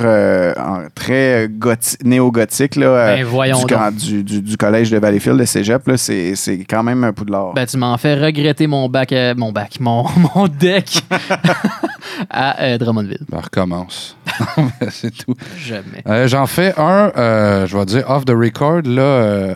très 0.95 1.47
gothique, 1.49 2.03
néo-gothique 2.03 2.75
là, 2.75 3.15
Ben, 3.15 3.25
du, 3.25 3.51
donc. 3.51 3.69
grand- 3.69 3.91
du, 3.95 4.23
du- 4.23 4.41
du 4.41 4.57
collège 4.57 4.89
de 4.91 4.97
Valleyfield, 4.97 5.39
de 5.39 5.45
cégep, 5.45 5.87
là, 5.87 5.97
c'est, 5.97 6.35
c'est 6.35 6.57
quand 6.65 6.83
même 6.83 7.03
un 7.03 7.13
Poudlard. 7.13 7.53
Ben, 7.53 7.65
tu 7.65 7.77
m'en 7.77 7.97
fais 7.97 8.15
regretter 8.15 8.67
mon 8.67 8.89
bac, 8.89 9.11
euh, 9.11 9.33
mon 9.37 9.51
bac, 9.51 9.77
mon, 9.79 10.05
mon 10.35 10.47
deck 10.47 11.01
à 12.29 12.61
euh, 12.61 12.77
Drummondville. 12.77 13.25
Ben, 13.29 13.39
recommence. 13.39 14.17
c'est 14.89 15.15
tout. 15.15 15.35
Jamais. 15.57 16.03
Euh, 16.07 16.27
J'en 16.27 16.47
fais 16.47 16.73
un, 16.77 17.11
euh, 17.17 17.67
je 17.67 17.77
vais 17.77 17.85
dire 17.85 18.09
off 18.09 18.25
the 18.25 18.31
record, 18.31 18.81
là, 18.85 19.55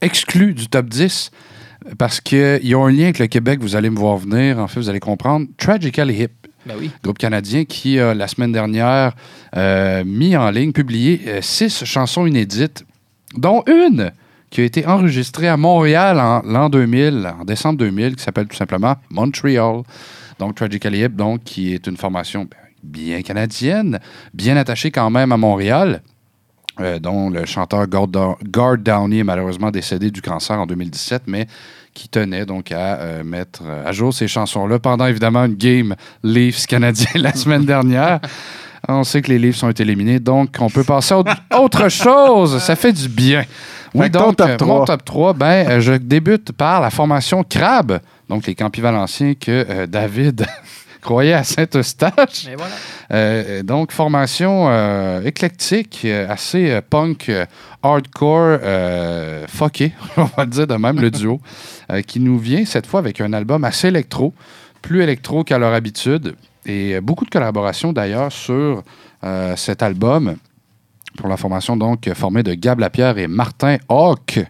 exclu 0.00 0.54
du 0.54 0.68
top 0.68 0.86
10, 0.86 1.30
parce 1.98 2.20
qu'ils 2.20 2.74
ont 2.74 2.86
un 2.86 2.90
lien 2.92 3.04
avec 3.04 3.18
le 3.18 3.26
Québec, 3.26 3.60
vous 3.60 3.76
allez 3.76 3.90
me 3.90 3.98
voir 3.98 4.16
venir, 4.16 4.58
en 4.58 4.66
fait, 4.68 4.80
vous 4.80 4.88
allez 4.88 5.00
comprendre. 5.00 5.46
Tragically 5.58 6.22
Hip, 6.22 6.32
Ben 6.66 6.74
oui. 6.78 6.90
groupe 7.02 7.18
canadien 7.18 7.64
qui, 7.64 7.96
la 7.96 8.28
semaine 8.28 8.52
dernière, 8.52 9.12
mis 10.04 10.36
en 10.36 10.50
ligne, 10.50 10.72
publié 10.72 11.40
six 11.42 11.84
chansons 11.84 12.26
inédites, 12.26 12.84
dont 13.36 13.62
une 13.66 14.10
qui 14.50 14.60
a 14.60 14.64
été 14.64 14.86
enregistrée 14.86 15.48
à 15.48 15.56
Montréal 15.56 16.20
en 16.20 16.40
l'an 16.44 16.68
2000, 16.68 17.32
en 17.40 17.44
décembre 17.44 17.78
2000, 17.78 18.16
qui 18.16 18.22
s'appelle 18.22 18.46
tout 18.46 18.56
simplement 18.56 18.96
Montreal. 19.10 19.82
Donc, 20.38 20.54
Tragically 20.56 21.02
Hip, 21.04 21.08
donc, 21.16 21.44
qui 21.44 21.72
est 21.74 21.86
une 21.86 21.96
formation 21.96 22.42
ben, 22.42 22.56
bien 22.82 23.22
canadienne, 23.22 23.98
bien 24.34 24.56
attachée 24.56 24.90
quand 24.90 25.10
même 25.10 25.32
à 25.32 25.36
Montréal. 25.36 26.02
euh, 26.78 26.98
dont 26.98 27.30
le 27.30 27.46
chanteur 27.46 27.86
Gord, 27.86 28.06
Dow- 28.08 28.36
Gord 28.44 28.76
Downey 28.76 29.18
est 29.20 29.24
malheureusement 29.24 29.70
décédé 29.70 30.10
du 30.10 30.20
cancer 30.20 30.60
en 30.60 30.66
2017, 30.66 31.22
mais 31.26 31.46
qui 31.94 32.06
tenait 32.10 32.44
donc 32.44 32.70
à 32.70 32.96
euh, 33.00 33.24
mettre 33.24 33.62
euh, 33.64 33.86
à 33.88 33.92
jour 33.92 34.12
ces 34.12 34.28
chansons-là 34.28 34.78
pendant 34.78 35.06
évidemment 35.06 35.46
une 35.46 35.54
game 35.54 35.94
Leafs 36.22 36.66
canadien 36.66 37.08
la 37.14 37.32
semaine 37.32 37.64
dernière. 37.64 38.20
On 38.88 39.04
sait 39.04 39.22
que 39.22 39.30
les 39.32 39.38
Leafs 39.38 39.62
ont 39.64 39.70
été 39.70 39.84
éliminés, 39.84 40.20
donc 40.20 40.54
on 40.60 40.68
peut 40.68 40.84
passer 40.84 41.14
à 41.14 41.18
autre- 41.18 41.32
autre 41.58 41.88
chose. 41.88 42.58
Ça 42.62 42.76
fait 42.76 42.92
du 42.92 43.08
bien. 43.08 43.44
Oui, 43.94 44.10
donc, 44.10 44.36
top 44.36 44.46
euh, 44.50 44.56
3. 44.58 44.68
mon 44.78 44.84
top 44.84 45.02
3, 45.02 45.32
ben, 45.32 45.80
je 45.80 45.94
débute 45.94 46.52
par 46.52 46.82
la 46.82 46.90
formation 46.90 47.42
Crabe, 47.42 48.00
donc 48.28 48.46
les 48.46 48.54
Campis 48.54 48.80
Valenciens 48.80 49.34
que 49.34 49.66
euh, 49.68 49.86
David 49.86 50.46
croyait 51.00 51.34
à 51.34 51.44
Saint-Eustache. 51.44 52.48
Voilà. 52.56 52.74
Euh, 53.12 53.62
donc, 53.62 53.92
formation 53.92 54.66
euh, 54.68 55.22
éclectique, 55.22 56.04
assez 56.04 56.80
punk, 56.90 57.30
hardcore, 57.82 58.58
fucké, 59.48 59.92
on 60.16 60.24
va 60.24 60.44
le 60.44 60.50
dire 60.50 60.66
de 60.66 60.74
même, 60.74 61.00
le 61.00 61.10
duo, 61.10 61.40
qui 62.06 62.18
nous 62.18 62.38
vient 62.38 62.64
cette 62.64 62.86
fois 62.86 62.98
avec 62.98 63.20
un 63.20 63.32
album 63.32 63.62
assez 63.62 63.88
électro, 63.88 64.34
plus 64.82 65.02
électro 65.02 65.44
qu'à 65.44 65.58
leur 65.58 65.72
habitude, 65.72 66.34
et 66.64 67.00
beaucoup 67.00 67.24
de 67.24 67.30
collaborations 67.30 67.92
d'ailleurs 67.92 68.32
sur 68.32 68.82
cet 69.54 69.84
album, 69.84 70.36
pour 71.16 71.28
la 71.28 71.36
formation 71.36 71.76
donc 71.76 72.12
formée 72.14 72.42
de 72.42 72.54
Gab 72.54 72.80
Lapierre 72.80 73.18
et 73.18 73.28
Martin 73.28 73.76
Hawk. 73.88 74.40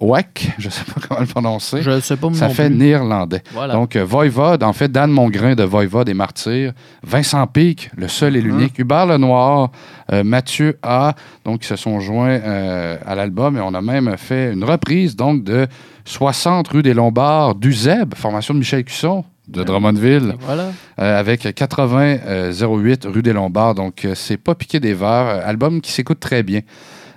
Oak, 0.00 0.50
je 0.58 0.66
ne 0.66 0.72
sais 0.72 0.84
pas 0.84 1.00
comment 1.08 1.20
le 1.20 1.26
prononcer. 1.26 1.80
Je 1.80 1.90
ne 1.90 2.00
sais 2.00 2.16
pas 2.16 2.32
Ça 2.34 2.48
fait 2.48 2.68
plus. 2.68 2.76
néerlandais. 2.76 3.42
Voilà. 3.52 3.74
Donc, 3.74 3.96
euh, 3.96 4.04
Voivode, 4.04 4.62
en 4.62 4.72
fait, 4.72 4.90
Dan 4.90 5.10
Mongrain 5.10 5.54
de 5.54 5.62
Voivode 5.62 6.08
et 6.08 6.14
Martyr, 6.14 6.72
Vincent 7.02 7.46
Pic, 7.46 7.90
le 7.96 8.08
seul 8.08 8.36
et 8.36 8.40
l'unique, 8.42 8.78
Hubert 8.78 9.06
Lenoir, 9.06 9.70
euh, 10.12 10.24
Mathieu 10.24 10.78
A, 10.82 11.14
donc, 11.44 11.60
qui 11.60 11.68
se 11.68 11.76
sont 11.76 12.00
joints 12.00 12.40
euh, 12.42 12.96
à 13.06 13.14
l'album 13.14 13.56
et 13.56 13.60
on 13.60 13.72
a 13.72 13.80
même 13.80 14.16
fait 14.18 14.52
une 14.52 14.64
reprise, 14.64 15.16
donc, 15.16 15.44
de 15.44 15.66
60 16.04 16.68
rue 16.68 16.82
des 16.82 16.92
Lombards 16.92 17.54
d'Uzeb, 17.54 18.14
formation 18.14 18.52
de 18.52 18.58
Michel 18.58 18.84
Cusson 18.84 19.24
de 19.46 19.62
Drummondville, 19.62 20.34
Voilà. 20.40 20.68
euh, 20.98 21.20
avec 21.20 21.54
80 21.54 22.16
euh, 22.26 22.52
08 22.52 23.06
rue 23.06 23.22
des 23.22 23.32
Lombards. 23.34 23.74
Donc, 23.74 24.04
euh, 24.04 24.14
c'est 24.14 24.38
pas 24.38 24.54
piqué 24.54 24.80
des 24.80 24.94
verres. 24.94 25.42
Album 25.46 25.80
qui 25.82 25.92
s'écoute 25.92 26.18
très 26.18 26.42
bien. 26.42 26.60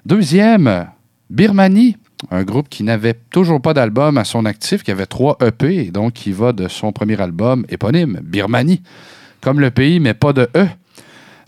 Deuxième, 0.05 0.87
Birmanie, 1.29 1.97
un 2.31 2.43
groupe 2.43 2.69
qui 2.69 2.83
n'avait 2.83 3.13
toujours 3.29 3.61
pas 3.61 3.73
d'album 3.73 4.17
à 4.17 4.23
son 4.23 4.45
actif, 4.45 4.83
qui 4.83 4.91
avait 4.91 5.05
trois 5.05 5.37
EP, 5.41 5.87
et 5.87 5.91
donc 5.91 6.13
qui 6.13 6.31
va 6.31 6.51
de 6.51 6.67
son 6.67 6.91
premier 6.91 7.19
album 7.21 7.65
éponyme, 7.69 8.19
Birmanie, 8.23 8.81
comme 9.41 9.59
le 9.59 9.71
pays, 9.71 9.99
mais 9.99 10.13
pas 10.13 10.33
de 10.33 10.49
E. 10.55 10.67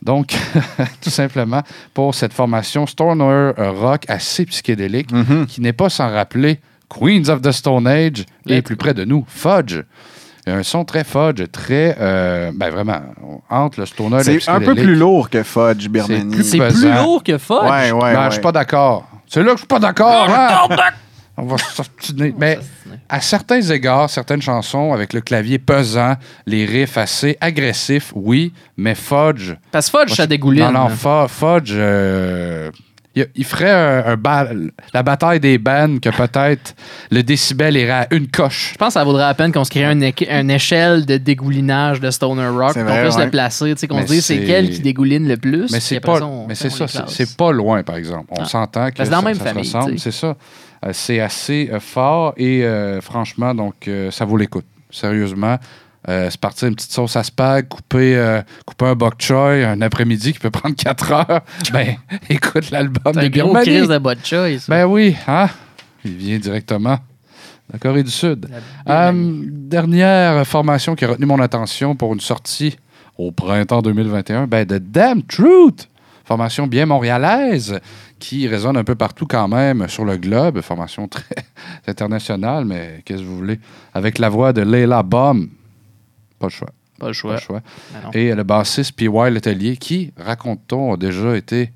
Donc, 0.04 0.34
tout 1.02 1.10
simplement, 1.10 1.62
pour 1.94 2.16
cette 2.16 2.34
formation 2.34 2.86
Stoner 2.86 3.24
euh, 3.58 3.72
rock 3.72 4.04
assez 4.08 4.46
psychédélique, 4.46 5.10
qui 5.48 5.62
n'est 5.62 5.74
pas 5.74 5.90
sans 5.90 6.10
rappeler 6.10 6.60
Queens 6.90 7.30
of 7.30 7.42
the 7.42 7.52
Stone 7.52 7.88
Age 7.88 8.26
et 8.48 8.62
plus 8.62 8.76
près 8.78 8.94
de 8.94 9.06
nous, 9.06 9.26
Fudge. 9.28 9.82
Un 10.48 10.64
son 10.64 10.84
très 10.84 11.04
fudge, 11.04 11.44
très. 11.52 11.96
euh, 12.00 12.52
ben 12.56 12.72
vraiment, 12.72 13.02
entre 13.50 13.82
le 13.82 13.86
stoner 13.86 14.22
et 14.28 14.34
le 14.34 14.40
C'est 14.40 14.50
un 14.50 14.62
peu 14.62 14.74
plus 14.74 14.96
lourd 14.96 15.30
que 15.30 15.44
Fudge, 15.44 15.88
Birmanie. 15.90 16.34
plus 16.34 16.44
C'est 16.44 16.58
plus 16.58 16.90
lourd 16.92 17.22
que 17.24 17.38
Fudge? 17.38 17.62
Ouais, 17.62 17.92
ouais, 17.92 18.14
Ben, 18.14 18.20
ouais. 18.20 18.26
Je 18.28 18.32
suis 18.32 18.42
pas 18.42 18.52
d'accord. 18.54 19.08
C'est 19.30 19.40
là 19.44 19.52
que 19.52 19.58
je 19.58 19.60
suis 19.60 19.68
pas 19.68 19.80
d'accord. 19.80 20.28
hein? 20.30 20.68
On 21.38 21.46
va 21.46 21.58
s'obstiner. 21.58 22.34
Mais 22.38 22.60
à 23.08 23.22
certains 23.22 23.62
égards, 23.62 24.10
certaines 24.10 24.42
chansons 24.42 24.92
avec 24.92 25.14
le 25.14 25.22
clavier 25.22 25.58
pesant, 25.58 26.16
les 26.46 26.66
riffs 26.66 26.98
assez 26.98 27.38
agressifs, 27.40 28.12
oui, 28.14 28.52
mais 28.76 28.94
Fudge. 28.96 29.54
Parce 29.72 29.90
que 29.90 30.00
Fudge, 30.00 30.16
ça 30.16 30.28
dégouline. 30.28 30.66
Non, 30.66 30.72
non, 30.72 30.88
hein. 30.88 31.28
Fu- 31.30 31.34
Fudge. 31.34 31.72
euh, 31.76 32.70
il, 33.36 33.44
ferait 33.46 33.72
un, 33.72 34.06
un 34.14 34.16
ba- 34.16 34.50
la 34.94 35.04
bataille 35.04 35.40
des 35.40 35.58
bands 35.58 35.98
que 36.02 36.10
peut-être 36.10 36.76
le 37.12 37.24
décibel 37.24 37.76
irait 37.78 37.92
à 37.92 38.08
une 38.12 38.28
coche. 38.28 38.72
Je 38.74 38.78
pense 38.78 38.90
que 38.90 38.94
ça 38.94 39.04
vaudrait 39.04 39.24
la 39.24 39.34
peine 39.34 39.52
qu'on 39.52 39.64
se 39.64 39.70
crée 39.70 39.84
une, 39.86 40.04
échelle 40.52 41.06
de 41.06 41.18
dégoulinage 41.18 42.00
de 42.00 42.10
Stoner 42.12 42.48
Rock, 42.48 42.72
C'est 42.74 42.86
qu'on 42.86 43.02
puisse 43.02 43.16
ouais. 43.16 43.26
le 43.26 43.32
placer, 43.32 43.74
tu 43.74 43.80
sais, 43.82 43.88
qu'on 43.88 44.02
se 44.02 44.08
dise 44.08 44.26
c'est 44.26 44.44
quel 44.46 44.70
qui 44.70 44.80
dégouline 44.80 45.28
le 45.28 45.38
plus. 45.38 45.72
Mais 45.72 45.80
c'est 45.80 46.00
pas, 46.00 46.22
on- 46.22 46.48
mais 46.48 46.56
c'est 46.56 46.70
ça, 46.70 46.86
c'est 47.08 47.36
pas 47.38 47.52
loin, 47.52 47.84
par 47.84 47.96
exemple. 47.96 48.28
On 48.32 48.42
Ah. 48.44 48.46
s'entend 48.46 48.90
que 48.92 49.04
c'est 49.04 49.10
dans 49.10 49.18
la 49.18 49.18
ça- 49.18 49.22
même 49.24 49.36
ça 49.36 49.40
se 49.66 49.70
famille. 49.72 50.00
C'est 50.00 50.12
ça. 50.12 50.36
Euh, 50.86 50.90
c'est 50.94 51.20
assez 51.20 51.70
euh, 51.74 51.80
fort 51.82 52.34
et 52.38 52.64
euh, 52.64 53.02
franchement, 53.02 53.54
donc 53.54 53.88
euh, 53.88 54.12
ça 54.12 54.24
vaut 54.26 54.38
l'écoute. 54.38 54.66
Sérieusement. 54.90 55.58
Euh, 56.08 56.30
c'est 56.30 56.40
partir 56.40 56.68
une 56.70 56.76
petite 56.76 56.92
sauce 56.94 57.16
à 57.18 57.24
spag, 57.24 57.68
couper, 57.68 58.16
euh, 58.16 58.42
couper 58.66 58.86
un 58.86 58.96
bok 58.96 59.16
choy 59.20 59.64
un 59.66 59.82
après-midi 59.82 60.32
qui 60.34 60.40
peut 60.40 60.50
prendre 60.50 60.76
4 60.78 61.12
heures. 61.12 61.42
Ben, 61.74 61.98
écoute 62.30 62.72
l'album 62.72 63.14
de 63.14 63.28
Birmanie. 63.28 63.66
crise 63.66 63.88
de 63.90 63.98
bot 63.98 64.14
choice. 64.24 64.68
Ben 64.70 64.86
oui, 64.86 65.16
hein? 65.28 65.50
Il 66.06 66.16
vient 66.16 66.40
directement 66.40 66.96
de 66.96 67.74
la 67.74 67.80
Corée 67.80 68.04
du 68.04 68.12
Sud. 68.12 68.48
Euh, 68.88 69.42
dernière 69.46 70.48
formation 70.48 70.96
qui 70.96 71.04
a 71.04 71.10
retenu 71.10 71.26
mon 71.26 71.40
attention 71.40 71.96
pour 71.96 72.14
une 72.14 72.22
sortie 72.22 72.78
au 73.18 73.32
printemps 73.32 73.82
2021, 73.82 74.48
ben 74.48 74.66
The 74.66 74.76
Damn 74.76 75.24
Truth. 75.24 75.90
Formation 76.24 76.68
bien 76.68 76.86
montréalaise 76.86 77.80
qui 78.20 78.48
résonne 78.48 78.78
un 78.78 78.84
peu 78.84 78.96
partout 78.96 79.26
quand 79.28 79.48
même 79.48 79.88
sur 79.90 80.06
le 80.06 80.16
globe. 80.16 80.62
Formation 80.62 81.08
très 81.08 81.26
internationale, 81.88 82.64
mais 82.66 83.02
qu'est-ce 83.04 83.20
que 83.22 83.26
vous 83.26 83.36
voulez? 83.36 83.60
Avec 83.94 84.20
la 84.20 84.30
voix 84.30 84.54
de 84.54 84.62
Leila 84.62 85.04
Baum. 85.04 85.50
Pas 86.40 86.48
le 86.48 86.52
choix. 86.52 86.70
Pas 87.00 87.08
le 87.08 87.14
choix. 87.14 87.32
Pas 87.34 87.40
le 87.40 87.42
choix. 87.46 87.62
Ben. 87.94 88.20
Et 88.20 88.34
le 88.36 88.44
bassiste 88.44 88.94
P.Y. 88.94 89.30
Letelier, 89.32 89.78
qui, 89.78 90.12
raconte-t-on, 90.18 90.94
a 90.94 90.98
déjà 90.98 91.36
été 91.36 91.72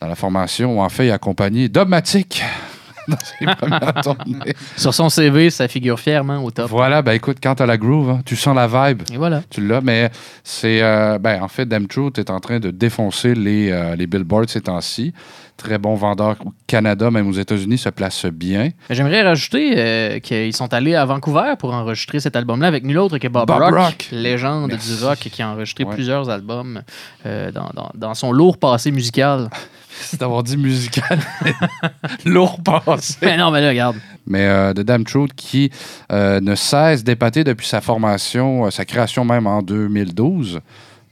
dans 0.00 0.06
la 0.08 0.14
formation, 0.16 0.78
ou 0.78 0.80
en 0.82 0.88
fait, 0.88 1.06
il 1.06 1.10
a 1.10 1.14
accompagné 1.14 1.68
Dogmatic 1.68 2.42
dans 3.08 3.16
ses 3.18 3.44
premières 3.56 3.94
tournées. 4.02 4.54
Sur 4.76 4.94
son 4.94 5.08
CV, 5.08 5.50
ça 5.50 5.68
figure 5.68 5.98
fièrement 6.00 6.42
au 6.44 6.50
top. 6.50 6.70
Voilà, 6.70 7.02
ben 7.02 7.12
écoute, 7.12 7.38
quand 7.42 7.54
t'as 7.56 7.66
la 7.66 7.76
groove, 7.76 8.10
hein, 8.10 8.20
tu 8.24 8.36
sens 8.36 8.54
la 8.54 8.66
vibe. 8.66 9.02
Et 9.12 9.16
voilà. 9.16 9.42
Tu 9.50 9.66
l'as, 9.66 9.80
mais 9.80 10.10
c'est. 10.44 10.82
euh, 10.82 11.18
ben, 11.18 11.42
en 11.42 11.48
fait, 11.48 11.66
Damn 11.66 11.86
Truth 11.86 12.18
est 12.18 12.30
en 12.30 12.40
train 12.40 12.60
de 12.60 12.70
défoncer 12.70 13.34
les, 13.34 13.70
euh, 13.70 13.96
les 13.96 14.06
billboards 14.06 14.48
ces 14.48 14.62
temps-ci. 14.62 15.12
Très 15.62 15.76
bon 15.76 15.94
vendeur 15.94 16.36
au 16.46 16.54
Canada, 16.66 17.10
même 17.10 17.28
aux 17.28 17.32
États-Unis, 17.34 17.76
se 17.76 17.90
place 17.90 18.24
bien. 18.24 18.70
J'aimerais 18.88 19.20
rajouter 19.20 19.74
euh, 19.76 20.18
qu'ils 20.18 20.56
sont 20.56 20.72
allés 20.72 20.94
à 20.94 21.04
Vancouver 21.04 21.52
pour 21.58 21.74
enregistrer 21.74 22.18
cet 22.18 22.34
album-là 22.34 22.66
avec 22.66 22.82
nul 22.82 22.96
autre 22.96 23.18
que 23.18 23.28
Bob, 23.28 23.46
Bob 23.46 23.60
Rock, 23.60 23.74
Rock. 23.74 24.08
légende 24.10 24.70
Merci. 24.70 24.96
du 24.96 25.04
rock 25.04 25.18
qui 25.18 25.42
a 25.42 25.50
enregistré 25.50 25.84
Ouais. 25.84 25.92
plusieurs 25.94 26.30
albums 26.30 26.80
euh, 27.26 27.52
dans, 27.52 27.68
dans- 27.74 27.90
dans 27.94 28.14
son 28.14 28.32
lourd 28.32 28.56
passé 28.56 28.90
musical. 28.90 29.50
C'est 30.00 30.18
d'avoir 30.18 30.42
dit 30.42 30.56
musical. 30.56 31.18
Lourd 32.24 32.62
passé. 32.62 33.16
mais 33.20 33.36
non, 33.36 33.50
mais 33.50 33.60
là, 33.60 33.68
regarde. 33.68 33.96
Mais 34.26 34.46
euh, 34.46 34.72
The 34.72 34.80
Damn 34.80 35.04
Truth 35.04 35.34
qui 35.34 35.70
euh, 36.10 36.40
ne 36.40 36.54
cesse 36.54 37.04
d'épater 37.04 37.44
depuis 37.44 37.66
sa 37.66 37.82
formation, 37.82 38.70
sa 38.70 38.86
création 38.86 39.26
même 39.26 39.46
en 39.46 39.60
2012. 39.60 40.60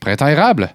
Printemps 0.00 0.28
érable. 0.28 0.70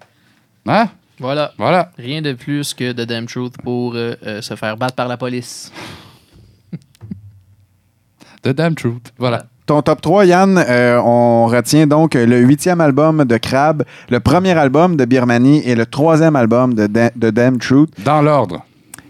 Hein? 0.66 0.88
Voilà. 1.24 1.52
Voilà. 1.56 1.90
Rien 1.96 2.20
de 2.20 2.34
plus 2.34 2.74
que 2.74 2.92
The 2.92 3.00
Damn 3.06 3.24
Truth 3.24 3.54
pour 3.62 3.94
euh, 3.94 4.14
euh, 4.26 4.42
se 4.42 4.54
faire 4.56 4.76
battre 4.76 4.94
par 4.94 5.08
la 5.08 5.16
police. 5.16 5.72
The 8.42 8.48
Damn 8.50 8.74
Truth. 8.74 9.12
Voilà. 9.18 9.44
Ton 9.66 9.80
top 9.80 10.02
3, 10.02 10.26
Yann, 10.26 10.58
euh, 10.68 11.00
on 11.02 11.46
retient 11.46 11.86
donc 11.86 12.12
le 12.12 12.36
huitième 12.40 12.82
album 12.82 13.24
de 13.24 13.38
Crab, 13.38 13.82
le 14.10 14.20
premier 14.20 14.50
album 14.52 14.96
de 14.96 15.06
Birmanie 15.06 15.62
et 15.64 15.74
le 15.74 15.86
troisième 15.86 16.36
album 16.36 16.74
de, 16.74 16.86
Da- 16.86 17.10
de 17.16 17.30
Damn 17.30 17.56
Truth. 17.58 17.88
Dans 18.04 18.20
l'ordre. 18.20 18.62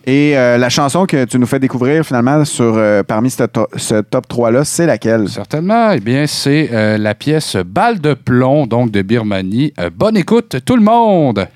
Et 0.06 0.36
euh, 0.36 0.58
la 0.58 0.68
chanson 0.68 1.06
que 1.06 1.24
tu 1.24 1.38
nous 1.38 1.46
fais 1.46 1.58
découvrir 1.58 2.04
finalement 2.06 2.44
sur, 2.44 2.74
euh, 2.76 3.02
parmi 3.02 3.30
ce, 3.30 3.42
to- 3.44 3.66
ce 3.74 4.02
top 4.02 4.26
3-là, 4.28 4.62
c'est 4.64 4.86
laquelle? 4.86 5.28
Certainement. 5.28 5.90
Eh 5.92 5.98
bien, 6.00 6.26
c'est 6.28 6.68
euh, 6.72 6.98
la 6.98 7.14
pièce 7.16 7.56
Balle 7.56 7.98
de 8.00 8.14
plomb, 8.14 8.66
donc 8.68 8.90
de 8.92 9.02
Birmanie. 9.02 9.72
Euh, 9.80 9.90
bonne 9.92 10.16
écoute, 10.18 10.56
tout 10.64 10.76
le 10.76 10.82
monde! 10.82 11.48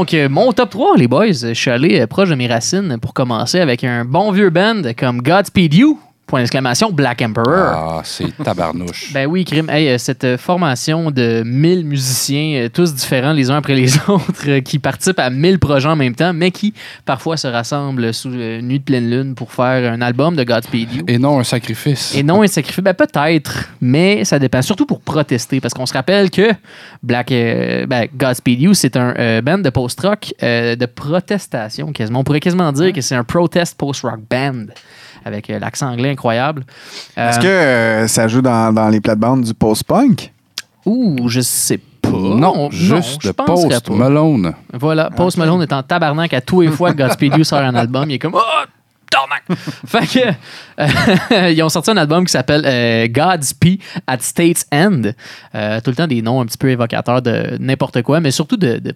Donc, 0.00 0.14
euh, 0.14 0.30
mon 0.30 0.50
top 0.52 0.70
3, 0.70 0.96
les 0.96 1.08
boys, 1.08 1.26
je 1.26 1.52
suis 1.52 1.70
allé 1.70 2.00
euh, 2.00 2.06
proche 2.06 2.30
de 2.30 2.34
mes 2.34 2.46
racines 2.46 2.96
pour 2.98 3.12
commencer 3.12 3.60
avec 3.60 3.84
un 3.84 4.06
bon 4.06 4.32
vieux 4.32 4.48
band 4.48 4.80
comme 4.96 5.20
Godspeed 5.20 5.74
You 5.74 5.98
point 6.30 6.40
d'exclamation, 6.40 6.92
Black 6.92 7.22
Emperor. 7.22 7.74
Ah, 7.74 8.00
c'est 8.04 8.36
tabarnouche. 8.42 9.12
Ben 9.12 9.26
oui, 9.26 9.44
Crime. 9.44 9.68
Hey, 9.68 9.88
euh, 9.88 9.98
cette 9.98 10.22
euh, 10.24 10.38
formation 10.38 11.10
de 11.10 11.42
1000 11.44 11.84
musiciens, 11.84 12.62
euh, 12.62 12.68
tous 12.68 12.94
différents 12.94 13.32
les 13.32 13.50
uns 13.50 13.56
après 13.56 13.74
les 13.74 13.96
autres, 14.08 14.60
qui 14.60 14.78
participent 14.78 15.18
à 15.18 15.28
1000 15.28 15.58
projets 15.58 15.88
en 15.88 15.96
même 15.96 16.14
temps, 16.14 16.32
mais 16.32 16.52
qui 16.52 16.72
parfois 17.04 17.36
se 17.36 17.48
rassemblent 17.48 18.14
sous 18.14 18.30
euh, 18.30 18.60
nuit 18.60 18.78
de 18.78 18.84
pleine 18.84 19.10
lune 19.10 19.34
pour 19.34 19.52
faire 19.52 19.92
un 19.92 20.00
album 20.00 20.36
de 20.36 20.44
Godspeed 20.44 20.94
You. 20.94 21.04
Et 21.08 21.18
non 21.18 21.40
un 21.40 21.44
sacrifice. 21.44 22.14
Et 22.14 22.22
non 22.22 22.42
un 22.42 22.46
sacrifice. 22.46 22.84
Ben 22.84 22.94
peut-être, 22.94 23.68
mais 23.80 24.24
ça 24.24 24.38
dépend. 24.38 24.62
Surtout 24.62 24.86
pour 24.86 25.00
protester, 25.00 25.60
parce 25.60 25.74
qu'on 25.74 25.86
se 25.86 25.94
rappelle 25.94 26.30
que 26.30 26.52
Black 27.02 27.32
euh, 27.32 27.86
ben, 27.86 28.06
Godspeed 28.14 28.60
You, 28.60 28.74
c'est 28.74 28.96
un 28.96 29.14
euh, 29.18 29.40
band 29.40 29.58
de 29.58 29.70
post-rock 29.70 30.34
euh, 30.42 30.76
de 30.76 30.86
protestation 30.86 31.92
quasiment. 31.92 32.20
On 32.20 32.24
pourrait 32.24 32.40
quasiment 32.40 32.70
dire 32.72 32.92
que 32.92 33.00
c'est 33.00 33.14
un 33.14 33.24
protest 33.24 33.76
post-rock 33.76 34.20
band 34.30 34.66
avec 35.24 35.50
euh, 35.50 35.58
l'accent 35.58 35.88
anglais 35.90 36.10
incroyable. 36.10 36.64
Est-ce 37.16 37.38
Euh, 37.38 37.42
que 37.42 37.46
euh, 37.46 38.08
ça 38.08 38.28
joue 38.28 38.42
dans, 38.42 38.72
dans 38.72 38.88
les 38.88 39.00
plates-bandes 39.00 39.44
du 39.44 39.54
post-punk? 39.54 40.32
Ouh, 40.86 41.28
je 41.28 41.40
sais 41.40 41.78
pas. 41.78 42.08
Non, 42.10 42.70
juste 42.70 43.30
penserais 43.32 43.68
Post 43.74 43.86
pas. 43.88 43.94
Malone. 43.94 44.54
Voilà, 44.72 45.10
Post 45.10 45.36
Malone 45.36 45.62
est 45.62 45.72
en 45.72 45.82
tabarnak 45.82 46.32
à 46.34 46.40
tous 46.40 46.62
les 46.62 46.68
fois 46.68 46.92
que 46.92 46.98
Godspeed 46.98 47.36
You 47.36 47.44
sort 47.44 47.60
un 47.60 47.74
album. 47.74 48.10
Il 48.10 48.14
est 48.14 48.18
comme 48.18 48.34
Oh, 48.34 48.40
tabarnak! 49.10 49.42
fait 49.86 50.06
que, 50.06 51.34
euh, 51.34 51.50
ils 51.52 51.62
ont 51.62 51.68
sorti 51.68 51.90
un 51.90 51.96
album 51.98 52.24
qui 52.24 52.32
s'appelle 52.32 52.62
euh, 52.64 53.06
Godspeed 53.08 53.80
at 54.06 54.18
State's 54.20 54.66
End. 54.72 55.02
Euh, 55.54 55.80
tout 55.82 55.90
le 55.90 55.96
temps 55.96 56.06
des 56.06 56.22
noms 56.22 56.40
un 56.40 56.46
petit 56.46 56.58
peu 56.58 56.70
évocateurs 56.70 57.20
de 57.22 57.56
n'importe 57.60 58.02
quoi, 58.02 58.20
mais 58.20 58.30
surtout 58.30 58.56
de, 58.56 58.78
de 58.78 58.94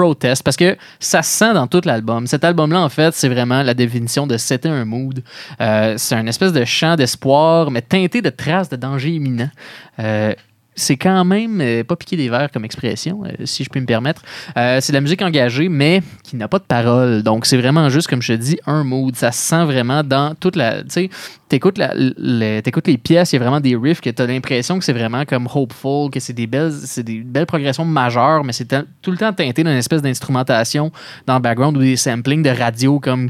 protest 0.00 0.42
parce 0.42 0.56
que 0.56 0.76
ça 0.98 1.22
se 1.22 1.30
sent 1.30 1.52
dans 1.54 1.66
tout 1.66 1.82
l'album. 1.84 2.26
Cet 2.26 2.44
album-là, 2.44 2.80
en 2.80 2.88
fait, 2.88 3.14
c'est 3.14 3.28
vraiment 3.28 3.62
la 3.62 3.74
définition 3.74 4.26
de 4.26 4.36
c'était 4.38 4.68
un 4.68 4.84
mood. 4.84 5.22
Euh, 5.60 5.94
c'est 5.98 6.14
un 6.14 6.26
espèce 6.26 6.52
de 6.52 6.64
chant 6.64 6.96
d'espoir, 6.96 7.70
mais 7.70 7.82
teinté 7.82 8.22
de 8.22 8.30
traces 8.30 8.70
de 8.70 8.76
danger 8.76 9.10
imminent. 9.10 9.50
Euh, 9.98 10.32
c'est 10.80 10.96
quand 10.96 11.24
même 11.24 11.60
euh, 11.60 11.84
pas 11.84 11.96
piquer 11.96 12.16
des 12.16 12.28
verres 12.28 12.50
comme 12.50 12.64
expression, 12.64 13.22
euh, 13.24 13.44
si 13.44 13.64
je 13.64 13.68
puis 13.68 13.80
me 13.80 13.86
permettre. 13.86 14.22
Euh, 14.56 14.78
c'est 14.80 14.92
de 14.92 14.96
la 14.96 15.00
musique 15.00 15.22
engagée, 15.22 15.68
mais 15.68 16.02
qui 16.24 16.36
n'a 16.36 16.48
pas 16.48 16.58
de 16.58 16.64
parole. 16.64 17.22
Donc, 17.22 17.46
c'est 17.46 17.56
vraiment 17.56 17.88
juste, 17.90 18.08
comme 18.08 18.22
je 18.22 18.32
te 18.32 18.38
dis, 18.38 18.58
un 18.66 18.84
mood. 18.84 19.14
Ça 19.16 19.32
se 19.32 19.40
sent 19.40 19.64
vraiment 19.64 20.02
dans 20.02 20.34
toute 20.34 20.56
la. 20.56 20.82
Tu 20.82 20.88
sais, 20.88 21.10
t'écoutes, 21.48 21.78
la- 21.78 22.62
t'écoutes 22.62 22.86
les 22.86 22.98
pièces, 22.98 23.32
il 23.32 23.36
y 23.36 23.38
a 23.38 23.42
vraiment 23.42 23.60
des 23.60 23.76
riffs 23.76 24.00
que 24.00 24.10
t'as 24.10 24.26
l'impression 24.26 24.78
que 24.78 24.84
c'est 24.84 24.92
vraiment 24.92 25.24
comme 25.24 25.48
hopeful, 25.52 26.10
que 26.10 26.20
c'est 26.20 26.32
des 26.32 26.46
belles, 26.46 26.72
c'est 26.72 27.02
des 27.02 27.18
belles 27.18 27.46
progressions 27.46 27.84
majeures, 27.84 28.44
mais 28.44 28.52
c'est 28.52 28.68
tout 29.02 29.10
le 29.10 29.16
temps 29.16 29.32
teinté 29.32 29.62
d'une 29.62 29.72
espèce 29.72 30.02
d'instrumentation 30.02 30.90
dans 31.26 31.34
le 31.34 31.40
background 31.40 31.76
ou 31.76 31.80
des 31.80 31.96
samplings 31.96 32.42
de 32.42 32.50
radio 32.50 33.00
comme 33.00 33.28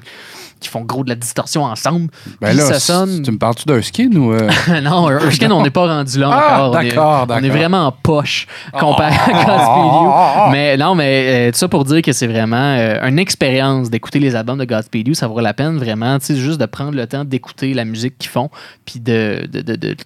qui 0.61 0.69
font 0.69 0.83
gros 0.83 1.03
de 1.05 1.09
la 1.09 1.15
distorsion 1.17 1.65
ensemble. 1.65 2.09
Ben 2.41 2.49
Puis 2.51 2.59
là, 2.59 2.65
ça 2.67 2.79
sonne. 2.81 3.23
tu 3.23 3.31
me 3.33 3.39
parles-tu 3.39 3.65
d'un 3.65 3.83
skin 3.83 4.11
ou. 4.15 4.33
euh? 4.33 4.49
non, 4.83 5.11
Erskine, 5.11 5.51
on 5.53 5.63
n'est 5.63 5.71
pas 5.71 5.87
rendu 5.87 6.19
là 6.19 6.31
Ah, 6.33 6.67
encore. 6.67 6.77
On 6.77 6.81
est- 6.81 6.89
d'accord, 6.91 7.27
On 7.29 7.37
est 7.39 7.41
d'accord. 7.43 7.57
vraiment 7.57 7.87
en 7.87 7.93
poche 7.93 8.47
comparé 8.79 9.15
à 9.15 9.19
Ah, 9.25 9.33
Godspeed 9.33 9.85
You. 10.03 10.11
ah, 10.13 10.35
ah. 10.37 10.49
Mais 10.53 10.77
non, 10.77 10.95
mais 10.95 11.49
euh, 11.49 11.53
tout 11.53 11.59
ça 11.59 11.69
pour 11.69 11.85
dire 11.85 12.03
que 12.03 12.13
c'est 12.13 12.27
vraiment 12.27 12.77
euh, 12.79 13.01
une 13.09 13.19
expérience 13.19 13.91
d'écouter 13.91 14.19
les 14.19 14.37
albums 14.37 14.59
de 14.59 14.65
Godspeed 14.65 15.09
You. 15.09 15.15
Ça 15.15 15.27
vaut 15.27 15.41
la 15.41 15.55
peine 15.55 15.79
vraiment, 15.79 16.19
tu 16.19 16.27
sais, 16.27 16.37
juste 16.37 16.61
de 16.61 16.67
prendre 16.67 16.93
le 16.95 17.07
temps 17.07 17.25
d'écouter 17.25 17.75
la 17.75 17.85
musique 17.85 18.19
qu'ils 18.19 18.31
font, 18.31 18.51
puis 18.85 19.01
de, 19.01 19.49
de, 19.51 19.63
de, 19.63 19.77
de- 19.77 19.97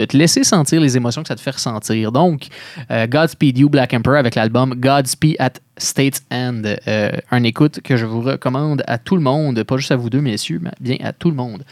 de 0.00 0.06
te 0.06 0.16
laisser 0.16 0.44
sentir 0.44 0.80
les 0.80 0.96
émotions 0.96 1.22
que 1.22 1.28
ça 1.28 1.36
te 1.36 1.40
fait 1.40 1.50
ressentir. 1.50 2.10
Donc, 2.10 2.48
euh, 2.90 3.06
Godspeed 3.06 3.58
You, 3.58 3.68
Black 3.68 3.92
Emperor, 3.92 4.16
avec 4.16 4.34
l'album 4.34 4.74
Godspeed 4.74 5.36
at 5.38 5.52
State's 5.76 6.22
End. 6.32 6.62
Euh, 6.88 7.10
un 7.30 7.42
écoute 7.42 7.80
que 7.82 7.96
je 7.96 8.06
vous 8.06 8.22
recommande 8.22 8.82
à 8.86 8.96
tout 8.96 9.16
le 9.16 9.22
monde, 9.22 9.62
pas 9.64 9.76
juste 9.76 9.92
à 9.92 9.96
vous 9.96 10.08
deux, 10.08 10.22
messieurs, 10.22 10.58
mais 10.62 10.70
bien 10.80 10.96
à 11.04 11.12
tout 11.12 11.28
le 11.28 11.36
monde. 11.36 11.64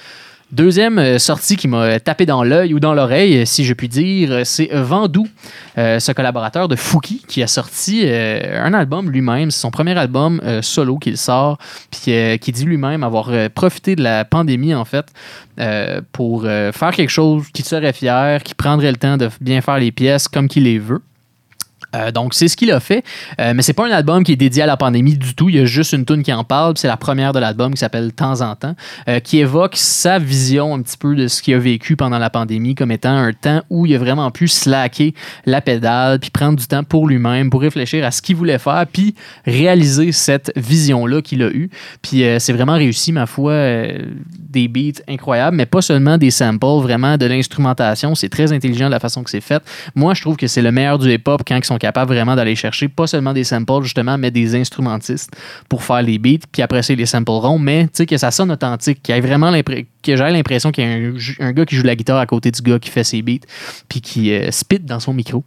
Deuxième 0.51 0.99
euh, 0.99 1.19
sortie 1.19 1.57
qui 1.57 1.69
m'a 1.69 2.01
tapé 2.01 2.25
dans 2.25 2.43
l'œil 2.43 2.73
ou 2.73 2.81
dans 2.81 2.95
l'oreille, 2.95 3.47
si 3.47 3.67
je 3.67 3.75
puis 3.75 3.87
dire, 3.87 4.33
euh, 4.33 4.45
c'est 4.45 4.71
Vandou, 4.73 5.29
euh, 5.77 6.01
ce 6.01 6.11
collaborateur 6.13 6.69
de 6.69 6.75
Fouki, 6.75 7.23
qui 7.29 7.43
a 7.43 7.47
sorti 7.47 8.01
euh, 8.05 8.65
un 8.65 8.73
album 8.73 9.11
lui-même. 9.11 9.51
C'est 9.51 9.61
son 9.61 9.71
premier 9.71 9.99
album 9.99 10.41
euh, 10.43 10.63
solo 10.63 10.97
qu'il 10.97 11.19
sort, 11.19 11.59
puis 11.91 12.15
euh, 12.15 12.39
qui 12.39 12.53
dit 12.53 12.65
lui-même 12.65 13.05
avoir 13.05 13.29
euh, 13.29 13.51
profité 13.51 13.95
de 13.95 14.03
la 14.03 14.25
pandémie, 14.25 14.75
en 14.75 14.87
fait, 14.87 15.09
euh, 15.61 16.01
pour 16.13 16.45
euh, 16.47 16.73
faire 16.73 16.93
quelque 16.93 17.11
chose 17.11 17.45
qui 17.53 17.61
serait 17.61 17.93
fier, 17.93 18.43
qui 18.43 18.55
prendrait 18.55 18.91
le 18.91 18.97
temps 18.97 19.19
de 19.19 19.29
bien 19.43 19.61
faire 19.61 19.79
les 19.79 19.93
pièces 19.93 20.29
comme 20.29 20.49
qu'il 20.49 20.65
les 20.65 20.79
veut. 20.79 21.03
Euh, 21.95 22.11
donc, 22.11 22.35
c'est 22.35 22.49
ce 22.49 22.57
qu'il 22.57 22.71
a 22.71 22.81
fait. 22.81 23.05
Euh, 23.41 23.53
mais 23.55 23.63
c'est 23.63 23.73
pas 23.73 23.87
un 23.87 23.91
album 23.91 24.25
qui 24.25 24.33
est 24.33 24.37
dédié 24.37 24.63
à 24.63 24.67
la 24.67 24.77
pandémie 24.77 25.17
du 25.17 25.35
tout. 25.35 25.49
Il 25.49 25.57
y 25.57 25.59
a 25.59 25.65
juste 25.65 25.93
une 25.93 26.05
tune 26.05 26.23
qui 26.23 26.33
en 26.33 26.45
parle. 26.45 26.75
C'est 26.77 26.89
la 26.89 26.97
première 26.97 27.33
de 27.33 27.39
l'album 27.39 27.73
qui 27.73 27.79
s'appelle 27.79 28.13
Temps 28.13 28.41
en 28.41 28.55
temps, 28.57 28.75
euh, 29.09 29.21
qui 29.21 29.39
évoque 29.39 29.77
sa 29.77 30.19
vision 30.19 30.75
un 30.75 30.83
petit 30.83 30.99
peu 30.99 31.15
de 31.15 31.29
ce 31.29 31.41
qu'il 31.41 31.55
a 31.55 31.59
vécu 31.59 31.97
pendant 31.97 32.19
la 32.19 32.31
pandémie 32.31 32.75
comme 32.75 32.91
étant 32.91 33.17
un 33.17 33.33
temps 33.33 33.63
où 33.71 33.87
il 33.87 33.95
a 33.95 33.99
vraiment 33.99 34.31
pu 34.31 34.49
slacker 34.49 35.15
la 35.47 35.61
pédale, 35.61 36.21
puis 36.21 36.31
prendre 36.31 36.59
du 36.59 36.67
temps 36.67 36.85
pour 36.85 37.07
lui-même, 37.07 37.51
pour 37.51 37.61
réfléchir 37.61 38.05
à 38.05 38.11
ce 38.11 38.23
qu'il 38.23 38.37
voulait 38.37 38.59
faire, 38.59 38.85
puis 38.93 39.15
réaliser 39.47 40.13
cette 40.13 40.53
vision-là 40.57 41.23
qu'il 41.23 41.43
a 41.43 41.49
eue. 41.49 41.71
Puis 42.03 42.25
euh, 42.25 42.39
c'est 42.39 42.53
vraiment 42.53 42.75
réussi, 42.75 43.13
ma 43.13 43.27
foi, 43.27 43.55
des 44.49 44.69
beats 44.69 45.01
incroyables, 45.09 45.57
mais 45.57 45.67
pas 45.67 45.83
seulement 45.83 46.19
des 46.19 46.31
samples, 46.31 46.67
vraiment 46.83 47.17
de 47.17 47.27
l'instrumentation. 47.27 48.15
C'est 48.15 48.29
très 48.29 48.53
intelligent 48.53 48.89
la 48.89 49.01
façon 49.01 49.23
que 49.23 49.31
c'est 49.31 49.41
fait. 49.41 49.63
Moi, 49.95 50.15
je 50.15 50.21
trouve 50.23 50.37
que 50.37 50.47
c'est 50.47 50.63
le 50.63 50.73
meilleur 50.73 50.99
du 50.99 51.13
hip-hop 51.13 51.43
quand 51.47 51.61
sont 51.69 51.79
capables 51.79 52.13
vraiment 52.13 52.37
d'aller 52.37 52.57
chercher 52.57 52.89
pas 52.89 53.07
seulement 53.07 53.33
des 53.33 53.45
samples, 53.45 53.83
justement, 53.83 54.19
mais 54.19 54.31
des 54.31 54.55
instrumentistes 54.55 55.31
pour 55.69 55.83
faire 55.83 56.03
les 56.03 56.19
beats, 56.19 56.47
puis 56.51 56.63
après 56.63 56.81
ils 56.81 56.99
les 56.99 57.07
sampleront, 57.07 57.59
mais 57.59 57.85
tu 57.85 57.91
sais, 57.95 58.07
que 58.07 58.17
ça 58.17 58.31
sonne 58.31 58.51
authentique, 58.51 59.03
qu'il 59.03 59.15
y 59.15 59.19
ait 59.19 59.21
vraiment 59.21 59.51
l'impression 59.51 59.87
que 60.03 60.17
j'ai 60.17 60.31
l'impression 60.31 60.71
qu'il 60.71 60.85
y 60.85 61.43
a 61.43 61.47
un 61.47 61.53
gars 61.53 61.65
qui 61.65 61.77
joue 61.77 61.85
la 61.85 61.97
guitare 61.97 62.19
à 62.19 62.27
côté 62.27 62.51
du 62.51 62.63
gars 62.63 62.79
qui 62.79 62.91
fait 62.91 63.05
ses 63.05 63.23
beats, 63.23 63.47
puis 63.89 64.01
qui 64.01 64.33
euh, 64.33 64.51
spit 64.51 64.81
dans 64.81 65.01
son 65.01 65.13
micro. 65.13 65.45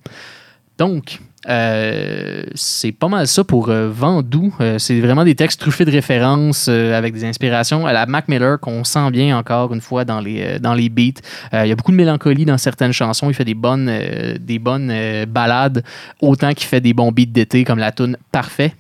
Donc, 0.78 1.20
euh, 1.50 2.44
c'est 2.54 2.92
pas 2.92 3.08
mal 3.08 3.28
ça 3.28 3.44
pour 3.44 3.70
euh, 3.70 3.90
Vendoux. 3.90 4.54
Euh, 4.62 4.78
c'est 4.78 5.00
vraiment 5.00 5.24
des 5.24 5.36
textes 5.36 5.60
truffés 5.60 5.86
de 5.86 5.92
références 5.92 6.68
euh, 6.70 6.96
avec 6.96 7.14
des 7.14 7.26
inspirations 7.26 7.88
à 7.88 7.94
la 7.94 8.06
Mac 8.06 8.28
Miller 8.28 8.60
qu'on 8.60 8.84
sent 8.84 9.10
bien 9.12 9.38
encore 9.38 9.74
une 9.74 9.82
fois 9.82 10.06
dans 10.06 10.20
les, 10.20 10.60
dans 10.60 10.74
les 10.74 10.90
beats. 10.90 11.22
Il 11.54 11.68
y 11.68 11.72
a 11.72 11.76
beaucoup 11.76 11.92
de 11.92 11.98
mélancolie 11.98 12.46
dans 12.46 12.58
certaines 12.58 12.94
chansons. 12.94 13.30
Il 13.30 13.34
fait 13.34 13.46
des 13.46 13.56
bonnes, 13.56 13.92
des 14.40 14.60
bonnes 14.60 14.94
ballades, 15.26 15.84
autant 16.22 16.54
qu'il 16.54 16.68
fait 16.68 16.82
des 16.82 16.94
bons 16.94 17.12
beats 17.12 17.26
d'été 17.26 17.64
comme 17.64 17.80
la 17.80 17.92
tune 17.92 18.18
Parfait. 18.32 18.74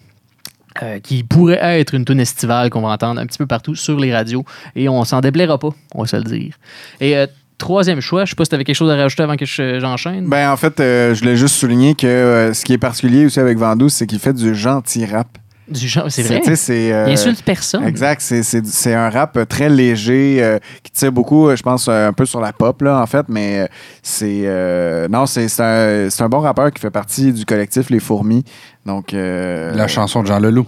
qui 1.04 1.24
pourrait 1.24 1.60
être 1.80 1.94
une 1.94 2.06
tune 2.06 2.20
estivale 2.20 2.70
qu'on 2.70 2.82
va 2.82 2.90
entendre 2.90 3.20
un 3.20 3.26
petit 3.26 3.38
peu 3.38 3.48
partout 3.48 3.76
sur 3.76 4.00
les 4.00 4.14
radios 4.14 4.46
et 4.76 4.88
on 4.88 5.04
s'en 5.04 5.22
déplaira 5.22 5.58
pas, 5.58 5.70
on 5.96 6.02
va 6.04 6.08
se 6.08 6.16
le 6.16 6.24
dire. 6.24 6.56
Et 7.00 7.16
troisième 7.62 8.02
choix, 8.02 8.26
je 8.26 8.32
sais 8.32 8.36
pas 8.36 8.44
si 8.44 8.50
tu 8.50 8.56
avais 8.56 8.64
quelque 8.66 8.76
chose 8.76 8.92
à 8.92 8.96
rajouter 8.96 9.24
avant 9.24 9.36
que 9.38 9.46
je- 9.46 9.80
j'enchaîne. 9.80 10.26
Ben, 10.28 10.52
en 10.52 10.58
fait, 10.58 10.80
euh, 10.80 11.14
je 11.16 11.22
voulais 11.22 11.36
juste 11.38 11.56
souligner 11.56 11.96
que 11.96 12.06
euh, 12.08 12.54
ce 12.54 12.66
qui 12.66 12.74
est 12.74 12.78
particulier 12.78 13.26
aussi 13.26 13.40
avec 13.40 13.58
Vandou, 13.58 13.88
c'est 13.90 14.06
qu'il 14.08 14.20
fait 14.20 14.34
du 14.34 14.54
gentil 14.54 15.06
rap. 15.06 15.28
Du 15.70 15.88
genre, 15.88 16.08
c'est 16.10 16.24
vrai. 16.24 16.42
tu 16.42 16.48
sais, 16.50 16.56
c'est, 16.58 16.92
euh, 16.92 17.06
Il 17.08 17.14
insulte 17.14 17.44
personne. 17.44 17.86
Exact. 17.88 18.20
C'est, 18.20 18.44
c'est, 18.44 18.66
c'est 18.66 18.94
un 18.94 19.10
rap 19.10 19.40
très 19.48 19.70
léger 19.70 20.40
euh, 20.42 20.60
qui 20.84 20.92
tire 20.92 21.14
beaucoup, 21.14 21.48
euh, 21.48 21.56
je 21.56 21.64
pense, 21.64 21.88
un 21.88 22.12
peu 22.12 22.26
sur 22.26 22.42
la 22.42 22.52
pop, 22.52 22.82
là, 22.82 23.00
en 23.00 23.06
fait. 23.06 23.26
Mais 23.30 23.70
c'est. 24.04 24.42
euh, 24.46 25.08
non, 25.08 25.26
c'est, 25.28 25.48
c'est, 25.48 25.64
un, 25.64 26.10
c'est 26.10 26.24
un 26.24 26.28
bon 26.30 26.40
rappeur 26.42 26.72
qui 26.72 26.82
fait 26.82 26.90
partie 26.92 27.32
du 27.32 27.46
collectif 27.46 27.90
Les 27.90 28.00
Fourmis. 28.00 28.44
Donc. 28.86 29.14
euh, 29.14 29.74
La 29.74 29.88
chanson 29.88 30.24
de 30.24 30.28
Jean 30.28 30.40
Leloup. 30.40 30.68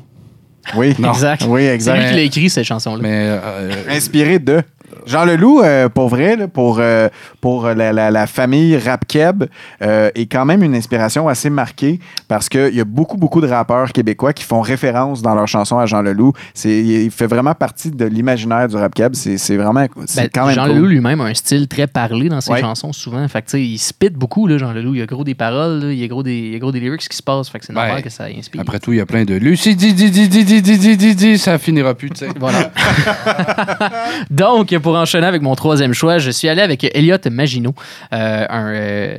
Oui, 0.78 0.96
Exact. 1.06 1.44
Oui, 1.50 1.64
C'est 1.64 1.74
exact. 1.76 1.98
lui 2.00 2.08
qui 2.08 2.16
l'a 2.16 2.22
écrit, 2.22 2.50
cette 2.50 2.64
chanson-là. 2.64 3.02
Mais 3.02 3.28
euh, 3.44 3.72
Inspiré 3.89 4.39
de. 4.39 4.62
Jean 5.06 5.26
Leloup, 5.26 5.62
euh, 5.62 5.89
pour 5.89 6.10
vrai, 6.10 6.48
pour, 6.48 6.78
euh, 6.80 7.10
pour 7.41 7.68
la, 7.68 8.28
famille 8.28 8.78
rap 8.78 9.06
keb, 9.08 9.46
euh, 9.82 10.10
est 10.16 10.26
quand 10.26 10.46
même 10.46 10.64
une 10.64 10.76
inspiration 10.76 11.28
assez 11.28 11.50
marquée 11.50 12.00
parce 12.28 12.50
qu'il 12.50 12.74
y 12.74 12.82
a 12.82 12.86
beaucoup, 12.86 13.18
beaucoup 13.18 13.41
de 13.41 13.48
rappeurs 13.48 13.91
québécois 13.91 14.34
qui 14.34 14.44
font 14.44 14.62
référence 14.62 15.22
dans 15.22 15.36
leurs 15.36 15.48
chansons 15.48 15.78
à 15.78 15.86
Jean 15.86 16.02
Leloup. 16.02 16.34
Il 16.66 17.12
fait 17.12 17.28
vraiment 17.28 17.54
partie 17.54 17.91
de 17.91 18.06
l'imaginaire 18.06 18.68
du 18.68 18.76
rap 18.76 18.94
keb. 18.94 19.14
C'est 19.16 19.58
vraiment. 19.58 19.86
Ben, 20.16 20.30
quand 20.34 20.46
même 20.46 20.56
Jean. 20.56 20.66
Leloup 20.68 20.88
lui-même 20.88 21.22
a 21.22 21.26
un 21.26 21.34
style 21.34 21.68
très 21.68 21.88
parlé 21.88 22.30
dans 22.30 22.41
ses 22.41 22.58
chansons 22.58 22.94
souvent. 22.94 23.28
Fait 23.28 23.41
que, 23.41 23.58
il 23.58 23.78
spit 23.78 24.10
beaucoup, 24.10 24.48
là, 24.48 24.58
Jean 24.58 24.74
Leloup. 24.74 24.96
Il 24.96 25.00
y 25.00 25.04
a 25.04 25.06
gros 25.06 25.24
des 25.24 25.36
paroles, 25.36 25.82
il, 25.91 26.00
y 26.00 26.04
a 26.04 26.08
gros 26.08 26.24
des, 26.24 26.38
il 26.38 26.54
y 26.54 26.56
a 26.56 26.60
gros 26.60 26.72
des 26.72 26.80
lyrics 26.80 27.08
qui 27.08 27.18
se 27.18 27.24
passent. 27.24 27.50
Fait 27.50 27.60
que 27.60 27.66
c'est 27.66 27.74
normal 27.74 27.98
ben, 27.98 28.02
que 28.02 28.10
ça 28.10 28.26
inspire. 28.26 28.62
Après 28.62 28.80
tout, 28.80 28.94
il 28.94 28.98
y 28.98 29.02
a 29.02 29.06
plein 29.06 29.26
de 29.26 29.36
Lucie, 29.36 29.76
di, 29.76 29.94
di, 29.94 30.10
di, 30.10 30.28
di, 30.28 30.44
di, 30.44 30.78
di, 30.98 31.16
di, 31.16 31.38
ça 31.38 31.58
finira 31.58 31.94
plus, 31.94 32.10
tu 32.10 32.26
sais. 32.26 32.30
Voilà. 32.39 32.72
Donc, 34.30 34.74
pour 34.84 34.96
enchaîner 34.96 35.26
avec 35.26 35.42
mon 35.42 35.56
troisième 35.56 35.94
choix, 35.94 36.20
je 36.20 36.30
suis 36.30 36.48
allé 36.48 36.62
avec 36.62 36.84
Elliot 36.96 37.18
Maginot, 37.32 37.74
euh, 38.14 38.46
un, 38.48 38.72
euh, 38.72 39.18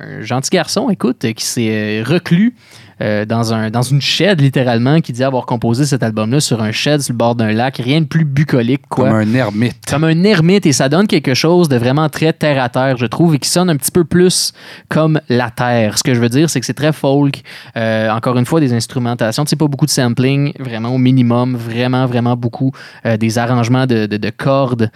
un 0.00 0.22
gentil 0.22 0.48
garçon, 0.50 0.88
écoute, 0.88 1.26
qui 1.34 1.44
s'est 1.44 2.00
euh, 2.00 2.04
reclus 2.06 2.54
euh, 3.02 3.24
dans, 3.24 3.52
un, 3.52 3.68
dans 3.70 3.82
une 3.82 4.00
shed, 4.00 4.40
littéralement, 4.40 5.00
qui 5.00 5.12
dit 5.12 5.24
avoir 5.24 5.44
composé 5.44 5.84
cet 5.84 6.02
album-là 6.02 6.40
sur 6.40 6.62
un 6.62 6.72
shed 6.72 7.00
sur 7.02 7.12
le 7.12 7.18
bord 7.18 7.34
d'un 7.34 7.52
lac. 7.52 7.76
Rien 7.78 8.00
de 8.00 8.06
plus 8.06 8.24
bucolique, 8.24 8.82
quoi. 8.88 9.08
Comme 9.08 9.16
un 9.18 9.34
ermite. 9.34 9.76
Comme 9.88 10.04
un 10.04 10.22
ermite, 10.24 10.64
et 10.66 10.72
ça 10.72 10.88
donne 10.88 11.06
quelque 11.06 11.34
chose 11.34 11.68
de 11.68 11.76
vraiment 11.76 12.08
très 12.08 12.32
terre-à-terre, 12.32 12.96
je 12.96 13.06
trouve, 13.06 13.34
et 13.34 13.38
qui 13.38 13.48
sonne 13.48 13.68
un 13.70 13.76
petit 13.76 13.90
peu 13.90 14.04
plus 14.04 14.52
comme 14.88 15.20
la 15.28 15.50
terre. 15.50 15.98
Ce 15.98 16.02
que 16.02 16.14
je 16.14 16.20
veux 16.20 16.28
dire, 16.28 16.48
c'est 16.48 16.60
que 16.60 16.66
c'est 16.66 16.74
très 16.74 16.92
folk. 16.92 17.42
Euh, 17.76 18.08
encore 18.10 18.38
une 18.38 18.46
fois, 18.46 18.60
des 18.60 18.72
instrumentations. 18.72 19.44
Tu 19.44 19.50
sais, 19.50 19.56
pas 19.56 19.66
beaucoup 19.66 19.86
de 19.86 19.90
sampling, 19.90 20.52
vraiment 20.60 20.90
au 20.90 20.98
minimum, 20.98 21.56
vraiment, 21.56 22.06
vraiment 22.06 22.36
beaucoup. 22.36 22.70
Euh, 23.04 23.16
des 23.16 23.38
arrangements 23.38 23.86
de, 23.86 24.06
de- 24.06 24.16
de 24.16 24.30
cordes 24.30 24.90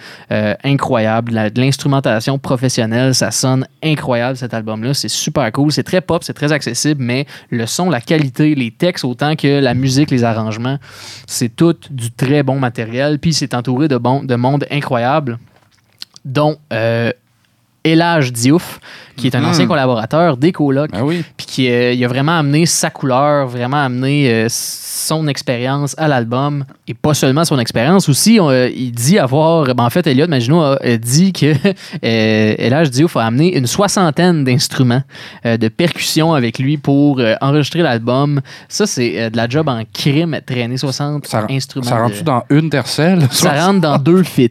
incroyables. 0.65 1.33
La- 1.33 1.51
de 1.51 1.61
l'instrumentation 1.61 2.39
professionnelle, 2.39 3.15
ça 3.15 3.31
sonne 3.31 3.67
incroyable 3.83 4.37
cet 4.37 4.55
album-là. 4.55 4.95
C'est 4.95 5.09
super 5.09 5.51
cool. 5.53 5.73
C'est 5.73 5.83
très 5.83 6.01
pop, 6.01 6.23
c'est 6.23 6.33
très 6.35 6.53
accessible, 6.53 7.03
mais 7.03 7.27
le 7.51 7.67
son, 7.67 7.91
la 7.97 8.03
qualité, 8.03 8.55
les 8.55 8.71
textes, 8.71 9.07
autant 9.07 9.37
que 9.37 9.59
la 9.59 9.73
musique, 9.73 10.11
les 10.11 10.23
arrangements, 10.23 10.79
c'est 11.27 11.57
tout 11.57 11.77
du 11.91 12.11
très 12.11 12.43
bon 12.43 12.59
matériel. 12.59 13.19
Puis 13.19 13.33
c'est 13.33 13.55
entouré 13.55 13.89
de, 13.89 13.97
bon, 13.97 14.23
de 14.23 14.35
monde 14.35 14.67
incroyable, 14.71 15.39
dont 16.23 16.59
euh, 16.75 17.11
Elage 17.87 18.33
Diouf, 18.33 18.81
qui 19.17 19.29
est 19.29 19.35
un 19.35 19.41
Mhm. 19.41 19.47
ancien 19.49 19.67
collaborateur 19.67 20.37
des 20.37 20.53
colocs, 20.53 20.91
oui. 21.03 21.25
puis 21.37 21.47
qui 21.47 21.71
euh, 21.71 21.93
il 21.93 22.05
a 22.05 22.09
vraiment 22.09 22.39
amené 22.39 22.67
sa 22.67 22.91
couleur, 22.91 23.47
vraiment 23.47 23.83
amené 23.83 24.31
euh, 24.31 24.47
son 24.51 25.27
expérience 25.29 25.95
à 25.99 26.07
l'album, 26.09 26.65
et 26.89 26.93
pas 26.95 27.15
seulement 27.15 27.45
son 27.45 27.59
expérience, 27.59 28.09
aussi, 28.11 28.39
on, 28.41 28.51
euh, 28.51 28.69
il 28.69 28.93
dit 28.93 29.19
avoir, 29.19 29.75
ben, 29.75 29.85
en 29.85 29.91
fait, 29.91 30.07
Elliot 30.07 30.27
Maginot 30.29 30.61
a, 30.63 30.97
dit 30.99 31.33
que 31.33 31.55
Elage 32.03 32.91
Diouf 32.91 33.17
a 33.17 33.25
amené 33.25 33.57
une 33.57 33.67
soixantaine 33.67 34.45
d'instruments 34.45 35.03
de 35.45 35.69
percussion 35.69 36.35
avec 36.35 36.59
lui 36.59 36.77
pour 36.77 37.21
enregistrer 37.41 37.81
l'album. 37.83 38.41
Ça, 38.69 38.87
c'est 38.87 39.31
de 39.31 39.37
la 39.37 39.49
job 39.49 39.69
en 39.69 39.83
crime, 39.93 40.39
traîner 40.47 40.77
60 40.77 41.27
instruments. 41.51 41.87
Ça 41.87 41.97
de- 41.97 42.03
rentre-tu 42.03 42.23
dans 42.25 42.43
une 42.51 42.69
tercelle? 42.71 43.27
ça 43.31 43.53
rentre 43.67 43.81
dans 43.81 43.99
deux 43.99 44.23
fits. 44.23 44.51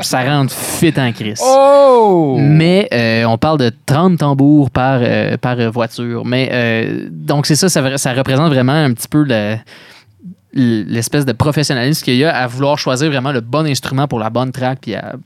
ça 0.00 0.22
rentre 0.22 0.52
fit 0.52 0.94
en 0.96 1.12
crise. 1.12 1.40
Oh! 1.42 2.13
Mais 2.38 2.88
euh, 2.92 3.24
on 3.24 3.38
parle 3.38 3.58
de 3.58 3.70
30 3.86 4.18
tambours 4.18 4.70
par, 4.70 5.00
euh, 5.02 5.36
par 5.36 5.56
voiture. 5.70 6.24
Mais 6.24 6.48
euh, 6.52 7.08
donc, 7.10 7.46
c'est 7.46 7.56
ça, 7.56 7.68
ça, 7.68 8.12
représente 8.14 8.52
vraiment 8.52 8.72
un 8.72 8.92
petit 8.92 9.08
peu 9.08 9.22
le- 9.24 9.56
l'espèce 10.52 11.24
de 11.26 11.32
professionnalisme 11.32 12.04
qu'il 12.04 12.16
y 12.16 12.24
a 12.24 12.34
à 12.36 12.46
vouloir 12.46 12.78
choisir 12.78 13.10
vraiment 13.10 13.32
le 13.32 13.40
bon 13.40 13.66
instrument 13.66 14.06
pour 14.06 14.18
la 14.20 14.30
bonne 14.30 14.52
track, 14.52 14.78
puis 14.82 14.94
à, 14.94 15.16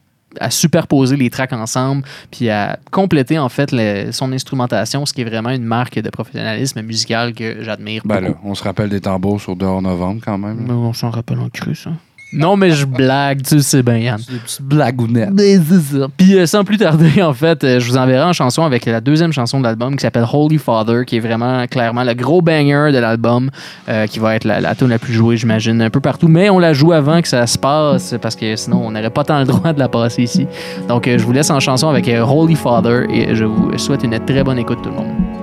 à 0.40 0.50
superposer 0.50 1.16
les 1.16 1.28
tracks 1.30 1.52
ensemble, 1.52 2.02
puis 2.30 2.48
à 2.48 2.78
compléter 2.90 3.38
en 3.38 3.48
fait 3.48 3.70
le- 3.72 4.10
son 4.12 4.32
instrumentation, 4.32 5.04
ce 5.04 5.12
qui 5.12 5.20
est 5.20 5.24
vraiment 5.24 5.50
une 5.50 5.64
marque 5.64 5.98
de 5.98 6.08
professionnalisme 6.10 6.80
musical 6.82 7.34
que 7.34 7.62
j'admire. 7.62 8.02
Ben 8.04 8.20
là, 8.20 8.28
on 8.44 8.54
se 8.54 8.64
rappelle 8.64 8.88
des 8.88 9.00
tambours 9.00 9.40
sur 9.40 9.54
dehors 9.56 9.82
novembre 9.82 10.22
quand 10.24 10.38
même. 10.38 10.64
Mais 10.66 10.72
on 10.72 10.92
s'en 10.94 11.10
rappelle 11.10 11.40
en 11.40 11.48
cru, 11.50 11.74
ça. 11.74 11.90
Non, 12.32 12.56
mais 12.56 12.72
je 12.72 12.84
blague, 12.84 13.42
tu 13.42 13.60
sais 13.60 13.82
bien, 13.82 13.96
Yann. 13.96 14.20
Des 14.28 14.38
petites 14.38 14.62
blagounettes. 14.62 15.30
C'est 15.38 15.98
ça. 15.98 16.06
Puis 16.14 16.36
euh, 16.36 16.46
sans 16.46 16.62
plus 16.62 16.76
tarder, 16.76 17.22
en 17.22 17.32
fait, 17.32 17.64
euh, 17.64 17.80
je 17.80 17.88
vous 17.88 17.96
enverrai 17.96 18.24
en 18.24 18.34
chanson 18.34 18.64
avec 18.64 18.84
la 18.84 19.00
deuxième 19.00 19.32
chanson 19.32 19.58
de 19.60 19.64
l'album 19.64 19.96
qui 19.96 20.02
s'appelle 20.02 20.26
Holy 20.30 20.58
Father, 20.58 21.04
qui 21.06 21.16
est 21.16 21.20
vraiment 21.20 21.66
clairement 21.66 22.04
le 22.04 22.12
gros 22.12 22.42
banger 22.42 22.90
de 22.92 22.98
l'album, 22.98 23.50
euh, 23.88 24.06
qui 24.06 24.18
va 24.18 24.36
être 24.36 24.44
la, 24.44 24.60
la 24.60 24.74
tune 24.74 24.88
la 24.88 24.98
plus 24.98 25.14
jouée, 25.14 25.38
j'imagine, 25.38 25.80
un 25.80 25.90
peu 25.90 26.00
partout. 26.00 26.28
Mais 26.28 26.50
on 26.50 26.58
la 26.58 26.74
joue 26.74 26.92
avant 26.92 27.22
que 27.22 27.28
ça 27.28 27.46
se 27.46 27.56
passe, 27.56 28.14
parce 28.20 28.36
que 28.36 28.56
sinon 28.56 28.82
on 28.84 28.90
n'aurait 28.90 29.10
pas 29.10 29.24
tant 29.24 29.38
le 29.38 29.46
droit 29.46 29.72
de 29.72 29.78
la 29.78 29.88
passer 29.88 30.22
ici. 30.22 30.46
Donc 30.86 31.08
je 31.08 31.22
vous 31.22 31.32
laisse 31.32 31.50
en 31.50 31.60
chanson 31.60 31.88
avec 31.88 32.08
Holy 32.08 32.56
Father 32.56 33.06
et 33.10 33.34
je 33.34 33.44
vous 33.44 33.76
souhaite 33.78 34.04
une 34.04 34.18
très 34.24 34.44
bonne 34.44 34.58
écoute 34.58 34.80
tout 34.82 34.90
le 34.90 34.96
monde. 34.96 35.37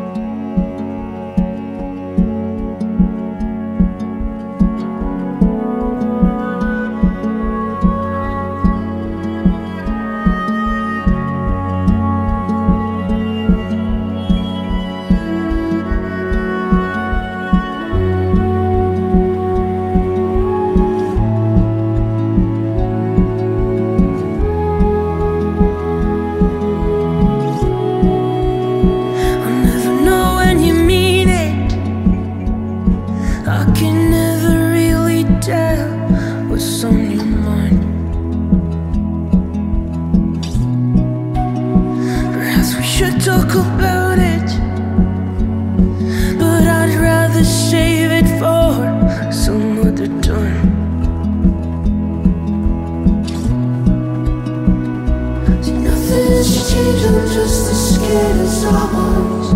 Changed, 56.75 57.05
I'm 57.05 57.27
just 57.27 57.71
as 57.71 57.95
scared 57.95 58.37
as 58.37 58.65
I 58.65 58.83
was. 58.95 59.47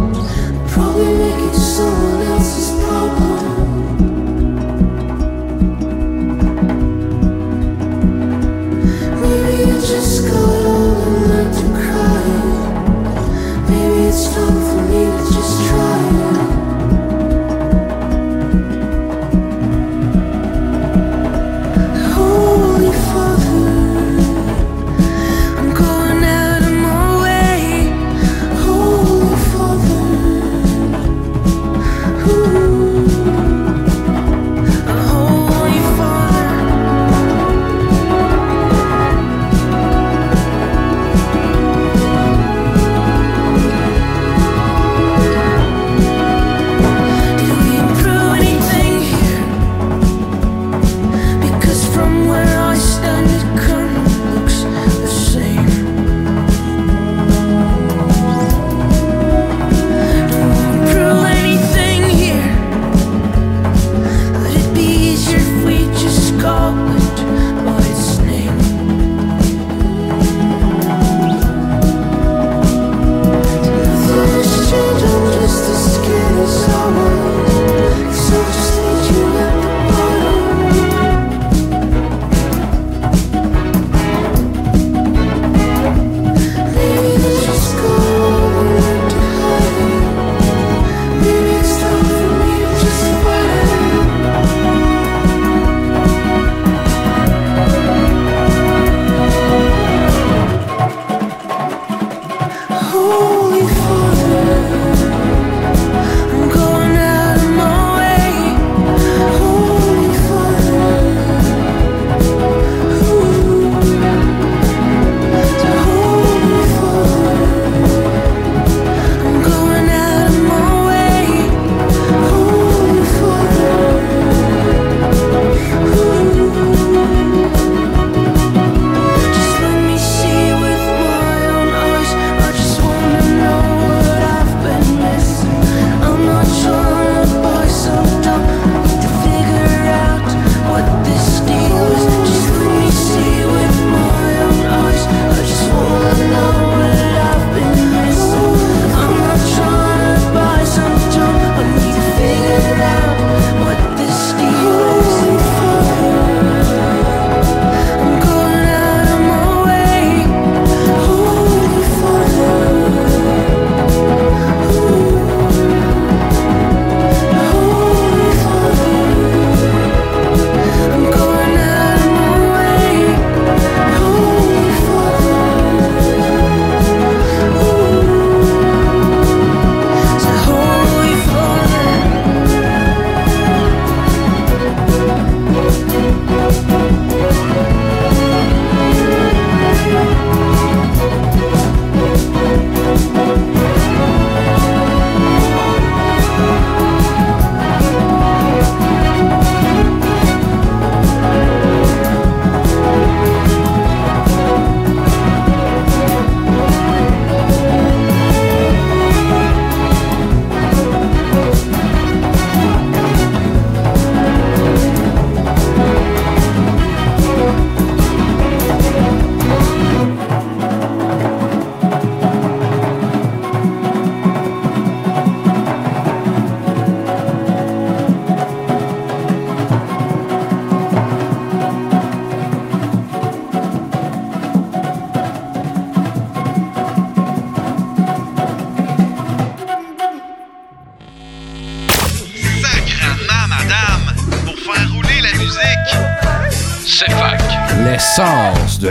Probably 0.72 1.14
make 1.18 1.42
it 1.50 1.56
someone 1.56 2.19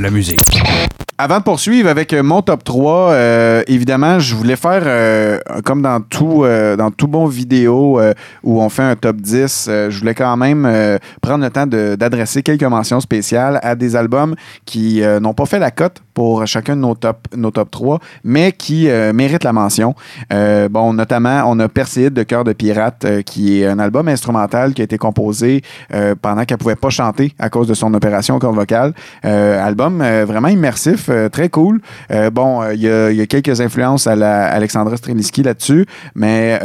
la 0.01 0.11
musique. 0.11 0.41
Avant 1.21 1.39
de 1.39 1.43
poursuivre 1.43 1.89
avec 1.89 2.13
euh, 2.13 2.23
mon 2.23 2.43
top 2.43 2.63
3, 2.63 3.11
euh, 3.11 3.63
évidemment, 3.67 4.21
je 4.21 4.37
voulais 4.37 4.55
faire, 4.55 4.83
euh, 4.87 5.41
comme 5.65 5.83
dans 5.83 6.01
tout, 6.01 6.45
dans 6.79 6.93
tout 6.93 7.09
bon 7.09 7.27
vidéo 7.27 8.01
où 8.45 8.63
on 8.63 8.69
fait 8.69 8.85
un 8.85 8.95
top 8.95 9.17
10, 9.17 9.67
euh, 9.69 9.91
je 9.91 9.99
voulais 9.99 10.15
quand 10.15 10.37
même 10.37 10.99
prendre 11.21 11.43
le 11.43 11.51
temps 11.51 11.67
d'adresser 11.67 12.45
quelques 12.45 12.63
mentions 12.63 13.01
spéciales 13.01 13.59
à 13.65 13.75
des 13.75 13.97
albums 13.97 14.37
qui 14.65 15.03
n'ont 15.21 15.35
pas 15.35 15.47
fait 15.47 15.59
la 15.59 15.73
cote 15.73 16.03
pour 16.19 16.45
chacun 16.49 16.75
de 16.75 16.81
nos 16.81 16.97
top, 16.97 17.29
nos 17.37 17.53
top 17.53 17.71
3, 17.71 18.01
mais 18.25 18.51
qui 18.51 18.89
euh, 18.89 19.13
méritent 19.13 19.45
la 19.45 19.53
mention. 19.53 19.95
Euh, 20.33 20.69
bon, 20.69 20.93
notamment, 20.93 21.45
on 21.47 21.61
a 21.61 21.69
Perséide 21.69 22.13
de 22.13 22.25
Cœur 22.25 22.43
de 22.43 22.53
Pirate, 22.53 23.05
euh, 23.05 23.23
qui 23.23 23.63
est 23.63 23.67
un 23.69 23.79
album 23.79 24.09
instrumental 24.09 24.75
qui 24.75 24.81
a 24.81 24.85
été 24.85 24.99
composé 24.99 25.63
euh, 25.95 26.17
pendant 26.21 26.45
qu'elle 26.45 26.59
pouvait 26.59 26.75
pas 26.75 26.91
chanter 26.91 27.35
à 27.39 27.51
cause 27.51 27.69
de 27.69 27.75
son 27.75 27.95
opération 27.95 28.35
au 28.35 28.41
cordes 28.41 28.57
vocales. 28.57 28.95
Euh, 29.25 29.65
album 29.65 29.99
vraiment 30.27 30.49
immersif, 30.49 31.09
très 31.31 31.51
cool. 31.51 31.81
Bon, 32.33 32.69
il 32.73 32.81
y, 32.81 32.89
a, 32.89 33.27
quelques 33.27 33.61
influences 33.61 34.09
à 34.09 34.17
la 34.17 34.47
Alexandra 34.47 34.97
Streliski 34.97 35.45
là-dessus, 35.45 35.87
mais 36.17 36.59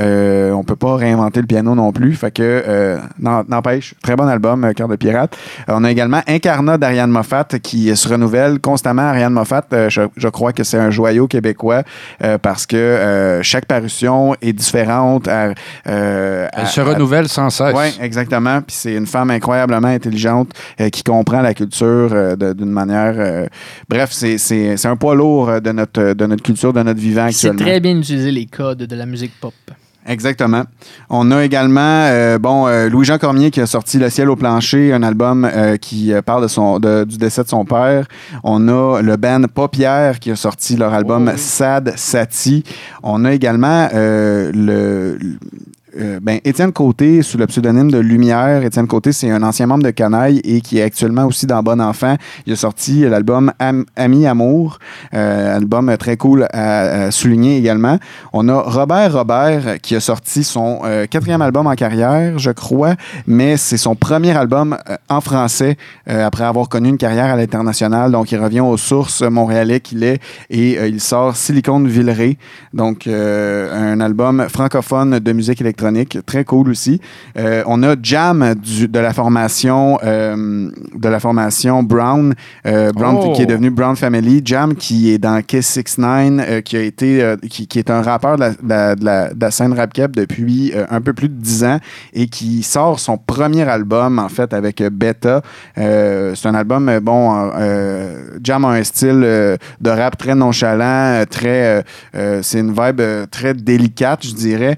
on 0.51 0.63
peut 0.63 0.75
pas 0.75 0.95
réinventer 0.95 1.41
le 1.41 1.45
piano 1.45 1.75
non 1.75 1.91
plus. 1.91 2.13
Fait 2.13 2.31
que, 2.31 2.97
n'empêche, 3.19 3.93
très 4.01 4.15
bon 4.15 4.27
album, 4.27 4.73
Cœur 4.75 4.87
de 4.87 4.95
Pirate. 4.95 5.37
On 5.67 5.83
a 5.83 5.91
également 5.91 6.21
Incarnat 6.27 6.79
d'Ariane 6.79 7.11
Moffat 7.11 7.45
qui 7.61 7.95
se 7.95 8.07
renouvelle 8.07 8.59
constamment. 8.59 9.03
Ariane 9.03 9.33
Moffat, 9.33 9.42
euh, 9.73 9.89
je, 9.89 10.01
je 10.15 10.27
crois 10.27 10.53
que 10.53 10.63
c'est 10.63 10.77
un 10.77 10.91
joyau 10.91 11.27
québécois 11.27 11.83
euh, 12.23 12.37
parce 12.37 12.65
que 12.65 12.75
euh, 12.77 13.43
chaque 13.43 13.65
parution 13.65 14.35
est 14.41 14.53
différente. 14.53 15.27
à- 15.27 15.53
euh, 15.87 16.47
Elle 16.53 16.63
à- 16.63 16.65
se 16.65 16.81
à- 16.81 16.83
renouvelle 16.85 17.27
sans 17.27 17.49
cesse. 17.49 17.73
oui, 17.75 17.87
exactement. 18.01 18.61
Puis 18.61 18.75
c'est 18.75 18.93
une 18.95 19.07
femme 19.07 19.29
incroyablement 19.31 19.87
intelligente 19.89 20.51
euh, 20.79 20.89
qui 20.89 21.03
comprend 21.03 21.41
la 21.41 21.53
culture 21.53 22.09
euh, 22.11 22.35
d'une 22.53 22.71
manière. 22.71 23.13
euh, 23.17 23.45
bref, 23.89 24.09
c'est- 24.11 24.37
c'est 24.37 24.77
c'est 24.77 24.87
un 24.87 24.95
poids 24.95 25.15
lourd 25.15 25.61
de 25.61 25.71
notre, 25.71 26.13
de 26.13 26.25
notre 26.25 26.43
culture, 26.43 26.73
de 26.73 26.81
notre 26.83 26.99
vivant 26.99 27.27
C'est 27.31 27.47
actuellement. 27.49 27.65
très 27.69 27.79
bien 27.79 27.97
utiliser 27.97 28.31
les 28.31 28.45
codes 28.45 28.79
de 28.83 28.95
la 28.95 29.05
musique 29.05 29.33
pop. 29.39 29.53
Exactement. 30.05 30.63
On 31.09 31.31
a 31.31 31.43
également 31.45 31.79
euh, 32.07 32.37
bon 32.37 32.67
euh, 32.67 32.89
Louis-Jean 32.89 33.17
Cormier 33.17 33.51
qui 33.51 33.61
a 33.61 33.65
sorti 33.65 33.97
Le 33.99 34.09
ciel 34.09 34.29
au 34.29 34.35
plancher, 34.35 34.91
un 34.93 35.01
album 35.03 35.45
euh, 35.45 35.77
qui 35.77 36.11
parle 36.25 36.43
de 36.43 36.47
son 36.49 36.79
de- 36.79 37.05
du 37.05 37.17
décès 37.17 37.43
de 37.43 37.47
son 37.49 37.63
père. 37.63 38.05
On 38.43 38.67
a 38.67 39.01
le 39.01 39.15
band 39.15 39.43
Paupière 39.53 40.19
qui 40.19 40.31
a 40.31 40.35
sorti 40.35 40.75
leur 40.75 40.93
album 40.93 41.31
Sad 41.37 41.93
Sati. 41.95 42.63
On 43.01 43.23
a 43.25 43.33
également 43.33 43.87
euh, 43.93 44.51
le 44.53 45.17
euh, 45.99 46.19
ben, 46.21 46.39
Étienne 46.43 46.71
Côté, 46.71 47.21
sous 47.21 47.37
le 47.37 47.45
pseudonyme 47.45 47.91
de 47.91 47.99
Lumière. 47.99 48.63
Étienne 48.63 48.87
Côté, 48.87 49.11
c'est 49.11 49.29
un 49.29 49.43
ancien 49.43 49.67
membre 49.67 49.83
de 49.83 49.91
Canaille 49.91 50.41
et 50.43 50.61
qui 50.61 50.79
est 50.79 50.81
actuellement 50.81 51.25
aussi 51.25 51.45
dans 51.45 51.61
Bon 51.61 51.79
Enfant. 51.79 52.15
Il 52.47 52.53
a 52.53 52.55
sorti 52.55 53.01
l'album 53.01 53.51
Am- 53.59 53.85
Ami 53.95 54.25
Amour, 54.25 54.79
euh, 55.13 55.55
album 55.55 55.95
très 55.97 56.17
cool 56.17 56.47
à, 56.51 57.11
souligner 57.11 57.57
également. 57.57 57.99
On 58.31 58.49
a 58.49 58.59
Robert 58.59 59.13
Robert 59.13 59.81
qui 59.81 59.95
a 59.95 59.99
sorti 59.99 60.43
son 60.43 60.79
euh, 60.83 61.05
quatrième 61.05 61.41
album 61.41 61.67
en 61.67 61.75
carrière, 61.75 62.39
je 62.39 62.51
crois, 62.51 62.95
mais 63.27 63.57
c'est 63.57 63.77
son 63.77 63.95
premier 63.95 64.35
album 64.35 64.77
euh, 64.89 64.95
en 65.09 65.21
français 65.21 65.77
après 66.07 66.43
avoir 66.43 66.69
connu 66.69 66.89
une 66.89 66.97
carrière 66.97 67.25
à 67.25 67.35
l'international. 67.35 68.11
Donc, 68.11 68.31
il 68.31 68.39
revient 68.39 68.61
aux 68.61 68.77
sources 68.77 69.21
montréalais 69.21 69.79
qu'il 69.79 70.03
est 70.03 70.19
et 70.49 70.87
il 70.87 70.99
sort 70.99 71.35
Silicone 71.35 71.87
Villeray. 71.87 72.37
Donc, 72.73 73.07
un 73.07 73.99
album 73.99 74.47
francophone 74.49 75.19
de 75.19 75.33
musique 75.33 75.61
électronique, 75.61 75.82
très 76.25 76.43
cool 76.45 76.69
aussi. 76.69 76.99
Euh, 77.37 77.63
on 77.65 77.83
a 77.83 77.95
Jam 78.01 78.55
du- 78.55 78.87
de 78.87 78.99
la 78.99 79.13
formation 79.13 79.97
euh, 80.03 80.69
de 80.95 81.09
la 81.09 81.19
formation 81.19 81.83
Brown, 81.83 82.33
euh, 82.65 82.91
Brown 82.91 83.17
Oh. 83.19 83.33
qui 83.33 83.41
est 83.43 83.45
devenu 83.45 83.69
Brown 83.69 83.95
Family. 83.95 84.41
Jam 84.43 84.75
qui 84.75 85.11
est 85.11 85.17
dans 85.17 85.41
Kiss 85.41 85.71
69, 85.73 86.45
euh, 86.49 86.61
qui 86.61 86.77
a 86.77 86.81
été 86.81 87.35
qui, 87.49 87.67
qui 87.67 87.79
est 87.79 87.89
un 87.89 88.01
rappeur 88.01 88.35
de 88.35 88.41
la, 88.41 88.49
de 88.51 88.55
la- 88.67 88.95
de 88.95 89.05
la- 89.05 89.33
de 89.33 89.39
la 89.41 89.51
scène 89.51 89.73
rap 89.73 89.93
cap 89.93 90.11
depuis 90.11 90.73
un 90.89 91.01
peu 91.01 91.13
plus 91.13 91.29
de 91.29 91.35
10 91.35 91.63
ans 91.63 91.79
et 92.13 92.27
qui 92.27 92.63
sort 92.63 92.99
son 92.99 93.17
premier 93.17 93.63
album 93.67 94.19
en 94.19 94.29
fait 94.29 94.53
avec 94.53 94.81
Beta. 94.91 95.41
C'est 95.75 96.45
un 96.47 96.55
album 96.55 96.91
bon 97.01 97.51
Jam 98.43 98.65
a 98.65 98.69
un 98.69 98.83
style 98.83 99.19
de 99.81 99.89
rap 99.89 100.17
très 100.17 100.35
nonchalant, 100.35 101.23
très 101.29 101.83
c'est 102.41 102.59
une 102.59 102.73
vibe 102.73 103.01
très 103.31 103.53
délicate, 103.53 104.25
je 104.25 104.33
dirais, 104.33 104.77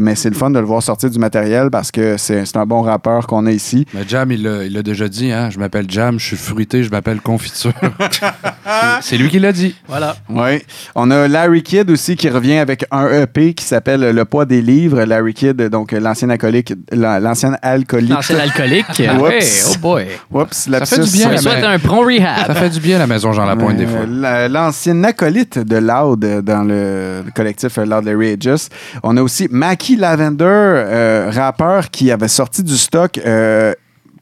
mais 0.00 0.14
c'est 0.14 0.30
le 0.30 0.34
fun 0.38 0.50
de 0.50 0.58
le 0.58 0.64
voir 0.64 0.82
sortir 0.82 1.10
du 1.10 1.18
matériel 1.18 1.70
parce 1.70 1.90
que 1.90 2.16
c'est 2.16 2.44
c'est 2.46 2.56
un 2.56 2.66
bon 2.66 2.82
rappeur 2.82 3.26
qu'on 3.26 3.46
a 3.46 3.50
ici. 3.52 3.86
Mais 3.94 4.02
Jam, 4.08 4.30
il 4.32 4.42
l'a 4.42 4.64
il 4.64 4.72
l'a 4.72 4.82
déjà 4.82 5.08
dit, 5.08 5.32
hein? 5.32 5.50
Je 5.50 5.58
m'appelle 5.58 5.86
Jam, 5.88 6.18
je 6.18 6.24
suis 6.24 6.36
fruité, 6.36 6.82
je 6.82 6.90
m'appelle 6.90 7.20
confiture. 7.20 7.72
C'est 9.00 9.16
lui 9.16 9.28
qui 9.28 9.38
l'a 9.38 9.52
dit. 9.52 9.74
Voilà. 9.88 10.16
Oui. 10.28 10.62
On 10.94 11.10
a 11.10 11.26
Larry 11.28 11.62
Kidd 11.62 11.90
aussi 11.90 12.16
qui 12.16 12.28
revient 12.28 12.58
avec 12.58 12.84
un 12.90 13.08
EP 13.22 13.54
qui 13.54 13.64
s'appelle 13.64 14.00
Le 14.14 14.24
poids 14.24 14.44
des 14.44 14.60
livres. 14.62 15.02
Larry 15.04 15.34
Kidd, 15.34 15.60
donc 15.68 15.92
l'ancien 15.92 16.28
alcoolique, 16.30 16.74
la- 16.92 17.18
l'ancien 17.20 17.56
alcoolique. 17.62 18.10
L'ancien 18.10 18.38
alcoolique. 18.38 18.86
Oups. 19.20 19.68
Oh 19.70 19.78
boy. 19.80 20.06
Oups, 20.32 20.68
Ça 20.70 20.84
fait 20.86 21.00
du 21.02 21.10
bien. 21.10 21.30
La 21.30 21.38
souhaite 21.38 21.64
un 21.64 21.78
prompt 21.78 22.04
rehab. 22.04 22.46
Ça 22.46 22.54
fait 22.54 22.70
du 22.70 22.80
bien 22.80 22.96
à 22.96 23.00
la 23.00 23.06
maison 23.06 23.32
Jean 23.32 23.44
Lapointe, 23.46 23.76
des 23.76 23.86
fois. 23.86 24.00
Euh, 24.00 24.06
la- 24.08 24.48
L'ancien 24.48 25.02
acolyte 25.04 25.58
de 25.58 25.76
Loud 25.76 26.24
euh, 26.24 26.42
dans 26.42 26.62
le, 26.62 27.22
le 27.24 27.30
collectif 27.34 27.76
Loud 27.78 28.04
Larry 28.04 28.28
Aegis. 28.32 28.68
On 29.02 29.16
a 29.16 29.22
aussi 29.22 29.48
Mackie 29.50 29.96
Lavender, 29.96 30.27
euh, 30.40 31.30
rappeur 31.30 31.90
qui 31.90 32.10
avait 32.10 32.28
sorti 32.28 32.62
du 32.62 32.76
stock 32.76 33.18
euh, 33.18 33.74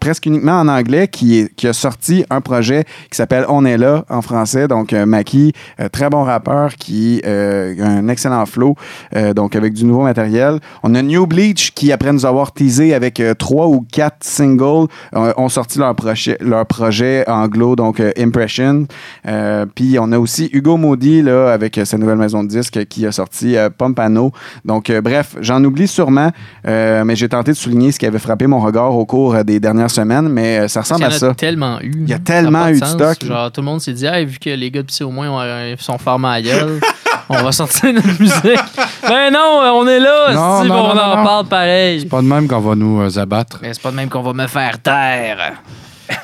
presque 0.07 0.27
uniquement 0.27 0.61
en 0.61 0.69
anglais, 0.69 1.09
qui, 1.09 1.49
a 1.65 1.73
sorti 1.73 2.25
un 2.31 2.41
projet 2.41 2.85
qui 3.11 3.17
s'appelle 3.17 3.45
On 3.49 3.65
est 3.65 3.77
là 3.77 4.05
en 4.09 4.23
français. 4.23 4.69
Donc, 4.69 4.93
euh, 4.93 5.05
Mackie, 5.05 5.53
euh, 5.81 5.89
très 5.89 6.09
bon 6.11 6.23
rappeur 6.23 6.77
qui 6.77 7.21
euh, 7.27 7.75
a 7.83 7.89
un 7.89 8.07
excellent 8.07 8.47
flow, 8.47 8.77
euh, 9.17 9.35
donc 9.35 9.57
avec 9.57 9.73
du 9.73 9.85
nouveau 9.85 10.03
matériel. 10.03 10.61
On 10.85 10.95
a 10.95 11.03
New 11.03 11.27
Bleach 11.27 11.73
qui, 11.75 11.91
après 11.91 12.13
nous 12.13 12.25
avoir 12.25 12.53
teasé 12.53 12.95
avec 12.95 13.19
euh, 13.19 13.35
trois 13.35 13.67
ou 13.67 13.85
quatre 13.91 14.19
singles, 14.21 14.87
euh, 15.17 15.33
ont 15.37 15.49
sorti 15.49 15.81
leur 15.81 15.93
projet, 15.97 16.37
leur 16.41 16.67
projet 16.67 17.25
anglo, 17.27 17.75
donc 17.75 17.99
euh, 17.99 18.13
Impression. 18.17 18.87
Euh, 19.27 19.67
Puis 19.75 19.99
on 19.99 20.13
a 20.13 20.21
aussi 20.21 20.49
Hugo 20.53 20.77
Maudit 20.77 21.23
là, 21.23 21.51
avec 21.53 21.79
euh, 21.79 21.85
sa 21.85 21.99
nouvelle 21.99 22.19
maison 22.19 22.45
de 22.45 22.49
disques 22.49 22.85
qui 22.87 23.07
a 23.07 23.11
sorti 23.11 23.57
euh, 23.57 23.71
Pompano. 23.77 24.31
Donc, 24.65 24.89
euh, 24.89 25.01
bref, 25.01 25.35
j'en 25.41 25.65
oublie 25.65 25.89
sûrement, 25.89 26.31
euh, 26.69 27.03
mais 27.05 27.17
j'ai 27.17 27.29
tenté 27.29 27.51
de 27.51 27.57
souligner 27.57 27.91
ce 27.91 27.99
qui 27.99 28.07
avait 28.07 28.21
frappé 28.21 28.47
mon 28.47 28.61
regard 28.61 28.97
au 28.97 29.05
cours 29.05 29.35
euh, 29.35 29.43
des 29.43 29.59
dernières 29.59 29.96
mais 30.05 30.59
euh, 30.61 30.69
ça 30.69 30.81
Il 30.81 30.83
y 30.83 30.93
ressemble 30.93 31.05
en 31.05 31.07
à 31.07 31.15
a 31.15 31.19
ça. 31.19 31.35
tellement 31.35 31.81
eu. 31.81 31.93
Il 32.03 32.09
y 32.09 32.13
a 32.13 32.17
Ça 32.17 32.23
tellement 32.23 32.69
eu 32.69 32.75
de 32.81 32.85
sens. 32.85 32.91
stock. 32.95 33.25
Genre, 33.25 33.53
tout 33.53 33.61
le 33.61 33.65
monde 33.65 33.81
s'est 33.81 33.93
dit, 33.93 34.07
Hey, 34.07 34.25
vu 34.27 34.39
que 34.39 34.51
les 34.51 34.71
gars 34.71 34.83
de 34.83 34.87
Psy 34.87 35.03
au 35.05 35.11
moins 35.11 35.29
ont, 35.31 35.41
euh, 35.41 35.75
sont 35.79 35.99
formés 35.99 36.29
à 36.29 36.43
gueule, 36.43 36.81
on 37.29 37.43
va 37.43 37.53
sortir 37.53 37.93
notre 37.93 38.21
musique. 38.21 38.61
ben 39.09 39.31
non, 39.33 39.63
euh, 39.63 39.71
on 39.75 39.87
est 39.87 40.01
là. 40.01 40.33
Non, 40.35 40.63
si, 40.63 40.69
non, 40.69 40.75
on 40.91 40.95
non, 40.95 41.01
en 41.03 41.25
parle 41.25 41.47
pareil. 41.47 42.01
C'est 42.01 42.09
pas 42.09 42.21
de 42.23 42.27
même 42.27 42.47
qu'on 42.49 42.61
va 42.61 42.75
nous 42.75 43.01
euh, 43.01 43.19
abattre. 43.19 43.59
Mais 43.63 43.73
c'est 43.75 43.83
pas 43.83 43.91
de 43.91 43.97
même 43.97 44.09
qu'on 44.09 44.23
va 44.23 44.33
me 44.33 44.47
faire 44.47 44.81
taire. 44.81 45.55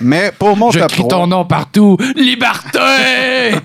Mais 0.01 0.33
pour 0.39 0.57
mon 0.57 0.71
Je 0.71 0.79
top 0.79 0.91
crie 0.91 1.03
3, 1.03 1.11
ton 1.11 1.27
nom 1.27 1.45
partout. 1.45 1.97
Liberté! 2.17 2.79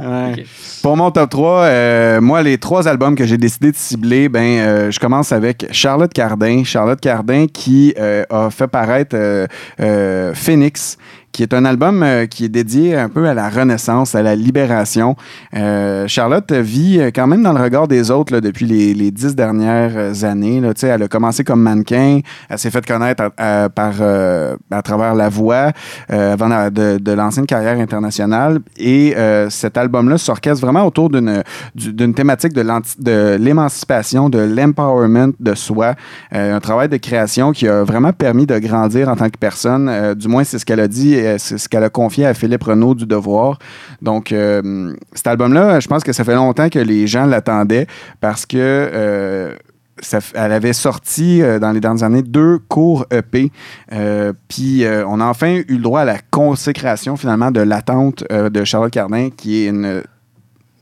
Ouais. 0.00 0.44
Pour 0.82 0.96
mon 0.96 1.10
top 1.10 1.30
3, 1.30 1.60
euh, 1.62 2.20
moi, 2.20 2.42
les 2.42 2.58
trois 2.58 2.88
albums 2.88 3.14
que 3.14 3.24
j'ai 3.24 3.38
décidé 3.38 3.72
de 3.72 3.76
cibler, 3.76 4.28
ben, 4.28 4.58
euh, 4.58 4.90
je 4.90 4.98
commence 4.98 5.32
avec 5.32 5.66
Charlotte 5.70 6.12
Cardin. 6.12 6.62
Charlotte 6.64 7.00
Cardin 7.00 7.46
qui 7.46 7.94
euh, 7.98 8.24
a 8.30 8.50
fait 8.50 8.66
paraître 8.68 9.16
euh, 9.16 9.46
euh, 9.80 10.32
Phoenix 10.34 10.96
qui 11.34 11.42
est 11.42 11.52
un 11.52 11.64
album 11.64 12.02
euh, 12.04 12.26
qui 12.26 12.44
est 12.44 12.48
dédié 12.48 12.96
un 12.96 13.08
peu 13.08 13.28
à 13.28 13.34
la 13.34 13.48
renaissance, 13.50 14.14
à 14.14 14.22
la 14.22 14.36
libération. 14.36 15.16
Euh, 15.56 16.06
Charlotte 16.06 16.52
vit 16.52 17.00
euh, 17.00 17.10
quand 17.12 17.26
même 17.26 17.42
dans 17.42 17.52
le 17.52 17.60
regard 17.60 17.88
des 17.88 18.12
autres 18.12 18.32
là, 18.32 18.40
depuis 18.40 18.66
les, 18.66 19.10
dix 19.10 19.34
dernières 19.34 20.22
années. 20.24 20.60
Là. 20.60 20.72
Elle 20.82 21.02
a 21.02 21.08
commencé 21.08 21.42
comme 21.42 21.60
mannequin, 21.60 22.20
elle 22.48 22.58
s'est 22.58 22.70
fait 22.70 22.86
connaître 22.86 23.32
à, 23.36 23.68
par, 23.68 23.94
à 24.00 24.82
travers 24.82 25.14
la 25.14 25.28
voix 25.28 25.72
avant 26.08 26.48
de, 26.70 26.98
de 26.98 27.12
l'ancienne 27.12 27.46
carrière 27.46 27.78
internationale. 27.80 28.60
Et 28.76 29.14
cet 29.50 29.76
album-là 29.76 30.18
s'orchestre 30.18 30.64
vraiment 30.64 30.86
autour 30.86 31.10
d'une 31.10 31.42
du- 31.74 31.92
d'une 31.92 32.14
thématique 32.14 32.52
de 32.52 32.64
de 32.98 33.36
l'émancipation, 33.40 34.28
de 34.28 34.38
l'empowerment 34.38 35.32
de 35.38 35.54
soi. 35.54 35.94
Euh, 36.32 36.56
un 36.56 36.60
travail 36.60 36.88
de 36.88 36.96
création 36.96 37.52
qui 37.52 37.68
a 37.68 37.84
vraiment 37.84 38.12
permis 38.12 38.46
de 38.46 38.58
grandir 38.58 39.08
en 39.08 39.16
tant 39.16 39.28
que 39.28 39.38
personne. 39.38 40.14
Du 40.14 40.28
moins, 40.28 40.44
c'est 40.44 40.58
ce 40.58 40.64
qu'elle 40.64 40.80
a 40.80 40.88
dit, 40.88 41.14
c'est 41.38 41.58
ce 41.58 41.68
qu'elle 41.68 41.84
a 41.84 41.90
confié 41.90 42.26
à 42.26 42.34
Philippe 42.34 42.64
Renaud 42.64 42.94
du 42.94 43.06
Devoir. 43.06 43.58
Donc, 44.02 44.32
euh, 44.32 44.94
cet 45.12 45.26
album-là, 45.26 45.80
je 45.80 45.88
pense 45.88 46.04
que 46.04 46.12
ça 46.12 46.24
fait 46.24 46.34
longtemps 46.34 46.68
que 46.68 46.78
les 46.78 47.06
gens 47.06 47.26
l'attendaient 47.26 47.86
parce 48.20 48.46
que 48.46 48.56
euh, 48.58 49.54
ça 50.00 50.18
elle 50.34 50.52
avait 50.52 50.72
sorti 50.72 51.42
euh, 51.42 51.58
dans 51.58 51.72
les 51.72 51.80
dernières 51.80 52.02
années 52.02 52.22
deux 52.22 52.58
courts 52.58 53.06
EP. 53.10 53.50
Euh, 53.92 54.32
Puis 54.48 54.84
euh, 54.84 55.04
on 55.06 55.20
a 55.20 55.24
enfin 55.24 55.54
eu 55.54 55.64
le 55.68 55.82
droit 55.82 56.00
à 56.00 56.04
la 56.04 56.18
consécration 56.30 57.16
finalement 57.16 57.50
de 57.50 57.60
l'attente 57.60 58.24
euh, 58.32 58.50
de 58.50 58.64
Charlotte 58.64 58.92
Cardin, 58.92 59.30
qui 59.30 59.64
est 59.64 59.68
une 59.68 60.02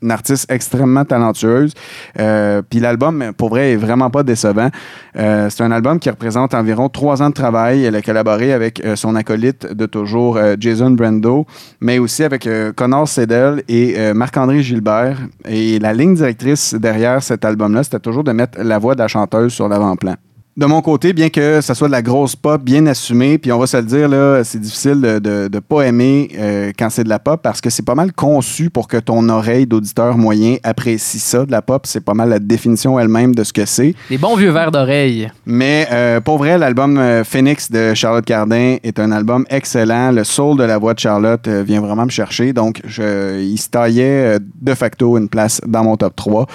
une 0.03 0.11
artiste 0.11 0.50
extrêmement 0.50 1.05
talentueuse. 1.05 1.72
Euh, 2.18 2.62
Puis 2.68 2.80
l'album, 2.80 3.32
pour 3.36 3.50
vrai, 3.50 3.72
est 3.72 3.76
vraiment 3.76 4.11
pas 4.11 4.22
décevant. 4.22 4.68
Euh, 5.16 5.48
c'est 5.50 5.62
un 5.62 5.70
album 5.72 5.98
qui 5.98 6.11
représente 6.11 6.55
environ 6.55 6.88
trois 6.88 7.22
ans 7.22 7.28
de 7.28 7.34
travail. 7.34 7.84
Elle 7.84 7.96
a 7.96 8.03
collaboré 8.03 8.53
avec 8.53 8.84
euh, 8.84 8.96
son 8.96 9.14
acolyte 9.14 9.72
de 9.72 9.86
toujours, 9.86 10.36
euh, 10.36 10.57
Jason 10.59 10.90
Brando, 10.90 11.46
mais 11.80 11.98
aussi 11.98 12.24
avec 12.24 12.48
Connor 12.76 13.09
Sedel 13.09 13.62
et 13.68 14.12
Marc-André 14.14 14.62
Gilbert. 14.62 15.18
Et 15.48 15.78
la 15.78 15.92
ligne 15.92 16.14
directrice 16.14 16.74
derrière 16.74 17.22
cet 17.22 17.44
album-là, 17.44 17.82
c'était 17.84 17.98
toujours 17.98 18.24
de 18.24 18.32
mettre 18.32 18.61
la 18.62 18.78
voix 18.78 18.94
de 18.94 19.00
la 19.00 19.09
chanteuse 19.09 19.53
sur 19.53 19.68
l'avant-plan. 19.68 20.16
De 20.55 20.66
mon 20.66 20.82
côté, 20.82 21.14
bien 21.14 21.30
que 21.30 21.62
ça 21.62 21.74
soit 21.74 21.86
de 21.86 21.92
la 21.92 22.03
grosse 22.03 22.36
pop 22.36 22.62
bien 22.62 22.84
assumée, 22.84 23.38
puis 23.38 23.50
on 23.53 23.59
va 23.59 23.66
se 23.66 23.78
le 23.78 23.84
dire, 23.84 24.07
là, 24.07 24.44
c'est 24.44 24.61
difficile 24.61 25.00
de, 25.00 25.18
de, 25.18 25.48
de 25.48 25.59
pas 25.61 25.84
aimer 25.84 26.28
euh, 26.38 26.72
quand 26.78 26.90
c'est 26.90 27.05
de 27.05 27.09
la 27.09 27.18
pop 27.18 27.40
parce 27.42 27.62
que 27.62 27.70
c'est 27.70 27.84
pas 27.84 27.94
mal 27.94 28.12
conçu 28.12 28.68
pour 28.68 28.86
que 28.86 28.98
ton 28.98 29.30
oreille 29.30 29.66
d'auditeur 29.66 30.18
moyen 30.18 30.57
apprécie 30.62 31.20
ça. 31.20 31.46
De 31.46 31.50
la 31.50 31.62
pop, 31.62 31.86
c'est 31.86 32.05
pas 32.05 32.12
mal 32.12 32.28
la 32.28 32.38
définition 32.38 32.98
elle-même 33.00 33.34
de 33.34 33.44
ce 33.44 33.53
que 33.55 33.64
c'est. 33.64 33.94
Des 34.11 34.18
bons 34.18 34.36
vieux 34.36 34.50
verres 34.50 34.72
d'oreille. 34.72 35.30
Mais 35.46 35.88
euh, 35.90 36.20
pour 36.20 36.36
vrai, 36.36 36.59
l'album 36.59 36.98
euh, 36.98 37.24
Phoenix 37.24 37.70
de 37.70 37.94
Charlotte 37.94 38.26
Cardin 38.26 38.76
est 38.82 39.00
un 39.00 39.11
album 39.11 39.46
excellent. 39.48 40.12
Le 40.12 40.22
soul 40.22 40.59
de 40.59 40.64
la 40.64 40.76
voix 40.76 40.92
de 40.92 40.98
Charlotte 40.98 41.48
euh, 41.48 41.62
vient 41.62 41.80
vraiment 41.80 42.05
me 42.05 42.11
chercher. 42.11 42.53
Donc, 42.53 42.82
je, 42.84 43.40
il 43.40 43.57
se 43.57 43.70
taillait 43.70 44.36
de 44.38 44.74
facto 44.74 45.16
une 45.16 45.30
place 45.30 45.62
dans 45.66 45.82
mon 45.82 45.96
top 45.96 46.14
3. 46.14 46.46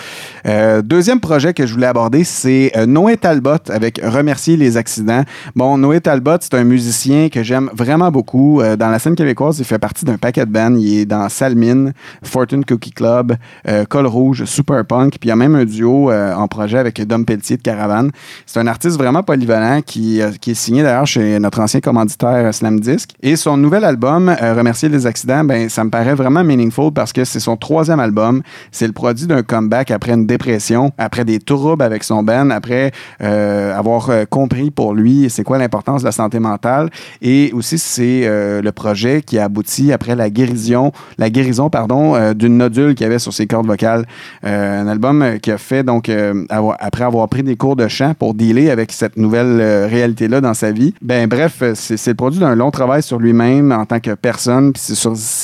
Euh, 0.45 0.81
deuxième 0.83 1.19
projet 1.19 1.55
que 1.55 1.65
je 1.65 1.73
voulais 1.73 1.87
aborder, 1.87 2.23
c'est 2.23 2.71
Noé 2.85 3.17
Talbot 3.17 3.57
avec 3.69 3.86
Remercier 4.03 4.57
les 4.57 4.77
accidents. 4.77 5.23
Bon, 5.55 5.77
Noé 5.77 6.01
Talbot, 6.01 6.37
c'est 6.41 6.53
un 6.53 6.63
musicien 6.63 7.29
que 7.29 7.43
j'aime 7.43 7.69
vraiment 7.73 8.11
beaucoup. 8.11 8.61
Euh, 8.61 8.75
dans 8.75 8.89
la 8.89 8.99
scène 8.99 9.15
québécoise, 9.15 9.59
il 9.59 9.65
fait 9.65 9.79
partie 9.79 10.05
d'un 10.05 10.17
paquet 10.17 10.45
de 10.45 10.51
bands. 10.51 10.75
Il 10.75 10.99
est 10.99 11.05
dans 11.05 11.29
Salmine, 11.29 11.93
Fortune 12.23 12.65
Cookie 12.65 12.91
Club, 12.91 13.35
euh, 13.67 13.85
Col 13.85 14.05
Rouge, 14.05 14.45
Super 14.45 14.85
Punk. 14.85 15.17
Puis 15.19 15.27
il 15.27 15.29
y 15.29 15.31
a 15.31 15.35
même 15.35 15.55
un 15.55 15.65
duo 15.65 16.11
euh, 16.11 16.33
en 16.33 16.47
projet 16.47 16.77
avec 16.77 17.01
Dom 17.05 17.25
Pelletier 17.25 17.57
de 17.57 17.61
Caravane. 17.61 18.11
C'est 18.45 18.59
un 18.59 18.67
artiste 18.67 18.97
vraiment 18.97 19.23
polyvalent 19.23 19.81
qui, 19.81 20.21
qui 20.41 20.51
est 20.51 20.55
signé 20.55 20.83
d'ailleurs 20.83 21.07
chez 21.07 21.39
notre 21.39 21.59
ancien 21.59 21.79
commanditaire 21.79 22.53
Slam 22.53 22.79
Disc. 22.79 23.09
Et 23.21 23.35
son 23.35 23.57
nouvel 23.57 23.83
album, 23.83 24.35
Remercier 24.39 24.89
les 24.89 25.05
accidents, 25.05 25.43
ben, 25.43 25.69
ça 25.69 25.83
me 25.83 25.89
paraît 25.89 26.15
vraiment 26.15 26.43
meaningful 26.43 26.91
parce 26.91 27.13
que 27.13 27.23
c'est 27.23 27.39
son 27.39 27.57
troisième 27.57 27.99
album. 27.99 28.41
C'est 28.71 28.87
le 28.87 28.93
produit 28.93 29.27
d'un 29.27 29.43
comeback 29.43 29.91
après 29.91 30.13
une 30.13 30.25
dépression, 30.25 30.91
après 30.97 31.25
des 31.25 31.39
troubles 31.39 31.83
avec 31.83 32.03
son 32.03 32.23
band, 32.23 32.49
après 32.49 32.91
avoir 33.77 34.09
euh, 34.09 34.25
compris 34.25 34.71
pour 34.71 34.93
lui 34.93 35.29
c'est 35.29 35.43
quoi 35.43 35.57
l'importance 35.57 36.01
de 36.01 36.05
la 36.05 36.11
santé 36.11 36.39
mentale. 36.39 36.89
Et 37.21 37.51
aussi, 37.53 37.77
c'est 37.77 38.21
euh, 38.25 38.61
le 38.61 38.71
projet 38.71 39.21
qui 39.21 39.37
a 39.37 39.45
abouti 39.45 39.91
après 39.91 40.15
la 40.15 40.29
guérison, 40.29 40.91
la 41.17 41.29
guérison 41.29 41.69
pardon, 41.69 42.15
euh, 42.15 42.33
d'une 42.33 42.57
nodule 42.57 42.95
qu'il 42.95 43.05
avait 43.05 43.19
sur 43.19 43.33
ses 43.33 43.47
cordes 43.47 43.67
vocales. 43.67 44.05
Un 44.43 44.87
album 44.87 45.39
qui 45.41 45.51
a 45.51 45.57
fait 45.57 45.83
donc 45.83 46.11
après 46.79 47.03
avoir 47.03 47.27
pris 47.27 47.43
des 47.43 47.55
cours 47.55 47.75
de 47.75 47.87
chant 47.87 48.13
pour 48.13 48.33
dealer 48.33 48.69
avec 48.69 48.91
cette 48.91 49.17
nouvelle 49.17 49.85
réalité-là 49.87 50.41
dans 50.41 50.53
sa 50.53 50.71
vie. 50.71 50.93
Ben 51.01 51.27
bref, 51.27 51.63
c'est 51.75 52.07
le 52.07 52.15
produit 52.15 52.39
d'un 52.39 52.55
long 52.55 52.71
travail 52.71 53.03
sur 53.03 53.19
lui-même 53.19 53.71
en 53.71 53.85
tant 53.85 53.99
que 53.99 54.13
personne. 54.13 54.73
Puis 54.73 54.93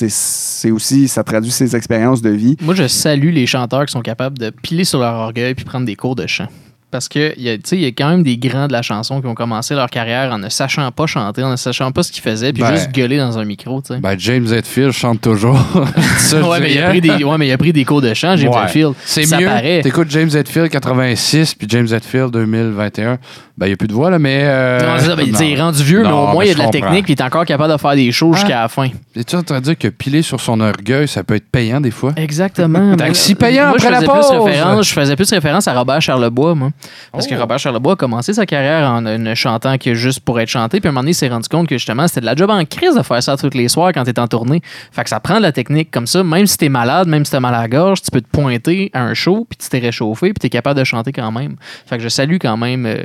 c'est 0.09 0.71
aussi, 0.71 1.07
ça 1.07 1.23
traduit 1.23 1.51
ses 1.51 1.75
expériences 1.75 2.21
de 2.21 2.29
vie. 2.29 2.57
Moi, 2.61 2.75
je 2.75 2.87
salue 2.87 3.31
les 3.31 3.45
chanteurs 3.45 3.85
qui 3.85 3.91
sont 3.91 4.01
capables 4.01 4.37
de 4.37 4.49
piler 4.49 4.85
sur 4.85 4.99
leur 4.99 5.15
orgueil 5.15 5.53
puis 5.55 5.65
prendre 5.65 5.85
des 5.85 5.95
cours 5.95 6.15
de 6.15 6.27
chant. 6.27 6.47
Parce 6.93 7.09
que 7.09 7.33
il 7.37 7.43
y, 7.43 7.49
a- 7.49 7.75
y 7.75 7.85
a 7.85 7.87
quand 7.87 8.07
même 8.09 8.21
des 8.21 8.37
grands 8.37 8.67
de 8.67 8.71
la 8.71 8.83
chanson 8.83 9.19
qui 9.19 9.25
ont 9.25 9.33
commencé 9.33 9.73
leur 9.73 9.89
carrière 9.89 10.31
en 10.31 10.37
ne 10.37 10.47
sachant 10.47 10.91
pas 10.91 11.07
chanter, 11.07 11.41
en 11.41 11.49
ne 11.49 11.55
sachant 11.55 11.91
pas 11.91 12.03
ce 12.03 12.11
qu'ils 12.11 12.21
faisaient, 12.21 12.53
puis 12.53 12.61
Ben, 12.61 12.75
juste 12.75 12.91
gueuler 12.91 13.17
dans 13.17 13.39
un 13.39 13.45
micro. 13.45 13.81
tu 13.81 13.95
sais. 13.95 13.99
Ben, 13.99 14.15
James 14.19 14.45
Hetfield 14.53 14.91
chante 14.91 15.19
toujours. 15.21 15.57
Ça, 16.19 16.47
ouais, 16.47 16.59
mais 16.59 16.71
il 16.71 16.79
a 16.79 16.89
pris 16.89 17.01
des, 17.01 17.23
ouais, 17.23 17.37
mais 17.39 17.47
il 17.47 17.51
a 17.51 17.57
pris 17.57 17.73
des 17.73 17.83
cours 17.83 18.01
de 18.03 18.13
chant, 18.13 18.35
James 18.37 18.51
Ouais. 18.53 18.63
Hetfield. 18.65 18.93
C'est 19.05 19.25
mieux. 19.39 19.81
T'écoutes 19.81 20.11
James 20.11 20.29
Hetfield 20.31 20.69
86 20.69 21.55
puis 21.55 21.67
James 21.67 21.87
Hetfield 21.91 22.29
2021. 22.31 23.17
Ben, 23.55 23.67
il 23.67 23.69
n'y 23.69 23.73
a 23.73 23.77
plus 23.77 23.87
de 23.87 23.93
voix, 23.93 24.09
là, 24.09 24.17
mais. 24.17 24.41
euh, 24.45 24.79
Non, 24.79 24.95
c'est 24.97 25.05
ça, 25.05 25.15
ben, 25.15 25.27
il 25.27 25.43
est 25.53 25.61
rendu 25.61 25.83
vieux, 25.83 26.01
mais 26.01 26.09
au 26.09 26.25
moins, 26.27 26.43
il 26.43 26.47
y 26.47 26.51
a 26.51 26.53
de 26.55 26.59
la 26.59 26.65
comprends. 26.65 26.79
technique, 26.81 27.03
puis 27.05 27.13
il 27.13 27.19
est 27.19 27.23
encore 27.23 27.45
capable 27.45 27.71
de 27.71 27.77
faire 27.77 27.93
des 27.95 28.11
shows 28.11 28.33
jusqu'à 28.33 28.61
la 28.61 28.67
fin. 28.67 28.87
Es-tu 29.15 29.35
en 29.35 29.43
train 29.43 29.59
de 29.59 29.63
dire 29.65 29.77
que 29.77 29.89
piler 29.89 30.23
sur 30.23 30.41
son 30.41 30.59
orgueil, 30.59 31.07
ça 31.07 31.23
peut 31.23 31.35
être 31.35 31.47
payant 31.51 31.79
des 31.79 31.91
fois? 31.91 32.13
Exactement. 32.15 32.95
Taxi 32.97 33.35
payant 33.35 33.67
Moi, 33.69 33.77
je 33.79 33.85
après 33.87 34.01
la 34.01 34.11
pause. 34.11 34.87
je 34.87 34.91
faisais 34.93 35.15
plus 35.15 35.29
référence 35.31 35.67
à 35.67 35.73
Robert 35.73 36.01
Charlebois, 36.01 36.55
moi. 36.55 36.69
Parce 37.11 37.27
Oh. 37.27 37.29
que 37.29 37.35
Robert 37.39 37.59
Charlebois 37.59 37.93
a 37.93 37.95
commencé 37.95 38.33
sa 38.33 38.47
carrière 38.47 38.89
en 38.89 39.01
ne 39.01 39.35
chantant 39.35 39.77
que 39.77 39.93
juste 39.93 40.21
pour 40.21 40.39
être 40.39 40.49
chanté. 40.49 40.79
Puis 40.79 40.87
à 40.87 40.89
un 40.89 40.91
moment 40.91 41.01
donné, 41.01 41.11
il 41.11 41.15
s'est 41.15 41.29
rendu 41.29 41.47
compte 41.47 41.67
que 41.67 41.77
justement, 41.77 42.07
c'était 42.07 42.21
de 42.21 42.25
la 42.25 42.35
job 42.35 42.49
en 42.49 42.65
crise 42.65 42.95
de 42.95 43.03
faire 43.03 43.21
ça 43.21 43.37
tous 43.37 43.51
les 43.53 43.67
soirs 43.67 43.91
quand 43.93 44.03
t'es 44.03 44.17
en 44.19 44.27
tournée. 44.27 44.61
Fait 44.91 45.03
que 45.03 45.09
ça 45.09 45.19
prend 45.19 45.37
de 45.37 45.41
la 45.43 45.51
technique 45.51 45.91
comme 45.91 46.07
ça. 46.07 46.23
Même 46.23 46.47
si 46.47 46.57
t'es 46.57 46.69
malade, 46.69 47.07
même 47.07 47.23
si 47.23 47.31
t'as 47.31 47.39
mal 47.39 47.53
à 47.53 47.61
la 47.61 47.67
gorge, 47.67 48.01
tu 48.01 48.09
peux 48.09 48.21
te 48.21 48.27
pointer 48.29 48.89
à 48.93 49.03
un 49.03 49.13
show, 49.13 49.45
puis 49.47 49.57
tu 49.61 49.69
t'es 49.69 49.77
réchauffé, 49.77 50.29
puis 50.33 50.39
t'es 50.39 50.49
capable 50.49 50.79
de 50.79 50.83
chanter 50.83 51.11
quand 51.11 51.31
même. 51.31 51.55
Fait 51.85 51.97
que 51.97 52.03
je 52.03 52.09
salue 52.09 52.37
quand 52.41 52.57
même. 52.57 52.87
euh, 52.87 53.03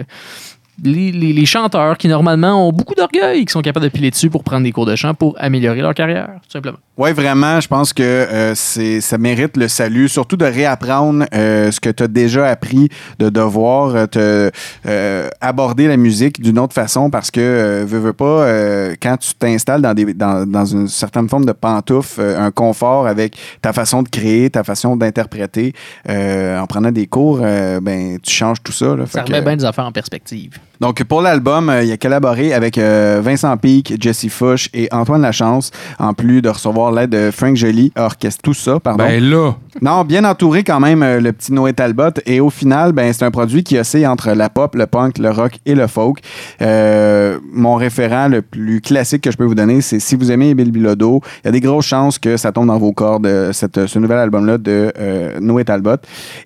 les, 0.85 1.13
les- 1.13 1.33
les 1.33 1.47
chanteurs 1.47 1.97
qui 1.99 2.09
normalement 2.09 2.69
ont 2.69 2.73
beaucoup 2.73 2.95
d'orgueil, 2.95 3.45
qui 3.45 3.53
sont 3.53 3.63
capables 3.63 3.85
de 3.85 3.91
piler 3.91 4.11
dessus 4.11 4.31
pour 4.31 4.45
prendre 4.45 4.63
des 4.65 4.73
cours 4.73 4.87
de 4.87 4.95
chant 4.97 5.15
pour 5.15 5.35
améliorer 5.39 5.81
leur 5.81 5.95
carrière, 5.95 6.29
tout 6.45 6.51
simplement. 6.51 6.79
Oui, 6.97 7.13
vraiment, 7.13 7.61
je 7.61 7.69
pense 7.69 7.93
que 7.93 8.03
euh, 8.03 8.55
c'est 8.57 9.01
ça 9.01 9.19
mérite 9.19 9.57
le 9.57 9.69
salut, 9.69 10.09
surtout 10.09 10.37
de 10.37 10.45
réapprendre 10.45 11.25
euh, 11.35 11.71
ce 11.71 11.79
que 11.81 11.91
tu 11.91 12.03
as 12.03 12.09
déjà 12.09 12.47
appris, 12.49 12.89
de 13.21 13.29
devoir 13.29 13.95
euh, 13.95 14.07
te 14.07 14.51
euh, 14.87 15.29
aborder 15.41 15.87
la 15.87 15.97
musique 15.97 16.41
d'une 16.41 16.59
autre 16.59 16.75
façon 16.75 17.09
parce 17.11 17.31
que 17.31 17.41
euh, 17.41 17.85
veux, 17.87 17.99
veux 18.01 18.13
pas 18.13 18.25
euh, 18.25 18.95
quand 19.01 19.17
tu 19.17 19.33
t'installes 19.35 19.83
dans 19.83 19.95
des 19.95 20.13
dans, 20.15 20.45
dans 20.51 20.65
une 20.65 20.89
certaine 20.89 21.29
forme 21.29 21.45
de 21.45 21.53
pantoufle, 21.53 22.21
euh, 22.21 22.41
un 22.41 22.51
confort 22.51 23.07
avec 23.07 23.37
ta 23.63 23.73
façon 23.73 24.03
de 24.03 24.09
créer, 24.09 24.51
ta 24.51 24.65
façon 24.65 24.97
d'interpréter, 24.97 25.73
euh, 26.09 26.59
en 26.59 26.67
prenant 26.67 26.91
des 26.91 27.07
cours, 27.07 27.41
euh, 27.43 27.81
ben 27.81 28.19
tu 28.21 28.33
changes 28.35 28.63
tout 28.63 28.73
ça. 28.73 28.97
Là, 28.97 29.07
Ça 29.07 29.23
remet 29.23 29.43
bien 29.43 29.57
des 29.57 29.65
affaires 29.65 29.87
en 29.87 29.93
perspective. 29.93 30.59
Donc, 30.81 31.03
pour 31.05 31.23
l'album, 31.23 31.71
euh, 31.71 31.83
il 31.83 31.91
a 31.91 31.97
collaboré 31.97 32.55
avec 32.55 32.79
euh, 32.79 33.21
Vincent 33.23 33.57
Peake, 33.57 33.95
Jesse 33.99 34.29
Fush 34.29 34.71
et 34.73 34.89
Antoine 34.93 35.23
Lachance, 35.23 35.73
en 35.99 36.15
plus 36.15 36.41
de 36.41 36.49
recevoir 36.49 36.93
l'aide 36.93 37.11
de 37.11 37.31
Frank 37.33 37.57
Joly, 37.57 37.93
orchestre 37.99 38.43
tout 38.43 38.55
ça, 38.55 38.79
pardon. 38.79 39.05
Ben 39.05 39.23
là. 39.23 39.57
Non, 39.83 40.05
bien 40.05 40.25
entouré 40.25 40.63
quand 40.63 40.79
même, 40.79 41.03
euh, 41.03 41.21
le 41.21 41.33
petit 41.33 41.53
Noé 41.53 41.73
Talbot. 41.73 42.21
Et 42.27 42.41
au 42.41 42.51
final, 42.51 42.93
ben, 42.93 43.13
c'est 43.13 43.25
un 43.25 43.33
produit 43.33 43.65
qui 43.65 43.77
oscille 43.77 44.07
entre 44.07 44.31
la 44.31 44.49
pop, 44.49 44.77
le 44.77 44.87
punk, 44.87 45.19
le 45.19 45.31
rock 45.31 45.59
et 45.67 45.75
le 45.75 45.87
folk. 45.89 46.21
Mon 46.61 47.75
référent 47.75 48.29
le 48.29 48.43
plus 48.43 48.81
classique 48.81 49.23
que 49.23 49.31
je 49.31 49.37
peux 49.37 49.45
vous 49.45 49.55
donner, 49.55 49.81
c'est 49.81 49.99
si 49.99 50.15
vous 50.15 50.31
aimez 50.31 50.55
Bill 50.55 50.71
Bilodeau, 50.71 51.21
il 51.43 51.47
y 51.47 51.49
a 51.49 51.53
des 51.53 51.61
grosses 51.61 51.87
chances 51.87 52.19
que 52.19 52.37
ça 52.37 52.53
tombe 52.53 52.69
dans 52.69 52.79
vos 52.79 52.93
cordes, 52.93 53.29
cette, 53.53 53.87
ce 53.87 53.99
nouvel 53.99 54.19
album-là 54.19 54.59
de 54.59 54.93
Noé 55.41 55.65
Talbot. 55.65 55.97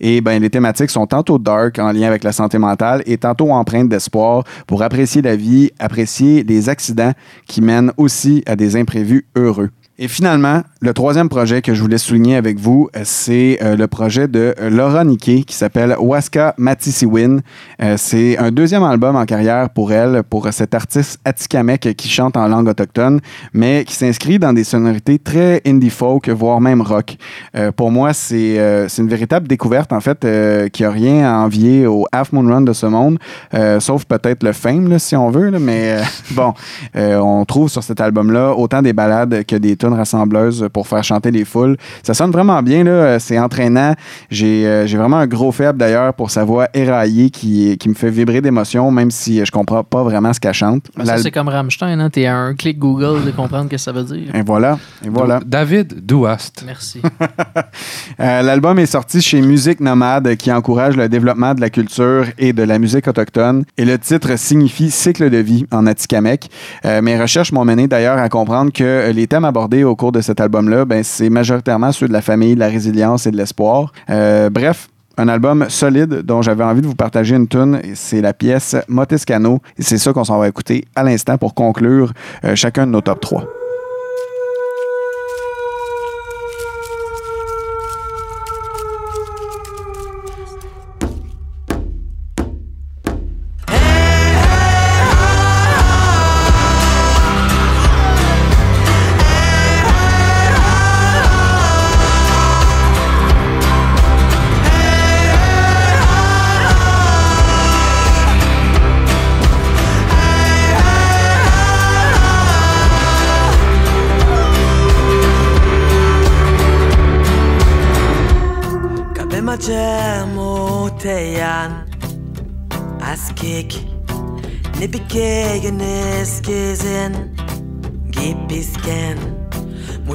Et 0.01 0.21
ben, 0.21 0.41
les 0.41 0.51
thématiques 0.51 0.91
sont 0.91 1.07
tantôt 1.07 1.39
dark 1.39 1.79
en 1.79 1.93
lien 1.93 2.07
avec 2.07 2.25
la 2.25 2.33
santé 2.33 2.59
mentale 2.59 3.03
et 3.07 3.19
tantôt 3.19 3.51
empreintes 3.51 3.89
d'espoir 3.89 4.22
pour 4.67 4.83
apprécier 4.83 5.23
la 5.23 5.37
vie, 5.37 5.71
apprécier 5.79 6.43
les 6.43 6.69
accidents 6.69 7.13
qui 7.47 7.61
mènent 7.61 7.93
aussi 7.97 8.43
à 8.47 8.57
des 8.57 8.77
imprévus 8.77 9.27
heureux. 9.37 9.71
Et 9.99 10.09
finalement, 10.09 10.63
le 10.81 10.95
troisième 10.95 11.29
projet 11.29 11.61
que 11.61 11.75
je 11.75 11.83
voulais 11.83 11.99
souligner 11.99 12.37
avec 12.37 12.59
vous, 12.59 12.89
euh, 12.97 13.03
c'est 13.05 13.59
euh, 13.63 13.77
le 13.77 13.87
projet 13.87 14.27
de 14.27 14.55
euh, 14.59 14.71
Laura 14.71 15.05
Niquet 15.05 15.43
qui 15.43 15.55
s'appelle 15.55 15.95
Waska 15.99 16.55
Matisiwin. 16.57 17.43
C'est 17.97 18.39
un 18.39 18.51
deuxième 18.51 18.85
album 18.85 19.17
en 19.17 19.25
carrière 19.25 19.69
pour 19.69 19.93
elle, 19.93 20.23
pour 20.23 20.49
cet 20.53 20.75
artiste 20.75 21.21
atikamekw 21.25 21.95
qui 21.95 22.09
chante 22.09 22.37
en 22.37 22.47
langue 22.47 22.69
autochtone, 22.69 23.21
mais 23.53 23.85
qui 23.85 23.95
s'inscrit 23.95 24.39
dans 24.39 24.53
des 24.53 24.65
sonorités 24.65 25.19
très 25.19 25.61
indie 25.67 25.91
folk, 25.91 26.29
voire 26.29 26.61
même 26.61 26.81
rock. 26.81 27.17
Pour 27.77 27.91
moi, 27.91 28.13
c'est 28.13 28.57
une 28.99 29.09
véritable 29.09 29.49
découverte, 29.49 29.93
en 29.93 30.01
fait, 30.01 30.25
qui 30.71 30.85
a 30.85 30.91
rien 30.91 31.29
à 31.29 31.39
envier 31.39 31.87
au 31.87 32.07
Half 32.13 32.33
Moon 32.33 32.47
Run 32.47 32.61
de 32.61 32.73
ce 32.73 32.87
monde, 32.87 33.19
sauf 33.81 34.05
peut-être 34.05 34.45
le 34.45 34.53
Fame, 34.53 34.99
si 35.01 35.17
on 35.17 35.31
veut, 35.31 35.51
mais 35.59 35.97
bon, 36.31 36.55
on 36.95 37.45
trouve 37.45 37.69
sur 37.69 37.83
cet 37.83 38.01
album-là 38.01 38.55
autant 38.55 38.81
des 38.81 38.93
ballades 38.93 39.45
que 39.45 39.57
des 39.57 39.77
tunes 39.83 39.95
rassembleuses 39.95 40.69
pour 40.73 40.87
faire 40.87 41.03
chanter 41.03 41.31
les 41.31 41.45
foules. 41.45 41.77
Ça 42.03 42.15
sonne 42.15 42.31
vraiment 42.31 42.63
bien, 42.63 42.85
là, 42.85 42.91
euh, 42.91 43.19
c'est 43.19 43.39
entraînant. 43.39 43.95
J'ai 44.31 44.67
euh, 44.67 44.87
j'ai 44.87 44.97
vraiment 44.97 45.19
un 45.19 45.27
gros 45.27 45.53
faible 45.53 45.79
d'ailleurs 45.79 46.15
pour 46.15 46.31
sa 46.31 46.45
voix 46.45 46.69
éraillée 46.75 47.31
qui, 47.31 47.77
qui 47.79 47.89
me 47.89 47.95
fait 47.95 48.11
vibrer 48.11 48.41
d'émotion, 48.41 48.91
même 48.91 49.11
si 49.11 49.45
je 49.45 49.51
comprends 49.51 49.83
pas 49.83 50.03
vraiment 50.03 50.33
ce 50.33 50.41
qu'elle 50.41 50.53
chante. 50.55 50.85
Mais 50.97 51.05
ça, 51.05 51.19
c'est 51.19 51.31
comme 51.31 51.49
Rammstein, 51.49 51.99
hein? 51.99 52.11
T'es 52.11 52.27
à 52.27 52.37
un 52.37 52.55
clic 52.55 52.79
Google 52.79 53.25
de 53.25 53.31
comprendre 53.31 53.65
ce 53.65 53.71
que 53.71 53.77
ça 53.79 53.93
veut 53.93 54.05
dire. 54.05 54.35
Et 54.35 54.43
voilà, 54.43 54.79
et 55.05 55.09
voilà. 55.09 55.41
David 55.45 56.05
Douast. 56.07 56.63
Merci. 56.67 57.01
Euh, 58.21 58.43
L'album 58.43 58.79
est 58.79 58.87
sorti 58.87 59.21
chez 59.21 59.41
Musique 59.41 59.81
Nomade 59.81 60.37
qui 60.37 60.53
encourage 60.53 60.97
le 60.97 61.09
développement 61.09 61.55
de 61.55 61.61
la 61.61 61.71
culture 61.71 62.27
et 62.39 62.53
de 62.53 62.63
la 62.63 62.79
musique 62.79 63.09
autochtone. 63.09 63.65
Et 63.79 63.85
le 63.85 63.99
titre 63.99 64.37
signifie 64.39 64.91
cycle 64.91 65.31
de 65.31 65.39
vie 65.39 65.67
en 65.73 65.87
Atikamekw. 65.87 66.47
Euh, 66.85 67.03
mes 67.03 67.21
recherches 67.21 67.53
m'ont 67.53 67.65
mené 67.65 67.89
d'ailleurs 67.89 68.19
à 68.19 68.29
comprendre 68.29 68.73
que 68.73 69.11
les 69.13 69.27
thèmes 69.27 69.45
abordés 69.45 69.72
au 69.83 69.97
cours 69.97 70.13
de 70.13 70.21
cet 70.21 70.41
album-là, 70.41 70.85
ben, 70.85 71.03
c'est 71.03 71.31
majoritairement 71.31 71.93
ceux 71.93 72.09
de 72.09 72.13
la 72.13 72.23
famille, 72.23 72.55
de 72.55 72.61
la 72.61 72.69
résilience 72.69 73.27
et 73.27 73.31
de 73.31 73.37
l'espoir. 73.37 73.93
Euh, 74.11 74.51
bref, 74.51 74.89
un 75.17 75.29
album 75.29 75.67
solide 75.69 76.23
dont 76.23 76.43
j'avais 76.43 76.65
envie 76.65 76.83
de 76.83 76.87
vous 76.87 76.95
partager 76.95 77.35
une 77.37 77.49
tune. 77.49 77.81
C'est 77.95 78.21
la 78.21 78.33
pièce 78.33 78.77
Motiscano. 78.89 79.61
Et 79.79 79.83
c'est 79.83 79.99
ça 79.99 80.13
qu'on 80.13 80.25
s'en 80.25 80.39
va 80.39 80.49
écouter 80.49 80.85
à 80.95 81.03
l'instant 81.03 81.39
pour 81.39 81.55
conclure 81.55 82.13
euh, 82.45 82.55
chacun 82.55 82.87
de 82.87 82.93
nos 82.93 83.01
top 83.01 83.21
3. 83.21 83.62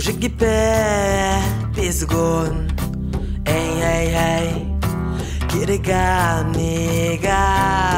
Mushikipe 0.08 0.56
Pisgun 1.76 2.72
Hey 3.46 3.76
hey 3.84 4.08
hey. 4.18 4.48
Kiriga 5.50 6.44
Nigawe 6.56 7.97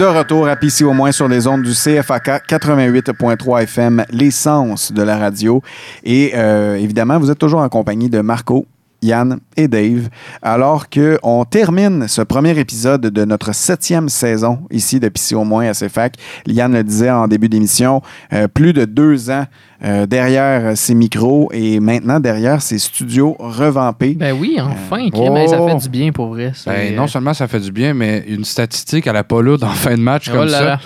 de 0.00 0.06
retour 0.06 0.48
à 0.48 0.56
PC 0.56 0.82
au 0.82 0.94
moins 0.94 1.12
sur 1.12 1.28
les 1.28 1.46
ondes 1.46 1.60
du 1.60 1.72
CFAK 1.72 2.48
88.3 2.48 3.64
FM, 3.64 4.04
l'essence 4.10 4.92
de 4.92 5.02
la 5.02 5.18
radio. 5.18 5.60
Et 6.04 6.32
euh, 6.36 6.76
évidemment, 6.76 7.18
vous 7.18 7.30
êtes 7.30 7.38
toujours 7.38 7.60
en 7.60 7.68
compagnie 7.68 8.08
de 8.08 8.22
Marco, 8.22 8.64
Yann 9.02 9.38
et 9.56 9.68
Dave, 9.68 10.08
alors 10.42 10.88
qu'on 10.90 11.44
termine 11.44 12.06
ce 12.08 12.22
premier 12.22 12.58
épisode 12.58 13.02
de 13.02 13.24
notre 13.24 13.54
septième 13.54 14.08
saison 14.08 14.60
ici 14.70 15.00
de 15.00 15.08
PC 15.08 15.34
au 15.34 15.44
moins 15.44 15.68
à 15.68 15.72
CFAC. 15.72 16.14
Yann 16.46 16.72
le 16.72 16.84
disait 16.84 17.10
en 17.10 17.28
début 17.28 17.48
d'émission, 17.48 18.02
euh, 18.32 18.48
plus 18.48 18.72
de 18.72 18.84
deux 18.84 19.30
ans 19.30 19.46
euh, 19.82 20.06
derrière 20.06 20.76
ses 20.76 20.94
micros 20.94 21.48
et 21.52 21.80
maintenant 21.80 22.20
derrière 22.20 22.60
ses 22.60 22.78
studios 22.78 23.36
revampés. 23.38 24.14
Ben 24.14 24.36
oui, 24.38 24.58
enfin, 24.60 25.08
Euh, 25.14 25.46
ça 25.46 25.60
oh. 25.60 25.68
fait 25.68 25.76
du 25.76 25.88
bien 25.88 26.12
pour 26.12 26.28
vrai. 26.28 26.52
Ben, 26.66 26.94
non 26.94 27.06
seulement 27.06 27.32
ça 27.34 27.48
fait 27.48 27.60
du 27.60 27.72
bien, 27.72 27.94
mais 27.94 28.24
une 28.28 28.44
statistique 28.44 29.06
à 29.06 29.12
la 29.12 29.24
Pauloud 29.24 29.62
en 29.64 29.68
fin 29.70 29.94
de 29.94 30.00
match 30.00 30.28
Oh 30.30 30.36
comme 30.36 30.46
là 30.46 30.58
ça. 30.58 30.64
là. 30.64 30.80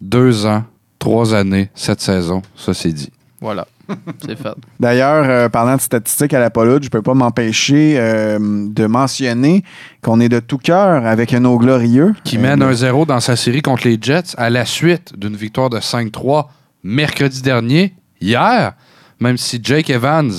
Deux 0.00 0.46
ans, 0.46 0.62
trois 0.98 1.34
années, 1.34 1.70
cette 1.74 2.00
saison, 2.00 2.42
ça 2.54 2.74
c'est 2.74 2.92
dit. 2.92 3.10
Voilà, 3.40 3.66
c'est 4.26 4.36
fait. 4.36 4.54
D'ailleurs, 4.80 5.24
euh, 5.28 5.48
parlant 5.48 5.76
de 5.76 5.80
statistiques 5.80 6.34
à 6.34 6.40
la 6.40 6.50
Paulude, 6.50 6.82
je 6.84 6.88
peux 6.88 7.02
pas 7.02 7.14
m'empêcher 7.14 7.94
euh, 7.98 8.38
de 8.40 8.86
mentionner 8.86 9.62
qu'on 10.02 10.20
est 10.20 10.28
de 10.28 10.40
tout 10.40 10.58
cœur 10.58 11.06
avec 11.06 11.32
nos 11.32 11.58
glorieux. 11.58 12.14
Qui 12.24 12.36
Euh, 12.38 12.40
mène 12.40 12.62
1-0 12.62 13.06
dans 13.06 13.20
sa 13.20 13.36
série 13.36 13.62
contre 13.62 13.86
les 13.86 13.98
Jets 14.00 14.34
à 14.36 14.50
la 14.50 14.64
suite 14.64 15.18
d'une 15.18 15.36
victoire 15.36 15.70
de 15.70 15.78
5-3 15.78 16.46
mercredi 16.82 17.42
dernier, 17.42 17.94
hier, 18.20 18.74
même 19.20 19.36
si 19.36 19.58
Jake 19.62 19.90
Evans, 19.90 20.32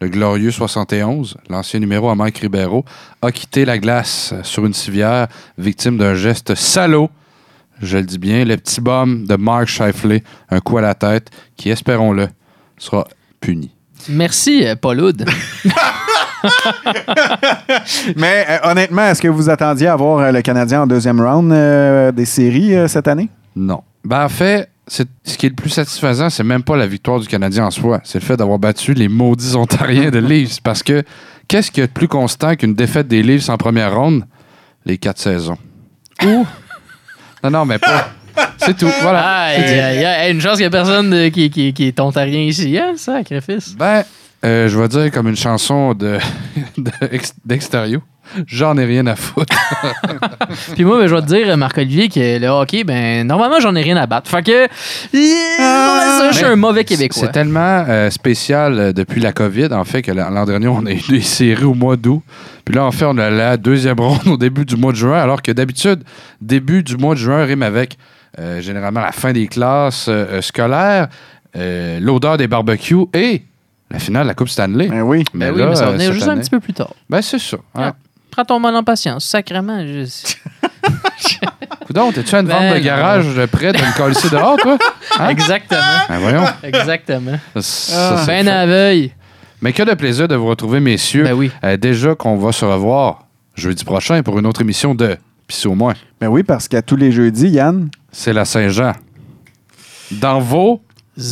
le 0.00 0.08
glorieux 0.08 0.50
71, 0.50 1.36
l'ancien 1.50 1.80
numéro 1.80 2.08
à 2.08 2.14
Mike 2.14 2.38
Ribeiro, 2.38 2.84
a 3.20 3.32
quitté 3.32 3.64
la 3.64 3.78
glace 3.78 4.32
sur 4.42 4.64
une 4.64 4.74
civière, 4.74 5.26
victime 5.58 5.98
d'un 5.98 6.14
geste 6.14 6.54
salaud. 6.54 7.10
Je 7.82 7.98
le 7.98 8.04
dis 8.04 8.18
bien, 8.18 8.44
le 8.44 8.56
petit 8.56 8.80
bum 8.80 9.26
de 9.26 9.36
Mark 9.36 9.66
Scheifele, 9.66 10.22
un 10.50 10.60
coup 10.60 10.78
à 10.78 10.82
la 10.82 10.94
tête, 10.94 11.30
qui, 11.56 11.70
espérons-le, 11.70 12.28
sera 12.78 13.06
puni. 13.40 13.70
Merci, 14.08 14.64
euh, 14.66 14.74
Paul 14.76 15.00
Hood. 15.00 15.24
Mais 18.16 18.46
euh, 18.48 18.58
honnêtement, 18.70 19.02
est-ce 19.06 19.20
que 19.22 19.28
vous 19.28 19.50
attendiez 19.50 19.88
à 19.88 19.96
voir 19.96 20.18
euh, 20.20 20.32
le 20.32 20.42
Canadien 20.42 20.82
en 20.82 20.86
deuxième 20.86 21.20
round 21.20 21.52
euh, 21.52 22.12
des 22.12 22.24
séries 22.24 22.74
euh, 22.74 22.88
cette 22.88 23.08
année? 23.08 23.28
Non. 23.56 23.82
Ben, 24.04 24.24
en 24.24 24.28
fait, 24.28 24.68
c'est- 24.86 25.08
ce 25.24 25.36
qui 25.36 25.46
est 25.46 25.50
le 25.50 25.54
plus 25.54 25.70
satisfaisant, 25.70 26.30
c'est 26.30 26.44
même 26.44 26.62
pas 26.62 26.76
la 26.76 26.86
victoire 26.86 27.18
du 27.20 27.26
Canadien 27.26 27.66
en 27.66 27.70
soi. 27.70 28.00
C'est 28.04 28.20
le 28.20 28.24
fait 28.24 28.36
d'avoir 28.36 28.58
battu 28.58 28.94
les 28.94 29.08
maudits 29.08 29.56
Ontariens 29.56 30.10
de 30.10 30.18
Leafs. 30.18 30.60
Parce 30.62 30.82
que 30.82 31.02
qu'est-ce 31.48 31.70
qu'il 31.70 31.80
y 31.82 31.84
a 31.84 31.88
de 31.88 31.92
plus 31.92 32.08
constant 32.08 32.54
qu'une 32.54 32.74
défaite 32.74 33.08
des 33.08 33.22
Leafs 33.22 33.48
en 33.48 33.56
première 33.56 33.94
ronde? 33.94 34.24
Les 34.86 34.96
quatre 34.96 35.18
saisons. 35.18 35.58
Ou. 36.24 36.46
non, 37.44 37.50
non, 37.50 37.64
mais 37.64 37.78
pas. 37.78 38.10
C'est 38.58 38.76
tout. 38.76 38.90
Voilà. 39.02 39.20
Aïe. 39.46 40.30
Une 40.32 40.40
chance 40.40 40.52
qu'il 40.54 40.62
n'y 40.62 40.66
a 40.66 40.70
personne 40.70 41.10
de- 41.10 41.28
qui, 41.28 41.50
qui, 41.50 41.72
qui 41.72 41.86
est 41.88 42.00
ontarien 42.00 42.40
ici, 42.40 42.78
hein, 42.78 42.92
sacrifice. 42.96 43.74
Ben, 43.78 44.02
euh, 44.44 44.68
je 44.68 44.78
vais 44.78 44.88
dire 44.88 45.10
comme 45.10 45.28
une 45.28 45.36
chanson 45.36 45.94
de, 45.94 46.18
de 46.78 46.90
ex- 47.10 47.34
d'Extérieur. 47.44 48.00
J'en 48.46 48.76
ai 48.76 48.84
rien 48.84 49.06
à 49.06 49.16
foutre. 49.16 49.56
Puis 50.74 50.84
moi, 50.84 50.98
ben, 50.98 51.06
je 51.06 51.14
vais 51.14 51.22
te 51.22 51.26
dire, 51.26 51.56
Marc-Olivier, 51.56 52.10
que 52.10 52.38
le 52.38 52.46
hockey, 52.48 52.84
ben, 52.84 53.26
normalement, 53.26 53.58
j'en 53.58 53.74
ai 53.74 53.80
rien 53.80 53.96
à 53.96 54.06
battre. 54.06 54.30
Fait 54.30 54.42
que, 54.42 54.64
euh, 54.64 54.68
je 56.30 56.36
suis 56.36 56.44
un 56.44 56.56
mauvais 56.56 56.84
Québécois. 56.84 57.22
C'est 57.24 57.32
tellement 57.32 57.84
euh, 57.88 58.10
spécial 58.10 58.78
euh, 58.78 58.92
depuis 58.92 59.20
la 59.20 59.32
COVID, 59.32 59.68
en 59.72 59.84
fait, 59.84 60.02
que 60.02 60.12
l'an 60.12 60.44
dernier, 60.44 60.68
on 60.68 60.84
a 60.86 60.92
eu 60.92 61.00
des 61.08 61.20
séries 61.22 61.64
au 61.64 61.72
mois 61.74 61.96
d'août. 61.96 62.22
Puis 62.66 62.74
là, 62.74 62.84
en 62.84 62.92
fait, 62.92 63.06
on 63.06 63.16
a 63.16 63.30
la 63.30 63.56
deuxième 63.56 63.98
ronde 63.98 64.26
au 64.26 64.36
début 64.36 64.64
du 64.66 64.76
mois 64.76 64.92
de 64.92 64.98
juin, 64.98 65.18
alors 65.18 65.40
que 65.42 65.50
d'habitude, 65.52 66.02
début 66.40 66.82
du 66.82 66.96
mois 66.96 67.14
de 67.14 67.20
juin 67.20 67.44
rime 67.44 67.62
avec 67.62 67.96
euh, 68.38 68.60
généralement 68.60 69.00
la 69.00 69.12
fin 69.12 69.32
des 69.32 69.46
classes 69.48 70.06
euh, 70.08 70.26
euh, 70.38 70.42
scolaires, 70.42 71.08
euh, 71.56 71.98
l'odeur 72.00 72.36
des 72.36 72.46
barbecues 72.48 73.06
et 73.14 73.42
la 73.90 73.98
finale 73.98 74.24
de 74.24 74.28
la 74.28 74.34
Coupe 74.34 74.48
Stanley. 74.48 74.88
Ben 74.88 75.02
oui. 75.02 75.24
Ben 75.34 75.52
oui, 75.54 75.62
mais 75.68 75.74
ça 75.76 75.86
va 75.86 75.92
venir 75.92 76.06
cette 76.06 76.14
juste 76.14 76.28
un 76.28 76.32
année- 76.32 76.40
petit 76.42 76.50
peu 76.50 76.60
plus 76.60 76.74
tard. 76.74 76.92
Ben, 77.08 77.22
c'est 77.22 77.38
ça. 77.38 77.56
hein. 77.74 77.92
Ah, 77.92 77.94
Prends 78.30 78.44
ton 78.44 78.60
mal 78.60 78.76
en 78.76 78.84
patience, 78.84 79.24
sacrément. 79.24 79.80
Je... 79.84 80.04
Coudon, 81.86 82.12
t'es-tu 82.12 82.34
à 82.34 82.40
une 82.40 82.46
Ben 82.46 82.54
vente 82.54 82.74
de 82.74 82.78
non. 82.78 82.84
garage 82.84 83.46
près 83.46 83.72
de 83.72 83.78
me 83.78 83.96
coller 83.96 84.14
dehors, 84.30 84.56
toi? 84.58 84.78
Hein? 85.18 85.28
Exactement. 85.30 85.80
Ben 86.08 86.18
voyons. 86.18 86.44
Exactement. 86.62 87.38
Ça, 87.56 87.62
ça, 87.62 88.16
c'est 88.18 88.26
ben 88.26 88.44
fait. 88.44 88.50
à 88.50 88.54
la 88.54 88.66
veille. 88.66 89.12
Mais 89.62 89.72
que 89.72 89.82
de 89.82 89.94
plaisir 89.94 90.28
de 90.28 90.36
vous 90.36 90.46
retrouver, 90.46 90.78
messieurs. 90.80 91.24
Ben 91.24 91.50
Euh, 91.64 91.76
déjà 91.76 92.14
qu'on 92.14 92.36
va 92.36 92.52
se 92.52 92.64
revoir 92.64 93.24
jeudi 93.56 93.84
prochain 93.84 94.22
pour 94.22 94.38
une 94.38 94.46
autre 94.46 94.60
émission 94.60 94.94
de 94.94 95.16
Pis 95.48 95.66
au 95.66 95.74
moins. 95.74 95.94
Ben 96.20 96.28
oui, 96.28 96.42
parce 96.44 96.68
qu'à 96.68 96.82
tous 96.82 96.94
les 96.96 97.10
jeudis, 97.10 97.48
Yann. 97.48 97.88
C'est 98.10 98.32
la 98.32 98.44
Saint-Jean. 98.44 98.92
Dans 100.10 100.40
vos 100.40 100.80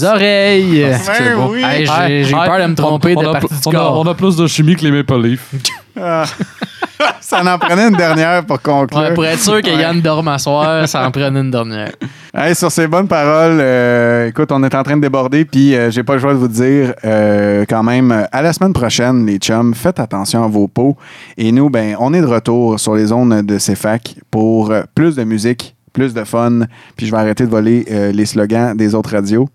oreilles. 0.03 0.85
Ah, 0.85 0.99
c'est 0.99 1.35
beau. 1.35 1.55
Hey, 1.55 1.87
j'ai 1.87 2.25
j'ai 2.25 2.31
eu 2.31 2.35
peur 2.35 2.59
de 2.61 2.67
me 2.67 2.75
tromper 2.75 3.15
de 3.15 3.25
partie 3.25 3.55
du 3.55 3.71
corps. 3.77 4.09
a 4.09 4.15
plus 4.15 4.37
de 4.37 4.47
chimie 4.47 4.77
que 4.77 4.83
les 4.83 4.91
Maple 4.91 5.23
Leafs. 5.23 5.51
Ah. 5.99 6.25
ça 7.21 7.43
en 7.43 7.59
prenait 7.59 7.89
une 7.89 7.97
dernière 7.97 8.45
pour 8.45 8.61
conclure. 8.61 9.01
Ouais, 9.01 9.15
pour 9.15 9.25
être 9.25 9.41
sûr 9.41 9.61
que 9.63 9.71
Ouais. 9.71 9.83
Yann 9.83 10.01
dorme 10.01 10.29
à 10.29 10.39
soir, 10.39 10.89
ça 10.89 11.07
en 11.07 11.11
prenait 11.11 11.41
une 11.41 11.51
dernière. 11.51 11.93
Hey, 12.35 12.55
sur 12.55 12.71
ces 12.71 12.87
bonnes 12.87 13.09
paroles, 13.09 13.59
euh, 13.61 14.29
écoute, 14.29 14.51
on 14.53 14.63
est 14.63 14.75
en 14.75 14.83
train 14.83 14.97
de 14.97 15.03
déborder, 15.03 15.45
puis 15.45 15.75
euh, 15.75 15.91
j'ai 15.91 16.03
pas 16.03 16.15
le 16.15 16.21
choix 16.21 16.35
de 16.35 16.39
vous 16.39 16.49
dire 16.49 16.95
euh, 17.05 17.65
quand 17.69 17.83
même, 17.83 18.27
à 18.31 18.43
la 18.43 18.53
semaine 18.53 18.73
prochaine, 18.73 19.25
les 19.25 19.39
chums, 19.39 19.75
faites 19.75 20.01
attention 20.01 20.45
à 20.45 20.49
vos 20.49 20.69
peaux. 20.69 20.97
Et 21.39 21.51
nous, 21.53 21.71
ben, 21.71 21.97
on 21.99 22.13
est 22.13 22.21
de 22.21 22.27
retour 22.27 22.79
sur 22.79 22.95
les 22.95 23.07
zones 23.07 23.43
de 23.43 23.59
CFAC 23.59 24.17
pour 24.31 24.73
plus 24.95 25.17
de 25.17 25.25
musique, 25.25 25.76
plus 25.97 26.13
de 26.13 26.25
fun, 26.25 26.61
puis 26.95 27.07
je 27.07 27.11
vais 27.11 27.17
arrêter 27.17 27.45
de 27.47 27.51
voler 27.51 27.87
euh, 27.91 28.13
les 28.13 28.27
slogans 28.27 28.77
des 28.77 28.95
autres 28.95 29.13
radios, 29.13 29.49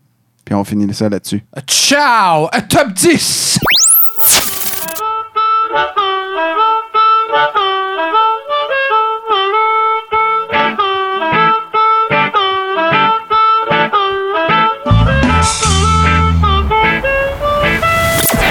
puis 0.43 0.55
on 0.55 0.63
finit 0.63 0.91
ça 0.91 1.07
là-dessus. 1.07 1.43
Ciao! 1.67 2.47
À 2.51 2.61
top 2.61 2.93
10! 2.93 3.59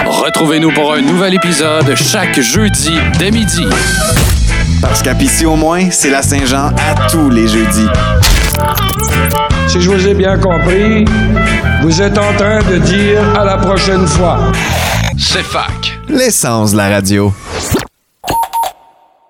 Retrouvez-nous 0.06 0.72
pour 0.72 0.94
un 0.94 1.00
nouvel 1.00 1.34
épisode 1.34 1.92
chaque 1.96 2.40
jeudi 2.40 2.92
dès 3.18 3.32
midi. 3.32 3.66
Parce 4.80 5.02
qu'à 5.02 5.14
Pissy 5.14 5.46
au 5.46 5.56
moins, 5.56 5.90
c'est 5.90 6.10
la 6.10 6.22
Saint-Jean 6.22 6.68
à 6.68 7.08
tous 7.08 7.30
les 7.30 7.46
jeudis. 7.48 7.88
Si 9.68 9.80
je 9.80 9.90
vous 9.90 10.08
ai 10.08 10.14
bien 10.14 10.38
compris, 10.38 11.04
vous 11.82 12.02
êtes 12.02 12.18
en 12.18 12.32
train 12.36 12.60
de 12.62 12.78
dire 12.78 13.20
à 13.38 13.44
la 13.44 13.56
prochaine 13.56 14.06
fois. 14.06 14.38
C'est 15.18 15.44
fac. 15.44 16.00
L'essence 16.08 16.72
de 16.72 16.78
la 16.78 16.88
radio. 16.88 17.32